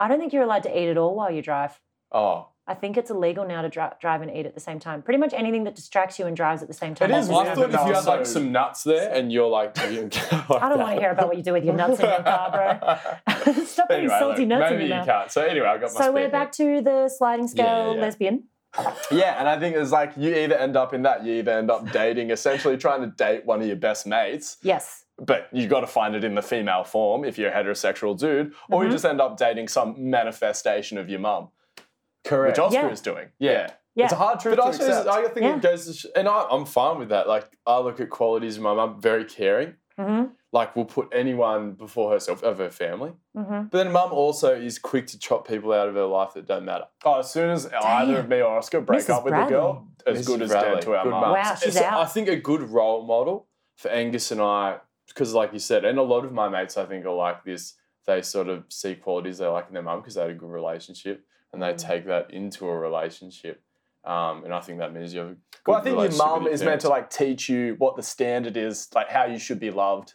I 0.00 0.08
don't 0.08 0.18
think 0.18 0.32
you're 0.32 0.42
allowed 0.42 0.62
to 0.64 0.76
eat 0.76 0.88
at 0.88 0.96
all 0.98 1.14
while 1.14 1.30
you 1.30 1.42
drive. 1.42 1.78
Oh, 2.10 2.48
I 2.66 2.74
think 2.74 2.96
it's 2.96 3.10
illegal 3.10 3.44
now 3.46 3.62
to 3.62 3.68
dri- 3.68 3.90
drive 4.00 4.22
and 4.22 4.30
eat 4.30 4.46
at 4.46 4.54
the 4.54 4.60
same 4.60 4.78
time. 4.78 5.02
Pretty 5.02 5.18
much 5.18 5.32
anything 5.34 5.64
that 5.64 5.74
distracts 5.74 6.18
you 6.20 6.26
and 6.26 6.36
drives 6.36 6.62
at 6.62 6.68
the 6.68 6.74
same 6.74 6.94
time. 6.94 7.10
It 7.10 7.16
is 7.18 7.24
is 7.24 7.30
I 7.30 7.34
weird 7.34 7.46
illegal. 7.58 7.72
thought 7.72 7.80
if 7.82 7.88
you 7.88 7.94
had 7.94 8.04
like 8.04 8.26
some 8.26 8.52
nuts 8.52 8.84
there 8.84 9.12
and 9.12 9.32
you're 9.32 9.48
like, 9.48 9.76
I 9.80 9.86
don't 9.90 10.48
want 10.78 10.94
to 10.94 11.00
hear 11.00 11.10
about 11.10 11.26
what 11.26 11.36
you 11.36 11.42
do 11.42 11.52
with 11.54 11.64
your 11.64 11.74
nuts 11.74 11.98
in 11.98 12.06
your 12.08 12.22
car, 12.22 12.50
bro. 12.52 13.54
Stop 13.64 13.88
putting 13.88 14.04
anyway, 14.04 14.16
salty 14.20 14.40
look, 14.46 14.48
nuts 14.60 14.70
maybe 14.70 14.74
in 14.76 14.80
you 14.82 14.86
your 14.88 14.96
mouth. 14.98 15.06
can't. 15.06 15.30
So 15.32 15.42
anyway, 15.42 15.66
I 15.66 15.78
got 15.78 15.92
my. 15.94 16.00
So 16.02 16.12
we're 16.12 16.28
back 16.30 16.52
to 16.52 16.80
the 16.80 17.08
sliding 17.08 17.48
Yeah, 17.54 17.64
yeah, 17.64 17.64
scale 17.84 17.94
yeah. 17.96 18.00
lesbian. 18.00 18.44
Yeah, 19.10 19.38
and 19.38 19.48
I 19.48 19.58
think 19.58 19.76
it's 19.76 19.90
like 19.90 20.12
you 20.16 20.32
either 20.34 20.54
end 20.54 20.76
up 20.76 20.94
in 20.94 21.02
that, 21.02 21.24
you 21.24 21.34
either 21.34 21.52
end 21.52 21.70
up 21.70 21.90
dating, 21.92 22.30
essentially 22.30 22.76
trying 22.76 23.00
to 23.02 23.08
date 23.08 23.44
one 23.44 23.60
of 23.60 23.66
your 23.66 23.76
best 23.76 24.06
mates, 24.06 24.56
Yes. 24.62 25.04
but 25.18 25.48
you 25.52 25.66
got 25.66 25.80
to 25.80 25.86
find 25.86 26.14
it 26.14 26.24
in 26.24 26.34
the 26.36 26.40
female 26.42 26.84
form 26.84 27.22
if 27.24 27.36
you're 27.36 27.50
a 27.50 27.52
heterosexual 27.52 28.16
dude, 28.18 28.54
or 28.70 28.84
you 28.84 28.88
Mhm. 28.88 28.92
just 28.92 29.04
end 29.04 29.20
up 29.20 29.36
dating 29.36 29.68
some 29.68 30.08
manifestation 30.08 30.96
of 30.96 31.10
your 31.10 31.20
mum, 31.20 31.48
Correct. 32.24 32.58
which 32.58 32.64
Oscar 32.66 32.80
Yeah. 32.86 32.90
is 32.90 33.00
doing. 33.00 33.28
Yeah. 33.38 33.70
Yeah. 33.94 34.04
It's 34.04 34.12
a 34.14 34.16
hard 34.16 34.40
truth 34.40 34.56
But 34.56 34.62
to 34.62 34.66
also, 34.68 34.86
accept. 34.86 35.08
I 35.08 35.22
think 35.28 35.44
Yeah. 35.44 35.56
it 35.56 35.62
goes 35.62 35.86
to, 35.86 35.92
sh- 35.92 36.06
and 36.16 36.26
I, 36.28 36.46
I'm 36.50 36.64
fine 36.64 36.98
with 36.98 37.10
that. 37.10 37.28
Like, 37.28 37.50
I 37.66 37.78
look 37.78 38.00
at 38.00 38.08
qualities 38.10 38.56
of 38.56 38.62
my 38.62 38.74
mum, 38.74 39.00
very 39.00 39.24
caring. 39.24 39.74
hmm 39.98 40.24
Like, 40.52 40.74
will 40.76 40.86
put 40.86 41.08
anyone 41.12 41.72
before 41.72 42.10
herself 42.12 42.42
of 42.42 42.56
her 42.58 42.70
family. 42.70 43.12
hmm 43.36 43.62
But 43.70 43.72
then 43.84 43.92
mum 43.92 44.12
also 44.12 44.54
is 44.54 44.78
quick 44.78 45.06
to 45.08 45.18
chop 45.18 45.46
people 45.46 45.72
out 45.72 45.88
of 45.88 45.94
her 45.94 46.04
life 46.06 46.32
that 46.34 46.46
don't 46.46 46.64
matter. 46.64 46.86
oh, 47.04 47.18
as 47.20 47.30
soon 47.30 47.50
as 47.50 47.66
either 47.72 48.18
of 48.20 48.28
me 48.28 48.40
or 48.40 48.56
Oscar 48.56 48.80
break 48.80 49.00
Mrs. 49.00 49.10
up 49.10 49.24
with 49.24 49.32
Bradley. 49.32 49.54
a 49.54 49.58
girl, 49.58 49.88
as 50.06 50.20
Mrs. 50.22 50.26
good 50.26 50.42
as 50.42 50.50
Bradley, 50.50 50.74
dead 50.76 50.82
to 50.82 50.94
our 50.96 51.04
mum. 51.04 51.20
mum. 51.20 51.32
Wow, 51.32 51.54
she's 51.56 51.74
So 51.78 51.84
out. 51.84 52.00
I 52.00 52.06
think 52.06 52.28
a 52.28 52.36
good 52.36 52.62
role 52.62 53.04
model 53.04 53.46
for 53.76 53.90
Angus 53.90 54.30
and 54.30 54.40
I, 54.40 54.78
because 55.08 55.34
like 55.34 55.52
you 55.52 55.58
said, 55.58 55.84
and 55.84 55.98
a 55.98 56.02
lot 56.02 56.24
of 56.24 56.32
my 56.32 56.48
mates 56.48 56.78
I 56.78 56.86
think 56.86 57.04
are 57.04 57.10
like 57.10 57.44
this. 57.44 57.74
They 58.06 58.20
sort 58.22 58.48
of 58.48 58.64
see 58.68 58.94
qualities 58.96 59.38
they 59.38 59.46
like 59.46 59.68
in 59.68 59.74
their 59.74 59.82
mum 59.82 60.00
because 60.00 60.14
they 60.14 60.22
had 60.22 60.30
a 60.30 60.34
good 60.34 60.50
relationship, 60.50 61.24
and 61.52 61.62
they 61.62 61.72
Mm. 61.74 61.78
take 61.78 62.06
that 62.06 62.30
into 62.32 62.66
a 62.68 62.76
relationship. 62.78 63.62
Um, 64.04 64.44
and 64.44 64.52
I 64.52 64.60
think 64.60 64.78
that 64.80 64.92
means 64.92 65.14
you 65.14 65.20
have 65.20 65.28
a 65.30 65.34
good 65.34 65.38
Well, 65.66 65.76
I 65.76 65.80
think 65.82 65.92
your 65.94 66.02
relationship 66.04 66.26
mum 66.26 66.46
is 66.48 66.62
meant 66.64 66.80
to 66.80 66.88
like 66.88 67.08
teach 67.10 67.48
you 67.48 67.76
what 67.78 67.94
the 67.96 68.02
standard 68.02 68.56
is, 68.56 68.88
like 68.94 69.08
how 69.08 69.26
you 69.26 69.38
should 69.38 69.60
be 69.60 69.70
loved. 69.70 70.14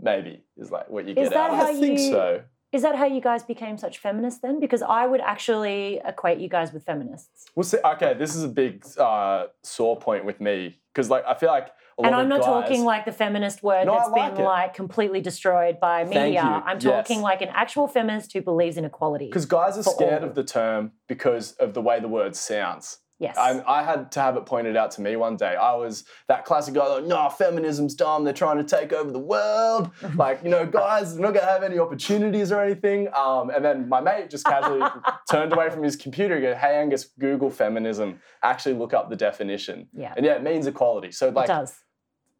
Maybe 0.00 0.44
is 0.56 0.70
like 0.70 0.88
what 0.90 1.06
you 1.06 1.14
get 1.14 1.30
that 1.30 1.36
out 1.36 1.50
of 1.50 1.56
how 1.56 1.66
it. 1.68 1.76
I 1.76 1.80
think 1.80 1.98
you- 2.00 2.10
so. 2.10 2.42
Is 2.72 2.82
that 2.82 2.96
how 2.96 3.04
you 3.06 3.20
guys 3.20 3.44
became 3.44 3.78
such 3.78 3.98
feminists 3.98 4.40
then? 4.40 4.58
Because 4.58 4.82
I 4.82 5.06
would 5.06 5.20
actually 5.20 6.00
equate 6.04 6.38
you 6.38 6.48
guys 6.48 6.72
with 6.72 6.82
feminists. 6.82 7.44
Well, 7.54 7.62
see, 7.62 7.78
okay, 7.84 8.14
this 8.14 8.34
is 8.34 8.42
a 8.42 8.48
big 8.48 8.84
uh, 8.98 9.46
sore 9.62 9.96
point 9.96 10.24
with 10.24 10.40
me 10.40 10.80
because, 10.92 11.08
like, 11.08 11.24
I 11.24 11.34
feel 11.34 11.50
like 11.50 11.68
a 11.68 11.68
lot 11.68 11.74
And 12.02 12.14
I'm 12.14 12.28
not 12.28 12.40
guys, 12.40 12.46
talking 12.46 12.84
like 12.84 13.04
the 13.04 13.12
feminist 13.12 13.62
word 13.62 13.86
No, 13.86 13.94
that's 13.94 14.08
like 14.10 14.34
been 14.34 14.42
it. 14.42 14.46
like 14.46 14.74
completely 14.74 15.20
destroyed 15.20 15.78
by 15.78 16.04
media. 16.04 16.42
I'm 16.42 16.78
Yes. 16.80 16.82
talking 16.82 17.20
like 17.22 17.40
an 17.42 17.50
actual 17.52 17.86
feminist 17.86 18.32
who 18.32 18.42
believes 18.42 18.76
in 18.76 18.84
equality. 18.84 19.26
because 19.26 19.46
guys 19.46 19.78
are 19.78 19.82
scared 19.84 20.22
all. 20.22 20.28
of 20.28 20.34
the 20.34 20.42
term 20.44 20.92
because 21.06 21.52
of 21.52 21.74
the 21.74 21.80
way 21.82 22.00
the 22.00 22.08
word 22.08 22.34
sounds. 22.34 22.98
Yes. 23.18 23.36
I, 23.38 23.62
I 23.66 23.82
had 23.82 24.10
to 24.12 24.20
have 24.20 24.36
it 24.36 24.44
pointed 24.44 24.76
out 24.76 24.90
to 24.92 25.00
me 25.00 25.16
one 25.16 25.36
day. 25.36 25.54
I 25.54 25.74
was 25.74 26.04
that 26.28 26.44
classic 26.44 26.74
guy, 26.74 26.86
like, 26.86 27.04
no, 27.04 27.28
feminism's 27.30 27.94
dumb. 27.94 28.24
They're 28.24 28.32
trying 28.32 28.58
to 28.58 28.64
take 28.64 28.92
over 28.92 29.10
the 29.10 29.18
world. 29.18 29.90
like, 30.16 30.42
you 30.42 30.50
know, 30.50 30.66
guys, 30.66 31.14
they're 31.14 31.22
not 31.22 31.32
going 31.32 31.46
to 31.46 31.52
have 31.52 31.62
any 31.62 31.78
opportunities 31.78 32.50
or 32.50 32.60
anything. 32.60 33.08
Um, 33.14 33.50
and 33.50 33.64
then 33.64 33.88
my 33.88 34.00
mate 34.00 34.30
just 34.30 34.44
casually 34.44 34.82
turned 35.30 35.52
away 35.52 35.70
from 35.70 35.82
his 35.82 35.96
computer 35.96 36.34
and 36.34 36.42
go, 36.42 36.54
hey, 36.54 36.76
Angus, 36.76 37.10
Google 37.18 37.50
feminism. 37.50 38.20
Actually 38.42 38.74
look 38.74 38.92
up 38.92 39.10
the 39.10 39.16
definition. 39.16 39.88
yeah, 39.92 40.12
And 40.16 40.26
yeah, 40.26 40.34
it 40.34 40.42
means 40.42 40.66
equality. 40.66 41.12
So, 41.12 41.28
it 41.28 41.34
like, 41.34 41.46
does. 41.46 41.74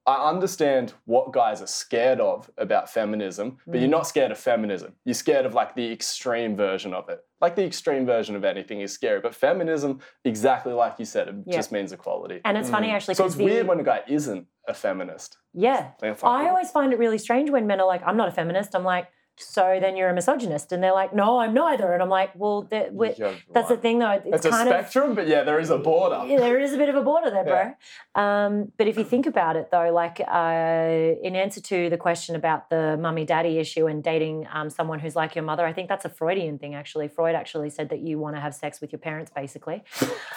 I 0.07 0.29
understand 0.29 0.93
what 1.07 1.33
guys 1.33 1.63
are 1.63 1.67
scared 1.67 2.21
of 2.21 2.51
about 2.59 2.91
feminism, 2.91 3.57
but 3.67 3.81
you're 3.81 3.89
Mm. 3.89 3.93
not 3.93 4.07
scared 4.07 4.31
of 4.31 4.39
feminism. 4.39 4.95
You're 5.07 5.15
scared 5.15 5.47
of 5.47 5.55
like 5.55 5.75
the 5.75 5.91
extreme 5.91 6.55
version 6.55 6.93
of 6.93 7.09
it. 7.09 7.25
Like 7.41 7.57
the 7.57 7.65
extreme 7.65 8.05
version 8.05 8.37
of 8.37 8.45
anything 8.45 8.83
is 8.83 8.93
scary, 8.93 9.21
but 9.21 9.35
feminism, 9.35 10.01
exactly 10.25 10.75
like 10.75 10.99
you 10.99 11.07
said, 11.07 11.29
it 11.29 11.35
Yeah. 11.47 11.57
just 11.57 11.73
means 11.73 11.91
equality. 11.93 12.43
And 12.45 12.59
it's 12.59 12.69
funny 12.69 12.89
Mm. 12.89 12.93
actually 12.97 13.15
So 13.15 13.25
because 13.25 13.37
it's 13.37 13.43
weird 13.45 13.67
when 13.67 13.81
a 13.81 13.83
guy 13.83 14.03
isn't 14.07 14.47
a 14.69 14.75
feminist. 14.75 15.39
yeah, 15.55 15.93
They're 16.01 16.17
I 16.23 16.49
always 16.49 16.71
find 16.71 16.93
it 16.93 16.99
really 16.99 17.19
strange 17.19 17.49
when 17.51 17.67
men 17.67 17.81
are 17.81 17.87
like, 17.87 18.03
"I'm 18.05 18.17
not 18.19 18.29
a 18.29 18.33
feminist." 18.33 18.75
I'm 18.75 18.85
like, 18.85 19.09
"So 19.37 19.79
then 19.81 19.97
you're 19.97 20.09
a 20.09 20.15
misogynist?" 20.15 20.73
And 20.73 20.83
they're 20.83 20.93
like, 20.93 21.13
"No, 21.15 21.39
I'm 21.41 21.55
neither." 21.55 21.93
And 21.93 22.03
I'm 22.03 22.09
like, 22.09 22.31
"Well, 22.35 22.69
we- 22.93 23.15
that's 23.53 23.69
the 23.69 23.77
thing 23.77 23.99
though. 23.99 24.11
It's, 24.13 24.27
it's 24.27 24.47
a 24.47 24.51
kind 24.51 24.69
of 24.69 24.75
spectrum, 24.75 25.15
but 25.15 25.27
yeah, 25.29 25.43
there 25.43 25.59
is 25.59 25.71
a 25.71 25.79
border. 25.79 26.23
Yeah, 26.27 26.39
there 26.39 26.59
is 26.61 26.73
a 26.73 26.77
bit 26.77 26.89
of 26.89 26.95
a 26.95 27.03
border 27.03 27.31
there, 27.31 27.45
bro. 27.45 27.73
Yeah. 28.17 28.45
Um, 28.47 28.73
but 28.79 28.87
if 28.89 28.97
you 28.97 29.05
think 29.05 29.27
about 29.27 29.57
it, 29.57 29.71
though, 29.71 29.91
like 29.93 30.21
uh, 30.21 31.27
in 31.27 31.35
answer 31.37 31.61
to 31.61 31.91
the 31.91 31.97
question 31.97 32.37
about 32.37 32.71
the 32.71 32.97
mummy 33.01 33.25
daddy 33.25 33.59
issue 33.59 33.87
and 33.87 34.03
dating 34.03 34.47
um, 34.53 34.71
someone 34.71 34.99
who's 34.99 35.17
like 35.17 35.35
your 35.35 35.45
mother, 35.45 35.65
I 35.67 35.73
think 35.73 35.89
that's 35.89 36.05
a 36.05 36.09
Freudian 36.09 36.59
thing. 36.59 36.75
Actually, 36.75 37.09
Freud 37.09 37.35
actually 37.35 37.71
said 37.71 37.89
that 37.91 38.01
you 38.01 38.19
want 38.19 38.37
to 38.37 38.41
have 38.41 38.55
sex 38.55 38.81
with 38.81 38.93
your 38.93 38.99
parents, 39.01 39.31
basically. 39.35 39.83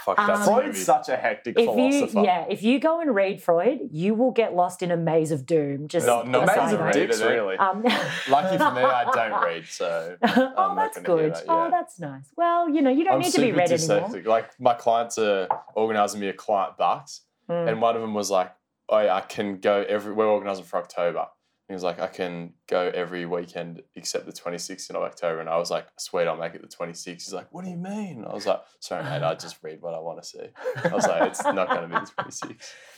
Fuck 0.05 0.17
that 0.17 0.29
Um, 0.29 0.43
Freud's 0.43 0.83
such 0.83 1.09
a 1.09 1.15
hectic 1.17 1.57
If 1.57 1.65
you, 1.65 1.73
philosopher. 2.07 2.21
yeah, 2.23 2.45
if 2.49 2.63
you 2.63 2.79
go 2.79 2.99
and 3.01 3.13
read 3.13 3.41
Freud, 3.41 3.79
you 3.91 4.13
will 4.13 4.31
get 4.31 4.55
lost 4.55 4.81
in 4.81 4.91
a 4.91 4.97
maze 4.97 5.31
of 5.31 5.45
doom. 5.45 5.87
Just 5.87 6.05
No, 6.07 6.23
no 6.23 6.41
a 6.41 6.45
Maze 6.45 6.73
of 6.73 6.91
dicks, 6.93 7.19
it, 7.19 7.25
really. 7.29 7.57
Um, 7.57 7.83
Lucky 8.29 8.57
for 8.57 8.71
me, 8.75 8.81
I 8.93 9.11
don't 9.29 9.43
read, 9.43 9.65
so 9.67 10.17
oh, 10.23 10.53
not 10.55 10.75
that's 10.75 10.99
good. 10.99 11.33
that, 11.35 11.43
Oh, 11.47 11.69
that's 11.69 11.99
nice. 11.99 12.31
Well, 12.35 12.69
you 12.69 12.81
know, 12.81 12.89
you 12.89 13.03
don't 13.03 13.13
I'm 13.15 13.19
need 13.21 13.31
to 13.33 13.41
be 13.41 13.51
read 13.51 13.71
anymore. 13.71 14.09
dyslexic. 14.09 14.25
Like 14.25 14.59
my 14.59 14.73
clients 14.73 15.17
are 15.17 15.47
organising 15.75 16.19
me 16.21 16.27
a 16.29 16.33
client 16.33 16.77
box, 16.77 17.21
Mm. 17.49 17.69
and 17.69 17.81
one 17.81 17.95
of 17.95 18.01
them 18.01 18.13
was 18.13 18.29
like, 18.29 18.53
"Oh, 18.89 18.99
yeah, 18.99 19.15
I 19.15 19.21
can 19.21 19.59
go 19.59 19.85
every. 19.87 20.11
We're 20.13 20.27
organising 20.27 20.65
for 20.65 20.77
October." 20.79 21.27
He 21.69 21.73
was 21.73 21.83
like, 21.83 21.99
"I 21.99 22.07
can 22.07 22.53
go 22.67 22.89
every 22.93 23.25
weekend 23.25 23.83
except 23.95 24.25
the 24.25 24.31
26th 24.33 24.89
of 24.89 24.97
October," 24.97 25.39
and 25.39 25.49
I 25.49 25.57
was 25.57 25.71
like, 25.71 25.85
"Sweet, 25.97 26.27
I'll 26.27 26.35
make 26.37 26.55
it 26.55 26.61
the 26.61 26.67
26th." 26.67 27.05
He's 27.23 27.33
like, 27.33 27.47
"What 27.53 27.63
do 27.63 27.69
you 27.71 27.77
mean?" 27.77 28.25
I 28.25 28.33
was 28.33 28.45
like, 28.45 28.61
"Sorry, 28.81 29.03
mate, 29.03 29.23
I 29.23 29.33
just 29.35 29.57
read 29.63 29.81
what 29.81 29.93
I 29.93 29.99
want 29.99 30.21
to 30.21 30.27
see." 30.27 30.45
I 30.83 30.89
was 30.93 31.07
like, 31.07 31.23
"It's 31.31 31.43
not 31.45 31.69
going 31.69 31.89
to 31.89 31.99
be 31.99 32.05
the 32.05 32.11
26th." 32.23 32.73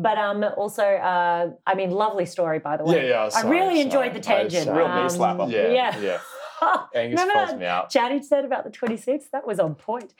But 0.00 0.16
um, 0.16 0.44
also, 0.56 0.84
uh, 0.84 1.50
I 1.66 1.74
mean, 1.74 1.90
lovely 1.90 2.24
story, 2.24 2.60
by 2.60 2.76
the 2.76 2.84
way. 2.84 3.08
Yeah, 3.08 3.26
yeah. 3.26 3.30
I 3.34 3.42
really 3.48 3.66
sorry. 3.66 3.80
enjoyed 3.80 4.14
the 4.14 4.20
tangent. 4.20 4.68
Real 4.70 4.86
knee 4.86 5.02
Um, 5.02 5.08
slapper. 5.08 5.50
Yeah, 5.50 5.68
Yeah. 5.68 5.98
yeah. 6.00 6.18
Angus 6.94 7.20
Remember 7.20 7.32
calls 7.34 7.50
that 7.50 7.58
me 7.58 7.66
out. 7.66 7.90
Chatty 7.90 8.22
said 8.22 8.44
about 8.44 8.62
the 8.64 8.70
26th? 8.70 9.30
That 9.32 9.44
was 9.46 9.58
on 9.60 9.74
point. 9.74 10.14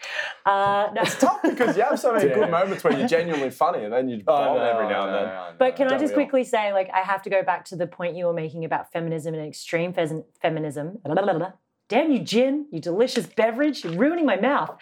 Uh, 0.45 0.89
no. 0.95 1.03
It's 1.03 1.17
tough 1.19 1.41
because 1.43 1.77
you 1.77 1.83
have 1.85 1.99
so 1.99 2.13
many 2.13 2.29
Yeah. 2.29 2.35
good 2.41 2.51
moments 2.51 2.83
where 2.85 2.97
you're 2.99 3.09
genuinely 3.09 3.51
funny 3.51 3.85
and 3.85 3.93
then 3.93 4.09
you 4.09 4.17
Oh, 4.27 4.37
bomb 4.37 4.57
no, 4.57 4.63
every 4.63 4.89
now 4.89 5.03
and 5.05 5.13
no, 5.13 5.19
then. 5.19 5.27
no, 5.29 5.53
But 5.59 5.77
can 5.77 5.87
I 5.89 5.99
just 5.99 6.15
we 6.17 6.23
all? 6.23 6.29
quickly 6.29 6.45
say, 6.45 6.73
like, 6.73 6.91
I 6.93 7.01
have 7.01 7.23
to 7.23 7.31
go 7.31 7.43
back 7.45 7.65
to 7.67 7.77
the 7.77 7.87
point 7.87 8.17
you 8.17 8.27
were 8.27 8.33
making 8.33 8.65
about 8.65 8.93
feminism 8.93 9.35
and 9.35 9.47
extreme 9.47 9.93
fes- 9.93 10.13
feminism. 10.43 10.99
Blah, 11.05 11.15
blah, 11.15 11.23
blah, 11.25 11.39
blah. 11.39 11.53
Damn 11.89 12.11
you, 12.13 12.19
gin, 12.21 12.67
you 12.71 12.81
delicious 12.81 13.27
beverage. 13.27 13.83
You're 13.85 13.95
ruining 13.95 14.27
my 14.27 14.37
mouth. 14.37 14.77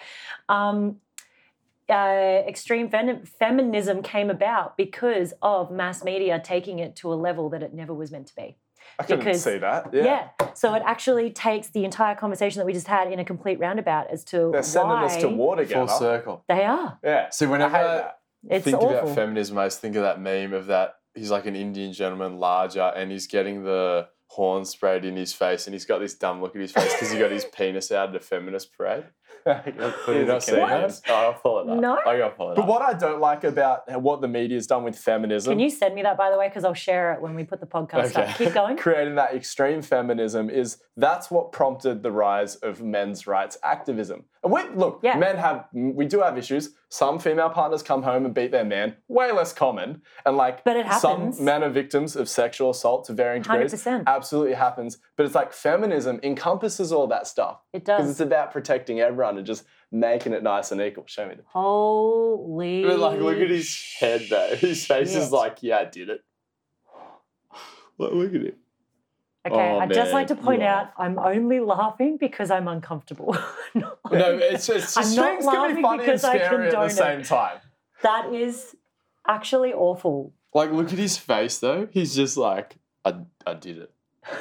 Um, 0.49 0.97
uh, 1.89 2.43
extreme 2.49 2.89
fem- 2.89 3.25
feminism 3.25 4.03
came 4.03 4.31
about 4.31 4.77
because 4.77 5.33
of 5.43 5.71
mass 5.71 6.03
media 6.05 6.41
taking 6.43 6.79
it 6.79 6.97
to 6.97 7.13
a 7.13 7.15
level 7.15 7.49
that 7.51 7.63
it 7.63 7.73
never 7.75 7.95
was 7.95 8.11
meant 8.11 8.27
to 8.29 8.35
be. 8.35 8.57
I 8.99 9.03
couldn't 9.03 9.21
because- 9.25 9.43
see 9.43 9.59
that. 9.59 9.91
Yeah. 9.93 10.29
So 10.55 10.75
it 10.75 10.83
actually 10.87 11.31
takes 11.31 11.69
the 11.69 11.85
entire 11.85 12.15
conversation 12.15 12.61
that 12.61 12.67
we 12.67 12.73
just 12.73 12.87
had 12.87 13.13
in 13.13 13.19
a 13.19 13.25
complete 13.25 13.59
roundabout 13.59 14.09
as 14.11 14.25
to 14.27 14.51
They're 14.53 14.63
sending 14.63 14.91
why 14.91 15.05
us 15.05 15.17
to 15.19 15.29
war 15.29 15.65
Full 15.65 15.89
circle. 15.89 16.45
they 16.49 16.65
are. 16.65 16.99
Yeah. 17.05 17.31
See, 17.31 17.45
I 17.45 17.49
whenever 17.49 17.77
hate 18.49 18.57
I, 18.57 18.59
think 18.61 18.77
awful. 18.79 18.91
about 18.91 19.15
feminism, 19.15 19.59
I 19.59 19.67
just 19.67 19.81
think 19.81 19.97
of 19.97 20.03
that 20.03 20.21
meme 20.21 20.53
of 20.55 20.67
that 20.67 20.95
he's 21.15 21.31
like 21.31 21.47
an 21.47 21.57
Indian 21.57 21.93
gentleman, 21.93 22.39
larger, 22.39 22.93
and 22.95 23.11
he's 23.11 23.27
getting 23.27 23.65
the 23.65 24.09
horn 24.29 24.65
sprayed 24.65 25.05
in 25.05 25.17
his 25.17 25.33
face, 25.33 25.67
and 25.67 25.75
he's 25.75 25.85
got 25.87 25.99
this 25.99 26.15
dumb 26.15 26.41
look 26.43 26.55
at 26.55 26.61
his 26.61 26.73
face 26.73 26.93
because 26.93 27.11
he 27.11 27.19
got 27.19 27.31
his 27.31 27.45
penis 27.57 27.91
out 27.91 28.11
at 28.11 28.17
a 28.17 28.21
feminist 28.21 28.73
parade. 28.77 29.05
Have 29.47 29.67
you 29.67 29.73
He's 30.15 30.23
a 30.29 30.33
not 30.33 30.43
seen 30.43 30.57
that? 30.57 31.01
Oh, 31.09 31.15
I'll 31.15 31.35
follow 31.35 31.67
that. 31.67 31.77
No. 31.77 31.99
I 32.07 32.19
gotta 32.19 32.35
follow 32.35 32.51
that. 32.55 32.61
But 32.61 32.67
what 32.67 32.83
I 32.83 32.95
don't 32.95 33.21
like 33.21 33.45
about 33.45 33.83
what 34.03 34.21
the 34.21 34.29
media's 34.29 34.67
done 34.67 34.83
with 34.83 34.99
feminism, 34.99 35.53
Can 35.53 35.61
you 35.61 35.71
send 35.71 35.95
me 35.95 36.03
that, 36.03 36.17
by 36.17 36.31
the 36.31 36.39
way? 36.39 36.49
Because 36.49 36.65
I'll 36.65 36.75
share 36.75 37.13
it 37.15 37.21
when 37.21 37.35
we 37.35 37.45
put 37.45 37.61
the 37.61 37.67
podcast 37.67 38.07
Okay. 38.17 38.25
up. 38.25 38.37
Keep 38.37 38.55
going. 38.55 38.77
creating 38.87 39.15
that 39.15 39.35
extreme 39.35 39.83
feminism 39.83 40.51
is 40.51 40.79
that's 40.97 41.31
what 41.31 41.53
prompted 41.53 42.03
the 42.03 42.11
rise 42.11 42.57
of 42.57 42.83
men's 42.83 43.27
rights 43.27 43.57
activism. 43.63 44.25
We 44.49 44.63
look, 44.75 45.01
Yeah. 45.03 45.17
men 45.19 45.37
have 45.37 45.67
we 45.73 46.07
do 46.07 46.21
have 46.21 46.39
issues. 46.39 46.75
Some 46.89 47.19
female 47.19 47.51
partners 47.51 47.83
come 47.83 48.03
home 48.03 48.25
and 48.25 48.33
beat 48.35 48.51
their 48.53 48.65
man, 48.65 48.97
way 49.09 49.33
less 49.33 49.53
common. 49.53 50.03
And 50.25 50.37
like 50.37 50.63
But 50.65 50.77
it 50.77 50.87
happens. 50.87 51.37
some 51.37 51.45
men 51.45 51.65
are 51.65 51.69
victims 51.71 52.17
of 52.17 52.29
sexual 52.29 52.71
assault 52.71 53.05
to 53.07 53.13
varying 53.13 53.43
degrees. 53.43 53.73
100%. 53.75 54.05
Absolutely 54.07 54.55
happens. 54.55 54.99
But 55.17 55.27
it's 55.27 55.35
like 55.35 55.53
feminism 55.53 56.21
encompasses 56.23 56.93
all 56.93 57.07
that 57.09 57.27
stuff. 57.27 57.61
It 57.73 57.85
does. 57.85 57.99
Because 57.99 58.11
it's 58.13 58.21
about 58.21 58.53
protecting 58.53 59.01
everyone 59.01 59.37
and 59.39 59.47
just 59.47 59.65
making 59.91 60.33
it 60.33 60.43
nice 60.43 60.73
and 60.73 60.81
equal. 60.81 61.05
Show 61.07 61.27
me 61.29 61.35
the 61.37 61.43
Holy. 61.47 62.85
But, 62.85 62.99
like, 62.99 63.21
look 63.21 63.39
at 63.39 63.51
his 63.51 63.79
head 63.99 64.23
though. 64.31 64.55
His 64.57 64.85
face 64.87 65.13
Shit. 65.13 65.23
is 65.23 65.33
like, 65.33 65.59
yeah, 65.63 65.79
I 65.79 65.85
did 65.85 66.09
it. 66.11 66.21
Look 67.99 68.35
at 68.35 68.41
him. 68.43 68.57
Okay, 69.47 69.71
Oh, 69.73 69.79
I'd 69.81 69.93
just 69.93 70.13
like 70.13 70.27
to 70.29 70.35
point 70.37 70.63
are. 70.63 70.67
out 70.69 70.91
I'm 70.99 71.19
only 71.19 71.61
laughing 71.61 72.17
because 72.19 72.51
I'm 72.51 72.69
uncomfortable. 72.69 73.37
Not- 73.75 73.99
No, 74.11 74.39
it's 74.39 74.67
just, 74.67 74.97
I'm 74.99 75.15
not 75.15 75.43
laughing 75.43 75.77
be 75.77 75.83
funny 75.83 75.99
and 75.99 76.07
because 76.07 76.25
I 76.25 76.37
at 76.37 76.71
the 76.73 76.89
same 76.89 77.23
time. 77.23 77.59
that 78.03 78.33
is 78.33 78.75
actually 79.27 79.73
awful. 79.73 80.33
like 80.55 80.71
look 80.73 80.93
at 80.93 80.99
his 80.99 81.17
face 81.17 81.59
though. 81.59 81.89
He's 81.91 82.15
just 82.15 82.37
like, 82.37 82.77
I, 83.05 83.15
I 83.47 83.55
did 83.55 83.79
it. 83.79 83.91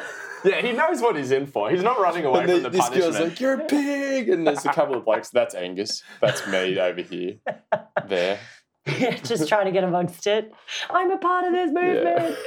Yeah, 0.44 0.62
he 0.62 0.74
knows 0.74 1.02
what 1.02 1.16
he's 1.16 1.32
in 1.32 1.48
for. 1.48 1.72
He's 1.72 1.82
not 1.82 2.00
running 2.00 2.24
away 2.24 2.42
And 2.42 2.52
from 2.52 2.62
the- 2.62 2.70
the 2.70 2.78
this 2.78 2.90
girl's 2.90 3.20
like, 3.20 3.40
"You're 3.40 3.56
a 3.62 3.66
pig," 3.66 4.30
and 4.30 4.46
there's 4.46 4.64
a 4.64 4.72
couple 4.72 4.96
of 4.96 5.04
blokes. 5.04 5.32
That's 5.32 5.56
Angus. 5.56 6.04
That's 6.22 6.46
me 6.48 6.78
over 6.80 7.02
here. 7.02 7.38
There. 8.08 8.38
Yeah, 8.86 9.16
just 9.18 9.50
trying 9.50 9.66
to 9.66 9.72
get 9.72 9.84
amongst 9.84 10.28
it. 10.28 10.54
I'm 10.92 11.10
a 11.10 11.18
part 11.18 11.46
of 11.46 11.54
this 11.54 11.72
movement. 11.72 12.38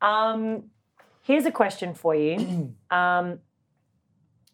um, 0.00 0.70
here's 1.26 1.44
a 1.46 1.50
question 1.50 1.94
for 1.94 2.14
you. 2.14 2.74
Um, 2.90 3.40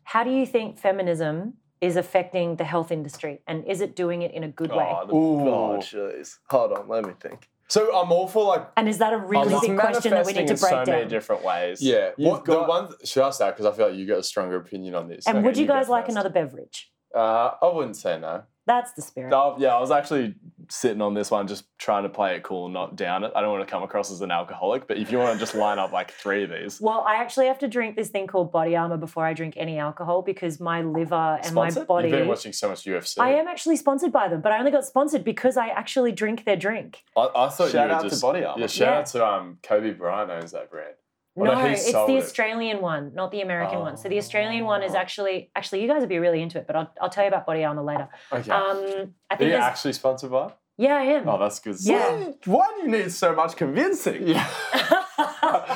how 0.04 0.24
do 0.24 0.30
you 0.30 0.46
think 0.46 0.78
feminism 0.78 1.54
is 1.80 1.96
affecting 1.96 2.56
the 2.56 2.64
health 2.64 2.90
industry, 2.90 3.40
and 3.46 3.64
is 3.66 3.80
it 3.80 3.94
doing 3.96 4.22
it 4.22 4.32
in 4.32 4.42
a 4.44 4.48
good 4.48 4.70
way? 4.72 4.90
Oh, 4.94 5.06
the- 5.06 5.14
Ooh. 5.14 5.48
oh, 5.48 5.78
jeez. 5.80 6.38
Hold 6.50 6.72
on, 6.72 6.88
let 6.88 7.04
me 7.04 7.12
think. 7.20 7.48
So 7.68 7.80
I'm 7.96 8.12
all 8.12 8.28
for 8.28 8.44
like, 8.48 8.68
And 8.76 8.86
is 8.88 8.98
that 8.98 9.12
a 9.14 9.16
really 9.18 9.48
big 9.66 9.78
question 9.78 10.10
that 10.12 10.26
we 10.26 10.32
need 10.34 10.46
to 10.48 10.52
in 10.54 10.58
break 10.58 10.70
so 10.70 10.76
many 10.84 11.00
down? 11.02 11.08
different 11.08 11.42
ways. 11.44 11.80
yeah. 11.80 12.10
You've 12.18 12.30
What 12.32 12.44
the 12.44 12.62
one? 12.62 12.90
Should 13.04 13.22
I 13.22 13.28
ask 13.28 13.38
that 13.38 13.56
because 13.56 13.64
I 13.66 13.74
feel 13.76 13.88
like 13.88 13.96
you 13.96 14.06
got 14.06 14.18
a 14.18 14.22
stronger 14.22 14.56
opinion 14.56 14.94
on 14.94 15.08
this. 15.08 15.26
And 15.26 15.38
Okay, 15.38 15.46
would 15.46 15.56
you 15.56 15.62
you 15.62 15.68
guys 15.68 15.88
like 15.88 16.04
first. 16.06 16.12
another 16.16 16.28
beverage? 16.28 16.91
Uh, 17.14 17.52
I 17.60 17.68
wouldn't 17.72 17.96
say 17.96 18.18
no. 18.18 18.42
That's 18.64 18.92
the 18.92 19.02
spirit. 19.02 19.32
Oh, 19.34 19.56
yeah, 19.58 19.74
I 19.74 19.80
was 19.80 19.90
actually 19.90 20.36
sitting 20.68 21.02
on 21.02 21.14
this 21.14 21.32
one, 21.32 21.48
just 21.48 21.64
trying 21.78 22.04
to 22.04 22.08
play 22.08 22.36
it 22.36 22.44
cool, 22.44 22.68
not 22.68 22.94
down 22.94 23.24
it. 23.24 23.32
I 23.34 23.40
don't 23.40 23.50
want 23.50 23.66
to 23.66 23.70
come 23.70 23.82
across 23.82 24.12
as 24.12 24.20
an 24.20 24.30
alcoholic, 24.30 24.86
but 24.86 24.98
if 24.98 25.10
you 25.10 25.18
want 25.18 25.32
to 25.36 25.38
just 25.44 25.56
line 25.56 25.80
up 25.80 25.90
like 25.90 26.12
three 26.12 26.44
of 26.44 26.50
these, 26.50 26.80
Well, 26.80 27.04
I 27.04 27.16
actually 27.16 27.46
have 27.48 27.58
to 27.58 27.68
drink 27.68 27.96
this 27.96 28.10
thing 28.10 28.28
called 28.28 28.52
Body 28.52 28.76
Armour 28.76 28.98
before 28.98 29.26
I 29.26 29.32
drink 29.34 29.54
any 29.56 29.78
alcohol 29.80 30.22
because 30.22 30.60
my 30.60 30.80
liver 30.82 31.40
and 31.42 31.54
my 31.56 31.70
Sponsored? 31.70 31.88
body. 31.88 32.08
You've 32.08 32.18
been 32.20 32.28
watching 32.28 32.52
so 32.52 32.68
much 32.68 32.84
UFC. 32.84 33.16
I 33.18 33.30
am 33.30 33.48
actually 33.48 33.76
sponsored 33.78 34.12
by 34.12 34.28
them, 34.28 34.40
but 34.40 34.52
I 34.52 34.60
only 34.60 34.70
got 34.70 34.84
sponsored 34.84 35.24
because 35.24 35.56
I 35.56 35.66
actually 35.66 36.12
drink 36.12 36.44
their 36.44 36.56
drink. 36.56 37.02
I, 37.16 37.28
I 37.34 37.48
thought 37.48 37.72
shout 37.72 37.74
you 37.74 37.78
were 37.80 37.94
out 37.96 38.02
just, 38.04 38.20
to 38.20 38.20
Body 38.20 38.44
Armour. 38.44 38.60
Yeah, 38.60 38.66
shout 38.68 38.88
Yeah. 38.88 38.98
out 39.00 39.06
to 39.06 39.26
um 39.26 39.58
Kobe 39.64 39.90
Bryant 39.92 40.30
owns 40.30 40.52
that 40.52 40.70
brand. 40.70 40.94
Oh, 41.34 41.44
no, 41.44 41.54
no, 41.54 41.64
it's 41.66 41.90
sold 41.90 42.10
the 42.10 42.16
it. 42.16 42.22
Australian 42.24 42.82
one, 42.82 43.12
not 43.14 43.30
the 43.30 43.40
American 43.40 43.78
one. 43.78 43.96
So 43.96 44.08
the 44.08 44.18
Australian 44.18 44.64
one 44.66 44.82
is 44.82 44.92
Oh. 44.94 44.98
actually 44.98 45.50
actually 45.56 45.80
you 45.82 45.88
guys 45.88 46.00
would 46.00 46.08
be 46.10 46.18
really 46.18 46.42
into 46.42 46.58
it, 46.58 46.66
but 46.66 46.76
I'll, 46.76 46.92
I'll 47.00 47.08
tell 47.08 47.24
you 47.24 47.28
about 47.28 47.46
Body 47.46 47.64
Armour 47.64 47.82
later. 47.82 48.08
Okay. 48.30 48.50
Um, 48.50 49.14
I 49.30 49.36
Are 49.36 49.42
you 49.44 49.54
actually 49.54 49.94
sponsored 49.94 50.30
by? 50.30 50.52
yeah, 50.76 50.96
I 50.96 51.02
am. 51.04 51.28
Oh, 51.28 51.38
that's 51.38 51.58
good. 51.58 51.76
Yeah. 51.80 52.10
Why, 52.10 52.34
why 52.44 52.66
do 52.76 52.82
you 52.82 52.88
need 52.88 53.12
so 53.12 53.34
much 53.34 53.56
convincing? 53.56 54.28
Yeah. 54.28 54.48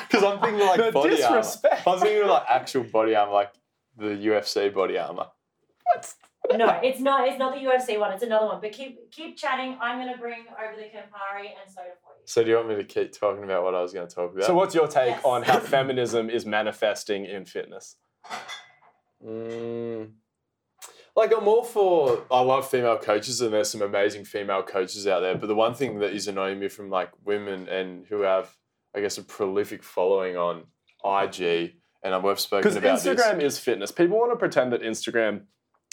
Because 0.09 0.25
I'm 0.25 0.40
thinking 0.40 0.61
like 0.66 0.79
The 0.79 0.92
Body 0.92 1.23
Armour. 1.23 1.38
disrespect. 1.38 1.87
I 1.87 1.90
was 1.90 2.03
thinking 2.03 2.27
like 2.29 2.45
actual 2.49 2.85
body 2.85 3.14
armor, 3.14 3.33
like 3.33 3.53
the 3.97 4.07
UFC 4.07 4.73
body 4.73 4.97
armor. 4.99 5.27
No, 6.54 6.80
it's 6.82 7.00
not. 7.00 7.26
It's 7.28 7.38
not 7.38 7.54
the 7.54 7.61
UFC 7.61 7.98
one. 7.98 8.12
It's 8.12 8.22
another 8.22 8.46
one. 8.46 8.61
But 8.61 8.72
keep 8.72 9.11
keep 9.11 9.37
chatting. 9.37 9.76
I'm 9.80 9.98
gonna 9.98 10.16
bring 10.18 10.44
over 10.62 10.76
the 10.76 10.82
Campari 10.85 11.48
and 11.61 11.68
soda 11.70 11.88
for 12.02 12.12
you. 12.14 12.22
So 12.26 12.42
do 12.42 12.50
you 12.50 12.56
want 12.56 12.68
me 12.68 12.74
to 12.76 12.85
keep 12.85 13.12
talking 13.18 13.44
about 13.44 13.62
what 13.64 13.74
I 13.74 13.80
was 13.82 13.92
going 13.92 14.09
to 14.09 14.14
talk 14.14 14.32
about? 14.32 14.44
So, 14.44 14.54
what's 14.54 14.74
your 14.74 14.88
take 14.88 15.11
Yes. 15.14 15.24
on 15.24 15.42
how 15.44 15.61
feminism 15.76 16.28
is 16.28 16.44
manifesting 16.44 17.24
in 17.24 17.44
fitness? 17.44 17.96
Mm, 19.24 20.11
like 21.14 21.32
I'm 21.37 21.48
all 21.48 21.64
for. 21.64 22.24
I 22.30 22.40
love 22.40 22.68
female 22.68 22.98
coaches, 22.98 23.40
and 23.40 23.52
there's 23.52 23.70
some 23.70 23.82
amazing 23.82 24.24
female 24.24 24.62
coaches 24.62 25.06
out 25.06 25.20
there. 25.20 25.37
But 25.37 25.46
the 25.46 25.54
one 25.54 25.74
thing 25.74 25.98
that 26.00 26.12
is 26.12 26.28
annoying 26.28 26.59
me 26.59 26.68
from 26.68 26.90
like 26.90 27.11
women 27.24 27.68
and 27.68 28.06
who 28.06 28.22
have, 28.22 28.54
I 28.94 29.00
guess, 29.00 29.16
a 29.18 29.22
prolific 29.22 29.82
following 29.82 30.37
on 30.37 30.64
IG, 31.04 31.74
and 32.02 32.22
we've 32.22 32.38
spoken 32.40 32.62
Because 32.62 32.76
about 32.76 32.98
Instagram 32.98 33.40
this. 33.40 33.54
is 33.54 33.59
fitness. 33.59 33.90
People 33.92 34.18
want 34.18 34.32
to 34.32 34.37
pretend 34.37 34.72
that 34.72 34.82
Instagram 34.82 35.42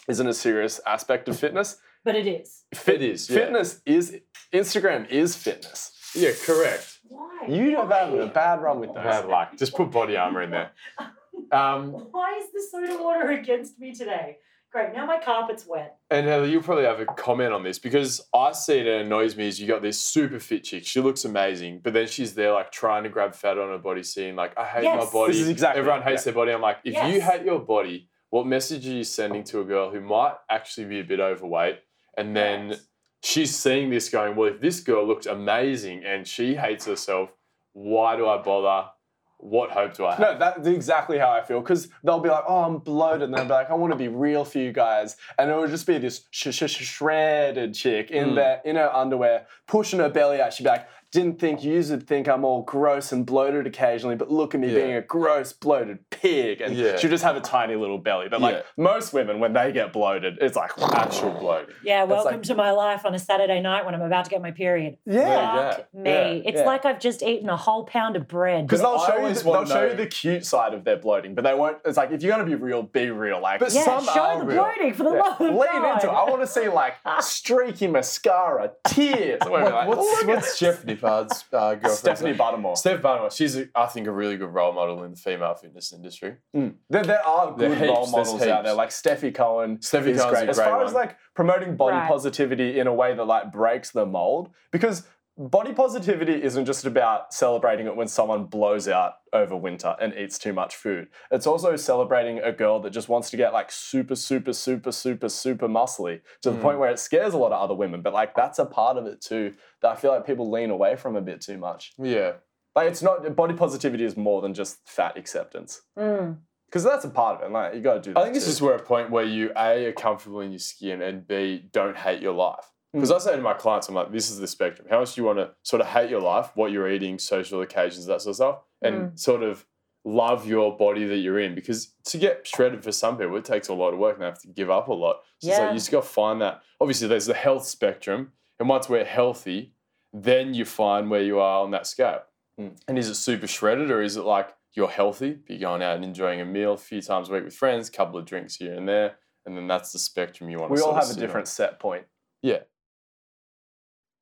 isn't 0.08 0.28
a 0.28 0.34
serious 0.34 0.80
aspect 0.86 1.30
of 1.30 1.40
fitness. 1.40 1.78
But 2.04 2.16
it 2.16 2.28
is. 2.28 2.64
Fit- 2.74 3.02
is. 3.02 3.30
yeah. 3.30 3.38
Fitness 3.38 3.82
is 3.86 4.20
Instagram 4.54 5.10
is 5.10 5.36
fitness. 5.36 5.92
Yeah, 6.16 6.32
correct. 6.46 7.00
Why? 7.08 7.46
You 7.48 7.72
don't 7.72 7.90
have 7.90 8.10
had 8.12 8.20
a 8.20 8.28
bad 8.28 8.62
run 8.62 8.80
with 8.80 8.92
I 8.96 9.02
had 9.02 9.24
those. 9.24 9.32
luck. 9.32 9.58
Just 9.58 9.74
put 9.74 9.90
Body 9.92 10.16
Armour 10.18 10.42
in 10.44 10.52
there. 10.52 10.72
Um, 11.52 11.92
Why 12.12 12.40
is 12.40 12.52
the 12.52 12.62
soda 12.72 13.02
water 13.04 13.32
against 13.32 13.80
me 13.80 13.94
today? 13.94 14.38
Great. 14.72 14.94
Now 14.94 15.06
my 15.06 15.20
carpet's 15.20 15.66
wet. 15.68 15.98
And 16.10 16.26
Heather, 16.26 16.48
you'll 16.48 16.64
probably 16.64 16.86
have 16.86 17.00
a 17.00 17.06
comment 17.06 17.54
on 17.54 17.64
this 17.64 17.78
because 17.78 18.22
I 18.34 18.54
see 18.54 18.80
it 18.80 18.88
and 18.88 19.06
annoys 19.06 19.36
me 19.36 19.48
is 19.48 19.60
you 19.60 19.68
got 19.68 19.84
this 19.84 20.00
super 20.00 20.40
fit 20.40 20.64
chick. 20.64 20.84
She 20.86 21.00
looks 21.00 21.26
amazing, 21.26 21.82
but 21.84 21.94
then 21.94 22.08
she's 22.08 22.34
there 22.34 22.54
like 22.54 22.72
trying 22.72 23.04
to 23.04 23.10
grab 23.10 23.36
fat 23.36 23.60
on 23.60 23.70
her 23.70 23.78
body, 23.78 24.02
saying 24.02 24.36
like, 24.36 24.58
I 24.58 24.66
hate 24.66 24.84
Yes. 24.84 25.06
my 25.06 25.12
body. 25.12 25.34
This 25.34 25.42
is 25.42 25.50
exactly- 25.50 25.80
Everyone 25.80 26.02
hates 26.02 26.24
their 26.24 26.34
body. 26.34 26.52
I'm 26.52 26.62
like, 26.62 26.78
if 26.84 26.94
you 27.14 27.22
hate 27.22 27.44
your 27.46 27.60
body, 27.60 28.10
what 28.34 28.48
message 28.48 28.88
are 28.88 28.92
you 28.94 29.04
sending 29.04 29.44
to 29.44 29.60
a 29.60 29.64
girl 29.64 29.92
who 29.92 30.02
might 30.02 30.34
actually 30.50 30.86
be 30.88 31.00
a 31.00 31.04
bit 31.04 31.20
overweight? 31.20 31.78
And 32.18 32.36
then 32.36 32.70
Correct. 32.70 32.82
she's 33.22 33.56
seeing 33.56 33.92
this 33.92 34.10
going, 34.10 34.36
well, 34.36 34.50
if 34.50 34.60
this 34.60 34.80
girl 34.80 35.06
looks 35.06 35.28
amazing 35.28 36.04
and 36.04 36.28
she 36.28 36.56
hates 36.56 36.88
herself, 36.88 37.30
why 37.74 38.16
do 38.16 38.28
I 38.28 38.42
bother? 38.42 38.90
What 39.38 39.70
hope 39.70 39.94
do 39.94 40.08
I 40.08 40.16
have? 40.16 40.20
No, 40.20 40.38
that's 40.40 40.66
exactly 40.66 41.20
how 41.20 41.30
I 41.30 41.44
feel. 41.44 41.60
Because 41.60 41.90
they'll 42.04 42.22
be 42.22 42.30
like, 42.30 42.46
"Oh, 42.48 42.64
I'm 42.64 42.78
bloated," 42.78 43.24
and 43.24 43.34
they'll 43.34 43.44
be 43.44 43.52
like, 43.52 43.70
"I 43.70 43.74
want 43.74 43.92
to 43.92 43.98
be 44.00 44.08
real 44.08 44.46
for 44.46 44.58
you 44.60 44.72
guys," 44.72 45.18
and 45.38 45.52
it 45.52 45.56
would 45.58 45.70
just 45.70 45.86
be 45.86 45.98
this 45.98 46.26
sh- 46.32 46.48
sh- 46.52 46.64
sh- 46.72 46.86
shredded 46.86 47.74
chick 47.74 48.10
in 48.10 48.30
Mm. 48.30 48.36
their 48.36 48.62
in 48.64 48.78
her 48.78 48.90
underwear, 48.96 49.46
pushing 49.68 50.00
her 50.00 50.08
belly 50.08 50.40
out. 50.40 50.54
She'd 50.54 50.64
be 50.64 50.70
like, 50.70 50.88
"Didn't 51.14 51.40
think 51.40 51.64
you 51.64 51.82
would 51.90 52.08
think 52.08 52.28
I'm 52.28 52.44
all 52.44 52.64
gross 52.64 53.12
and 53.12 53.26
bloated 53.26 53.66
occasionally, 53.68 54.16
but 54.16 54.30
look 54.32 54.54
at 54.54 54.60
me 54.60 54.68
Yeah. 54.68 54.74
being 54.80 54.94
a 54.96 55.02
gross 55.02 55.54
bloated 55.54 56.00
pig." 56.10 56.62
And 56.62 56.76
Yeah. 56.76 56.98
she'd 56.98 57.10
just 57.10 57.24
have 57.24 57.36
a 57.36 57.42
tiny 57.42 57.76
little 57.76 57.98
belly. 57.98 58.28
But 58.30 58.42
like 58.42 58.56
Yeah. 58.56 58.62
most 58.78 59.14
women, 59.14 59.40
when 59.40 59.54
they 59.54 59.72
get 59.72 59.94
bloated, 59.94 60.38
it's 60.42 60.56
like 60.58 60.72
Actual 60.94 61.34
oh. 61.38 61.40
bloating. 61.40 61.76
Yeah, 61.84 62.06
That's 62.06 62.10
welcome 62.24 62.34
like- 62.40 62.44
to 62.44 62.56
my 62.56 62.72
life 62.72 63.06
on 63.06 63.14
a 63.16 63.20
Saturday 63.20 63.62
night 63.62 63.86
when 63.86 63.96
I'm 63.96 64.02
about 64.02 64.26
to 64.26 64.32
get 64.32 64.42
my 64.42 64.52
period. 64.52 64.98
yeah. 65.06 65.72
Fuck 65.72 65.94
me. 65.94 66.10
Yeah, 66.12 66.50
It's 66.50 66.60
yeah. 66.60 66.66
like 66.66 66.86
I've 66.86 67.00
just 67.00 67.24
eaten 67.24 67.50
a 67.50 67.58
whole 67.58 67.84
pound 67.86 68.16
of 68.16 68.28
bread. 68.28 68.66
Because 68.68 68.82
they'll 68.82 68.92
I 68.98 69.08
show 69.08 69.14
you, 69.16 69.22
always 69.22 69.44
the, 69.44 69.52
they'll 69.52 69.66
show 69.66 69.86
you 69.86 69.94
the 69.96 70.08
cute 70.08 70.46
side 70.46 70.74
of 70.74 70.84
their 70.84 70.98
bloating, 70.98 71.36
but 71.36 71.44
they 71.44 71.54
won't. 71.54 71.78
It's 71.86 71.98
like 71.98 72.12
if 72.12 72.22
you're 72.24 72.32
gonna 72.36 72.44
be 72.50 72.56
real, 72.56 72.84
be 72.84 73.10
real. 73.12 73.40
Like, 73.42 73.60
But 73.60 73.74
yeah, 73.74 73.84
some 73.84 74.06
show 74.06 74.22
are 74.22 74.40
the 74.40 74.46
real. 74.46 74.64
bloating 74.64 74.94
for 74.94 75.04
the 75.04 75.12
Yeah. 75.14 75.20
love 75.22 75.42
of 75.42 75.48
Lean 75.50 75.58
God. 75.82 75.94
into 75.96 76.08
it. 76.08 76.14
I 76.14 76.24
want 76.30 76.42
to 76.42 76.48
see 76.48 76.68
like 76.70 76.96
streaky 77.20 77.88
mascara, 77.88 78.72
tears. 78.88 79.42
Wait, 79.46 79.52
Like, 79.64 79.74
like, 79.74 79.88
what's 79.88 80.02
look 80.02 80.22
at 80.22 80.28
what's 80.28 80.60
Jeff 80.60 80.86
Nippard's 81.04 81.46
uh, 81.52 81.76
girlfriend? 81.76 81.98
Stephanie 81.98 82.34
Buttermore. 82.34 82.78
Steph 82.78 83.02
Buttermore. 83.02 83.36
She's, 83.36 83.56
a, 83.58 83.68
I 83.76 83.86
think, 83.88 84.08
a 84.08 84.12
really 84.12 84.38
good 84.38 84.54
role 84.54 84.74
model 84.74 85.04
in 85.04 85.12
the 85.12 85.18
female 85.18 85.56
fitness 85.56 85.94
industry. 85.94 86.36
Mm. 86.56 86.76
There, 86.90 87.04
there 87.04 87.26
are 87.26 87.56
There 87.58 87.70
good 87.70 87.82
are 87.82 87.86
role 87.88 88.06
heaps, 88.06 88.12
there's 88.14 88.28
models 88.28 88.42
out 88.48 88.64
there, 88.64 88.74
like 88.74 88.90
Stefi 88.90 89.34
Cohen. 89.34 89.78
Stefi 89.78 90.08
is 90.08 90.22
Cohen's 90.22 90.22
a 90.22 90.30
great. 90.30 90.50
As 90.50 90.58
great 90.58 90.68
far 90.68 90.84
as 90.84 90.94
like 90.94 91.18
promoting 91.36 91.76
body 91.76 91.98
Right. 91.98 92.08
positivity 92.08 92.80
in 92.80 92.88
a 92.88 92.94
way 92.94 93.14
that 93.14 93.26
like 93.26 93.52
breaks 93.52 93.92
the 93.92 94.06
mold, 94.06 94.50
because 94.72 95.04
body 95.38 95.74
positivity 95.74 96.42
isn't 96.44 96.66
just 96.66 96.86
about 96.86 97.34
celebrating 97.34 97.88
it 97.88 97.96
when 97.96 98.08
someone 98.08 98.46
blows 98.46 98.88
out 98.88 99.14
over 99.32 99.56
winter 99.58 99.96
and 100.00 100.14
eats 100.14 100.38
too 100.38 100.54
much 100.54 100.76
food. 100.76 101.08
It's 101.32 101.48
also 101.48 101.76
celebrating 101.76 102.40
a 102.40 102.52
girl 102.52 102.80
that 102.82 102.92
just 102.92 103.10
wants 103.10 103.30
to 103.32 103.38
get 103.38 103.52
like 103.54 103.72
super, 103.72 104.16
super, 104.16 104.54
super, 104.54 104.92
super, 104.92 105.30
super 105.30 105.68
muscly 105.68 106.22
to 106.42 106.52
the 106.52 106.58
Mm. 106.58 106.62
point 106.62 106.80
where 106.80 106.92
it 106.92 107.00
scares 107.00 107.34
a 107.34 107.38
lot 107.38 107.52
of 107.52 107.60
other 107.62 107.74
women. 107.74 108.02
But 108.02 108.14
like 108.14 108.36
that's 108.36 108.60
a 108.60 108.66
part 108.66 108.98
of 108.98 109.06
it 109.08 109.22
too 109.22 109.54
that 109.82 109.92
I 109.92 109.96
feel 109.96 110.12
like 110.12 110.26
people 110.26 110.52
lean 110.52 110.70
away 110.70 110.96
from 110.96 111.16
a 111.16 111.22
bit 111.22 111.42
too 111.42 111.58
much. 111.58 111.94
Yeah. 111.98 112.34
Like 112.76 112.90
it's 112.90 113.02
not 113.02 113.36
body 113.36 113.54
positivity 113.56 114.04
is 114.04 114.16
more 114.16 114.42
than 114.42 114.54
just 114.54 114.88
fat 114.88 115.18
acceptance. 115.18 115.82
Mm. 115.98 116.38
Because 116.68 116.84
that's 116.84 117.06
a 117.06 117.10
part 117.10 117.40
of 117.40 117.48
it. 117.48 117.52
Like 117.54 117.76
you 117.76 117.82
got 117.82 117.96
to 117.96 118.02
do. 118.02 118.14
That 118.14 118.20
I 118.22 118.24
think 118.24 118.36
it's 118.36 118.46
too. 118.46 118.52
just 118.52 118.62
where 118.62 118.74
a 118.76 118.80
point 118.82 119.12
where 119.12 119.24
you 119.26 119.52
A, 119.56 119.86
are 119.86 119.92
comfortable 119.94 120.42
in 120.42 120.52
your 120.52 120.58
skin, 120.60 121.04
and 121.04 121.28
B, 121.28 121.70
don't 121.72 121.96
hate 121.96 122.20
your 122.20 122.34
life. 122.34 122.72
Because 122.94 123.10
Mm. 123.12 123.16
I 123.16 123.18
say 123.20 123.36
to 123.36 123.42
my 123.42 123.54
clients, 123.54 123.90
I'm 123.90 123.96
like, 123.96 124.12
this 124.12 124.30
is 124.30 124.38
the 124.40 124.48
spectrum. 124.48 124.88
How 124.90 125.00
much 125.00 125.16
do 125.16 125.22
you 125.22 125.26
want 125.26 125.40
to 125.40 125.52
sort 125.64 125.82
of 125.82 125.88
hate 125.88 126.10
your 126.10 126.22
life, 126.22 126.52
what 126.56 126.72
you're 126.72 126.88
eating, 126.90 127.18
social 127.18 127.62
occasions, 127.62 128.06
that 128.06 128.22
sort 128.22 128.32
of 128.32 128.36
stuff, 128.36 128.60
and 128.82 129.20
sort 129.20 129.42
of 129.44 129.66
love 130.06 130.46
your 130.48 130.78
body 130.78 131.06
that 131.06 131.18
you're 131.18 131.40
in? 131.40 131.56
Because 131.56 131.94
to 132.06 132.18
get 132.18 132.46
shredded 132.46 132.84
for 132.84 132.92
some 132.92 133.18
people, 133.18 133.36
it 133.38 133.46
takes 133.46 133.68
a 133.68 133.74
lot 133.74 133.94
of 133.94 134.00
work 134.00 134.14
and 134.16 134.22
they 134.22 134.28
have 134.28 134.42
to 134.42 134.48
give 134.48 134.70
up 134.70 134.88
a 134.90 134.94
lot. 134.94 135.22
So 135.40 135.48
it's 135.50 135.58
like 135.58 135.66
Yeah. 135.68 135.72
you 135.72 135.78
just 135.78 135.92
got 135.92 136.04
to 136.04 136.10
find 136.10 136.40
that. 136.42 136.62
Obviously, 136.80 137.08
there's 137.08 137.26
the 137.26 137.34
health 137.34 137.66
spectrum, 137.66 138.32
and 138.60 138.70
once 138.70 138.88
we're 138.88 139.06
healthy, 139.06 139.74
then 140.14 140.54
you 140.54 140.64
find 140.66 141.10
where 141.10 141.24
you 141.24 141.40
are 141.40 141.64
on 141.64 141.72
that 141.72 141.88
scale. 141.88 142.22
Mm. 142.60 142.80
And 142.88 143.00
is 143.00 143.10
it 143.10 143.16
super 143.16 143.48
shredded, 143.48 143.90
or 143.90 144.04
is 144.04 144.18
it 144.18 144.22
like 144.24 144.54
you're 144.74 144.90
healthy, 144.90 145.40
you're 145.48 145.58
going 145.60 145.82
out 145.82 145.96
and 145.96 146.04
enjoying 146.06 146.42
a 146.42 146.46
meal 146.46 146.74
a 146.74 146.78
few 146.78 147.02
times 147.02 147.30
a 147.30 147.34
week 147.34 147.44
with 147.44 147.56
friends, 147.56 147.90
couple 147.90 148.20
of 148.20 148.26
drinks 148.26 148.56
here 148.58 148.74
and 148.76 148.88
there, 148.88 149.16
and 149.48 149.58
then 149.58 149.66
that's 149.68 149.92
the 149.92 150.00
spectrum 150.00 150.50
you 150.52 150.60
want 150.60 150.70
we 150.72 150.78
to 150.78 150.84
all 150.84 150.90
sort 150.92 150.98
of 150.98 151.04
have 151.04 151.10
a 151.10 151.14
sit 151.14 151.22
on. 151.24 151.28
different 151.28 151.48
set 151.48 151.80
point. 151.80 152.06
Yeah. 152.44 152.60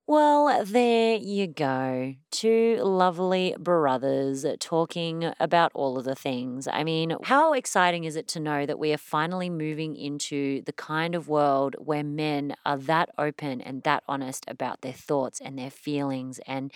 Well, 0.08 0.66
there 0.66 1.16
you 1.16 1.48
go. 1.48 2.16
Two 2.32 2.78
lovely 2.82 3.56
brothers 3.58 4.46
talking 4.60 5.32
about 5.40 5.72
all 5.74 5.98
of 5.98 6.04
the 6.04 6.16
things. 6.16 6.68
I 6.68 6.84
mean, 6.84 7.16
how 7.24 7.54
exciting 7.54 8.04
is 8.04 8.16
it 8.18 8.28
to 8.30 8.40
know 8.40 8.66
that 8.66 8.80
we 8.80 8.92
are 8.92 8.98
finally 8.98 9.50
moving 9.50 9.96
into 9.96 10.64
the 10.64 10.74
kind 10.74 11.16
of 11.16 11.30
world 11.30 11.76
where 11.80 12.04
men 12.04 12.56
are 12.66 12.78
that 12.78 13.10
open 13.18 13.62
and 13.62 13.84
that 13.84 14.04
honest 14.08 14.44
about 14.48 14.82
their 14.82 14.92
thoughts 14.94 15.40
and 15.40 15.58
their 15.58 15.72
feelings 15.72 16.40
and 16.46 16.74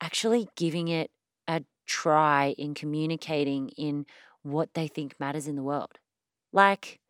actually 0.00 0.48
giving 0.56 0.88
it 0.88 1.10
a 1.48 1.64
try 1.86 2.54
in 2.58 2.74
communicating 2.74 3.70
in 3.70 4.06
what 4.42 4.74
they 4.74 4.88
think 4.88 5.14
matters 5.20 5.46
in 5.48 5.56
the 5.56 5.62
world. 5.62 5.98
Like, 6.52 7.00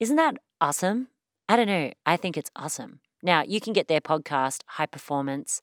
isn't 0.00 0.16
that 0.16 0.36
awesome? 0.60 1.08
I 1.48 1.56
don't 1.56 1.68
know. 1.68 1.92
I 2.06 2.16
think 2.16 2.36
it's 2.36 2.50
awesome. 2.56 3.00
Now, 3.22 3.42
you 3.42 3.60
can 3.60 3.72
get 3.72 3.88
their 3.88 4.00
podcast, 4.00 4.62
High 4.66 4.86
Performance, 4.86 5.60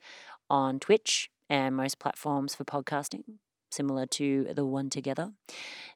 on 0.50 0.80
Twitch 0.80 1.30
and 1.50 1.76
most 1.76 2.00
platforms 2.00 2.54
for 2.56 2.66
podcasting, 2.66 3.24
similar 3.72 4.06
to 4.08 4.48
the 4.54 4.66
one 4.66 4.90
together. 4.90 5.32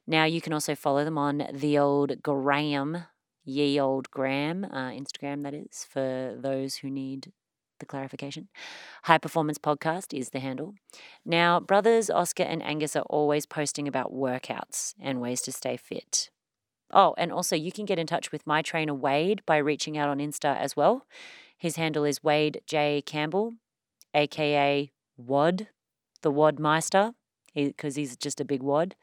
Now, 0.06 0.24
you 0.24 0.40
can 0.40 0.52
also 0.52 0.74
follow 0.74 1.04
them 1.04 1.18
on 1.18 1.46
the 1.52 1.78
old 1.78 2.22
Graham, 2.22 3.04
ye 3.44 3.78
old 3.80 4.10
Graham, 4.10 4.64
uh, 4.64 4.90
Instagram, 4.90 5.42
that 5.42 5.54
is, 5.54 5.86
for 5.88 6.36
those 6.38 6.76
who 6.76 6.90
need 6.90 7.32
the 7.78 7.86
clarification. 7.86 8.48
High 9.04 9.18
Performance 9.18 9.58
Podcast 9.58 10.16
is 10.18 10.30
the 10.30 10.40
handle. 10.40 10.74
Now, 11.24 11.60
brothers 11.60 12.10
Oscar 12.10 12.42
and 12.42 12.62
Angus 12.62 12.94
are 12.96 13.06
always 13.10 13.46
posting 13.46 13.88
about 13.88 14.12
workouts 14.12 14.94
and 15.00 15.20
ways 15.20 15.40
to 15.42 15.52
stay 15.52 15.76
fit. 15.76 16.30
Oh, 16.92 17.14
and 17.16 17.32
also 17.32 17.56
you 17.56 17.72
can 17.72 17.84
get 17.84 17.98
in 17.98 18.06
touch 18.06 18.32
with 18.32 18.46
my 18.46 18.62
trainer 18.62 18.94
Wade 18.94 19.42
by 19.46 19.56
reaching 19.58 19.96
out 19.96 20.08
on 20.08 20.18
Insta 20.18 20.56
as 20.58 20.76
well. 20.76 21.06
His 21.60 21.76
handle 21.76 22.04
is 22.04 22.24
Wade 22.24 22.62
J 22.66 23.02
Campbell, 23.04 23.52
aka 24.14 24.90
Wad, 25.18 25.68
the 26.22 26.30
Wad 26.30 26.58
Meister, 26.58 27.12
because 27.54 27.96
he's 27.96 28.16
just 28.16 28.40
a 28.40 28.46
big 28.46 28.62
wad. 28.62 28.96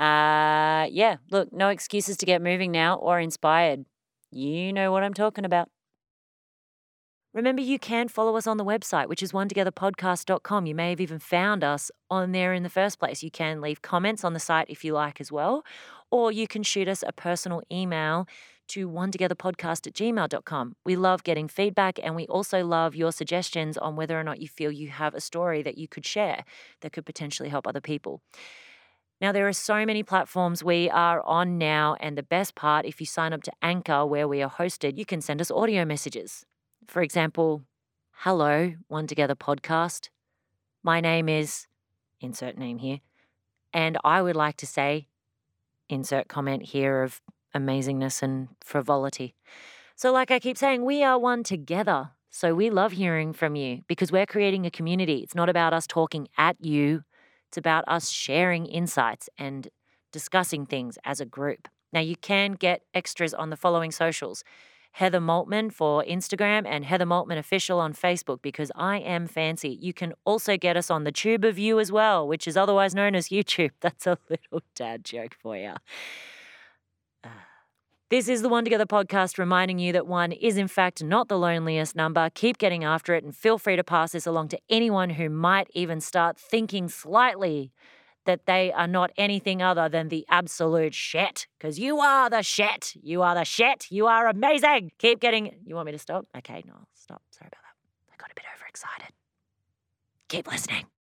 Uh, 0.00 0.88
yeah, 0.90 1.16
look, 1.30 1.52
no 1.52 1.68
excuses 1.68 2.16
to 2.16 2.24
get 2.24 2.40
moving 2.40 2.72
now 2.72 2.96
or 2.96 3.20
inspired. 3.20 3.84
You 4.30 4.72
know 4.72 4.90
what 4.90 5.02
I'm 5.02 5.12
talking 5.12 5.44
about. 5.44 5.68
Remember, 7.34 7.60
you 7.60 7.78
can 7.78 8.08
follow 8.08 8.36
us 8.36 8.46
on 8.46 8.56
the 8.56 8.64
website, 8.64 9.08
which 9.08 9.22
is 9.22 9.32
onetogetherpodcast.com. 9.32 10.66
You 10.66 10.74
may 10.74 10.90
have 10.90 11.00
even 11.00 11.18
found 11.18 11.62
us 11.62 11.90
on 12.10 12.32
there 12.32 12.54
in 12.54 12.62
the 12.62 12.70
first 12.70 12.98
place. 12.98 13.22
You 13.22 13.30
can 13.30 13.60
leave 13.60 13.82
comments 13.82 14.24
on 14.24 14.32
the 14.32 14.40
site 14.40 14.70
if 14.70 14.82
you 14.82 14.94
like 14.94 15.20
as 15.20 15.30
well, 15.30 15.62
or 16.10 16.32
you 16.32 16.48
can 16.48 16.62
shoot 16.62 16.88
us 16.88 17.04
a 17.06 17.12
personal 17.12 17.62
email 17.70 18.26
to 18.72 18.88
onetogetherpodcast 18.88 19.86
at 19.86 19.92
gmail.com. 19.92 20.76
We 20.84 20.96
love 20.96 21.24
getting 21.24 21.48
feedback 21.48 21.98
and 22.02 22.16
we 22.16 22.26
also 22.26 22.64
love 22.64 22.94
your 22.94 23.12
suggestions 23.12 23.76
on 23.76 23.96
whether 23.96 24.18
or 24.18 24.24
not 24.24 24.40
you 24.40 24.48
feel 24.48 24.72
you 24.72 24.88
have 24.88 25.14
a 25.14 25.20
story 25.20 25.62
that 25.62 25.76
you 25.76 25.86
could 25.86 26.06
share 26.06 26.44
that 26.80 26.92
could 26.92 27.04
potentially 27.04 27.48
help 27.48 27.66
other 27.66 27.80
people. 27.80 28.22
Now, 29.20 29.30
there 29.30 29.46
are 29.46 29.52
so 29.52 29.86
many 29.86 30.02
platforms 30.02 30.64
we 30.64 30.90
are 30.90 31.22
on 31.22 31.56
now, 31.56 31.96
and 32.00 32.18
the 32.18 32.24
best 32.24 32.56
part, 32.56 32.84
if 32.84 32.98
you 32.98 33.06
sign 33.06 33.32
up 33.32 33.44
to 33.44 33.52
Anchor, 33.62 34.04
where 34.04 34.26
we 34.26 34.42
are 34.42 34.50
hosted, 34.50 34.98
you 34.98 35.04
can 35.04 35.20
send 35.20 35.40
us 35.40 35.48
audio 35.48 35.84
messages. 35.84 36.44
For 36.88 37.02
example, 37.02 37.62
hello, 38.10 38.74
One 38.88 39.06
Together 39.06 39.36
podcast. 39.36 40.08
My 40.82 41.00
name 41.00 41.28
is, 41.28 41.68
insert 42.20 42.58
name 42.58 42.78
here, 42.78 42.98
and 43.72 43.96
I 44.02 44.22
would 44.22 44.34
like 44.34 44.56
to 44.56 44.66
say, 44.66 45.06
insert 45.88 46.26
comment 46.26 46.64
here 46.64 47.04
of 47.04 47.22
amazingness 47.54 48.22
and 48.22 48.48
frivolity. 48.64 49.34
So, 49.96 50.12
like 50.12 50.30
I 50.30 50.38
keep 50.38 50.56
saying, 50.56 50.84
we 50.84 51.02
are 51.02 51.18
one 51.18 51.42
together. 51.42 52.10
So, 52.30 52.54
we 52.54 52.70
love 52.70 52.92
hearing 52.92 53.32
from 53.32 53.56
you 53.56 53.82
because 53.86 54.10
we're 54.10 54.26
creating 54.26 54.66
a 54.66 54.70
community. 54.70 55.18
It's 55.18 55.34
not 55.34 55.48
about 55.48 55.72
us 55.72 55.86
talking 55.86 56.28
at 56.38 56.56
you, 56.60 57.02
it's 57.48 57.58
about 57.58 57.84
us 57.86 58.10
sharing 58.10 58.66
insights 58.66 59.28
and 59.36 59.68
discussing 60.12 60.66
things 60.66 60.98
as 61.04 61.20
a 61.20 61.26
group. 61.26 61.68
Now, 61.92 62.00
you 62.00 62.16
can 62.16 62.52
get 62.52 62.82
extras 62.94 63.34
on 63.34 63.50
the 63.50 63.56
following 63.56 63.92
socials 63.92 64.44
Heather 64.92 65.20
Maltman 65.20 65.72
for 65.72 66.04
Instagram 66.04 66.66
and 66.66 66.84
Heather 66.84 67.06
Maltman 67.06 67.38
Official 67.38 67.80
on 67.80 67.94
Facebook 67.94 68.42
because 68.42 68.70
I 68.74 68.98
am 68.98 69.26
fancy. 69.26 69.78
You 69.80 69.94
can 69.94 70.12
also 70.24 70.56
get 70.58 70.76
us 70.76 70.90
on 70.90 71.04
the 71.04 71.12
Tube 71.12 71.44
of 71.44 71.58
You 71.58 71.80
as 71.80 71.90
well, 71.90 72.28
which 72.28 72.46
is 72.46 72.56
otherwise 72.56 72.94
known 72.94 73.14
as 73.14 73.28
YouTube. 73.28 73.70
That's 73.80 74.06
a 74.06 74.18
little 74.28 74.62
dad 74.74 75.04
joke 75.04 75.34
for 75.40 75.56
you. 75.56 75.74
This 78.12 78.28
is 78.28 78.42
the 78.42 78.50
One 78.50 78.62
Together 78.62 78.84
podcast 78.84 79.38
reminding 79.38 79.78
you 79.78 79.94
that 79.94 80.06
one 80.06 80.32
is, 80.32 80.58
in 80.58 80.68
fact, 80.68 81.02
not 81.02 81.28
the 81.28 81.38
loneliest 81.38 81.96
number. 81.96 82.28
Keep 82.34 82.58
getting 82.58 82.84
after 82.84 83.14
it 83.14 83.24
and 83.24 83.34
feel 83.34 83.56
free 83.56 83.74
to 83.74 83.82
pass 83.82 84.12
this 84.12 84.26
along 84.26 84.48
to 84.48 84.58
anyone 84.68 85.08
who 85.08 85.30
might 85.30 85.70
even 85.72 85.98
start 85.98 86.36
thinking 86.36 86.90
slightly 86.90 87.72
that 88.26 88.44
they 88.44 88.70
are 88.70 88.86
not 88.86 89.12
anything 89.16 89.62
other 89.62 89.88
than 89.88 90.10
the 90.10 90.26
absolute 90.28 90.92
shit. 90.92 91.46
Because 91.56 91.78
you 91.78 92.00
are 92.00 92.28
the 92.28 92.42
shit. 92.42 92.92
You 93.02 93.22
are 93.22 93.34
the 93.34 93.44
shit. 93.44 93.86
You 93.90 94.08
are 94.08 94.28
amazing. 94.28 94.92
Keep 94.98 95.20
getting. 95.20 95.54
You 95.64 95.74
want 95.74 95.86
me 95.86 95.92
to 95.92 95.98
stop? 95.98 96.26
Okay, 96.36 96.62
no, 96.66 96.74
stop. 96.92 97.22
Sorry 97.30 97.48
about 97.48 97.62
that. 97.62 98.12
I 98.12 98.16
got 98.18 98.30
a 98.30 98.34
bit 98.34 98.44
overexcited. 98.54 99.14
Keep 100.28 100.52
listening. 100.52 100.84